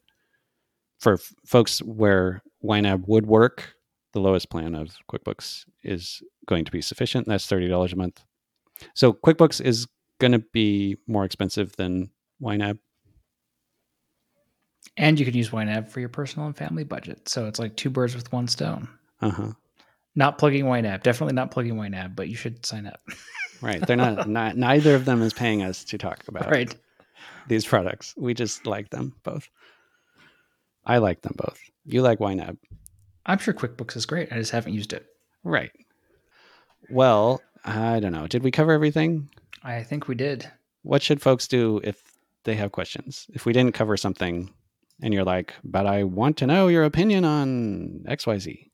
for 0.98 1.18
folks 1.46 1.80
where 1.80 2.42
YNAB 2.64 3.06
would 3.06 3.26
work, 3.26 3.73
the 4.14 4.20
lowest 4.20 4.48
plan 4.48 4.74
of 4.74 4.96
QuickBooks 5.10 5.66
is 5.82 6.22
going 6.46 6.64
to 6.64 6.72
be 6.72 6.80
sufficient. 6.80 7.26
That's 7.26 7.46
$30 7.46 7.92
a 7.92 7.96
month. 7.96 8.24
So 8.94 9.12
QuickBooks 9.12 9.60
is 9.60 9.86
going 10.20 10.32
to 10.32 10.38
be 10.38 10.96
more 11.06 11.24
expensive 11.24 11.74
than 11.76 12.10
YNAB. 12.40 12.78
And 14.96 15.18
you 15.18 15.26
can 15.26 15.34
use 15.34 15.50
YNAB 15.50 15.88
for 15.88 15.98
your 15.98 16.08
personal 16.08 16.46
and 16.46 16.56
family 16.56 16.84
budget. 16.84 17.28
So 17.28 17.46
it's 17.46 17.58
like 17.58 17.74
two 17.76 17.90
birds 17.90 18.14
with 18.14 18.32
one 18.32 18.46
stone. 18.46 18.88
Uh-huh. 19.20 19.52
Not 20.14 20.38
plugging 20.38 20.64
YNAB. 20.64 21.02
Definitely 21.02 21.34
not 21.34 21.50
plugging 21.50 21.74
YNAB, 21.74 22.14
but 22.14 22.28
you 22.28 22.36
should 22.36 22.64
sign 22.64 22.86
up. 22.86 23.00
right. 23.60 23.84
They're 23.84 23.96
not, 23.96 24.28
not 24.28 24.56
neither 24.56 24.94
of 24.94 25.04
them 25.04 25.22
is 25.22 25.32
paying 25.32 25.62
us 25.62 25.82
to 25.84 25.98
talk 25.98 26.22
about 26.28 26.48
right. 26.48 26.72
these 27.48 27.66
products. 27.66 28.14
We 28.16 28.32
just 28.32 28.64
like 28.64 28.90
them 28.90 29.14
both. 29.24 29.48
I 30.86 30.98
like 30.98 31.22
them 31.22 31.34
both. 31.36 31.58
You 31.84 32.02
like 32.02 32.20
YNAB. 32.20 32.58
I'm 33.26 33.38
sure 33.38 33.54
QuickBooks 33.54 33.96
is 33.96 34.06
great. 34.06 34.32
I 34.32 34.36
just 34.36 34.52
haven't 34.52 34.74
used 34.74 34.92
it. 34.92 35.06
Right. 35.42 35.72
Well, 36.90 37.40
I 37.64 38.00
don't 38.00 38.12
know. 38.12 38.26
Did 38.26 38.42
we 38.42 38.50
cover 38.50 38.72
everything? 38.72 39.28
I 39.62 39.82
think 39.82 40.08
we 40.08 40.14
did. 40.14 40.50
What 40.82 41.02
should 41.02 41.22
folks 41.22 41.48
do 41.48 41.80
if 41.82 42.02
they 42.44 42.54
have 42.56 42.72
questions? 42.72 43.26
If 43.32 43.46
we 43.46 43.52
didn't 43.52 43.74
cover 43.74 43.96
something 43.96 44.52
and 45.02 45.14
you're 45.14 45.24
like, 45.24 45.54
but 45.64 45.86
I 45.86 46.04
want 46.04 46.36
to 46.38 46.46
know 46.46 46.68
your 46.68 46.84
opinion 46.84 47.24
on 47.24 48.04
XYZ. 48.06 48.70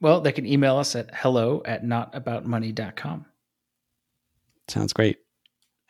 Well, 0.00 0.20
they 0.20 0.32
can 0.32 0.46
email 0.46 0.76
us 0.76 0.94
at 0.94 1.14
hello 1.14 1.62
at 1.64 1.84
notaboutmoney.com. 1.84 3.26
Sounds 4.68 4.92
great. 4.92 5.18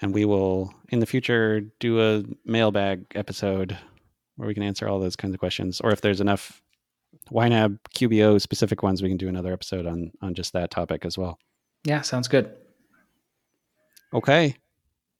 And 0.00 0.14
we 0.14 0.24
will, 0.24 0.72
in 0.88 1.00
the 1.00 1.06
future, 1.06 1.60
do 1.80 2.00
a 2.00 2.24
mailbag 2.44 3.06
episode 3.14 3.76
where 4.36 4.48
we 4.48 4.54
can 4.54 4.62
answer 4.62 4.88
all 4.88 5.00
those 5.00 5.16
kinds 5.16 5.34
of 5.34 5.40
questions. 5.40 5.80
Or 5.80 5.90
if 5.90 6.00
there's 6.00 6.20
enough 6.20 6.62
YNAB 7.32 7.78
QBO 7.96 8.40
specific 8.40 8.82
ones, 8.82 9.02
we 9.02 9.08
can 9.08 9.16
do 9.16 9.28
another 9.28 9.52
episode 9.52 9.86
on 9.86 10.12
on 10.20 10.34
just 10.34 10.52
that 10.52 10.70
topic 10.70 11.04
as 11.04 11.16
well. 11.18 11.38
Yeah, 11.84 12.00
sounds 12.00 12.28
good. 12.28 12.50
Okay. 14.12 14.56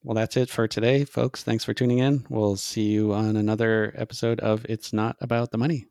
Well, 0.03 0.15
that's 0.15 0.37
it 0.37 0.51
for 0.51 0.69
today, 0.69 1.05
folks. 1.05 1.43
Thanks 1.43 1.65
for 1.65 1.73
tuning 1.73 1.99
in. 1.99 2.27
We'll 2.29 2.57
see 2.57 2.91
you 2.91 3.15
on 3.15 3.37
another 3.37 3.95
episode 3.97 4.39
of 4.41 4.67
It's 4.69 4.93
Not 4.93 5.17
About 5.21 5.51
the 5.51 5.57
Money. 5.57 5.87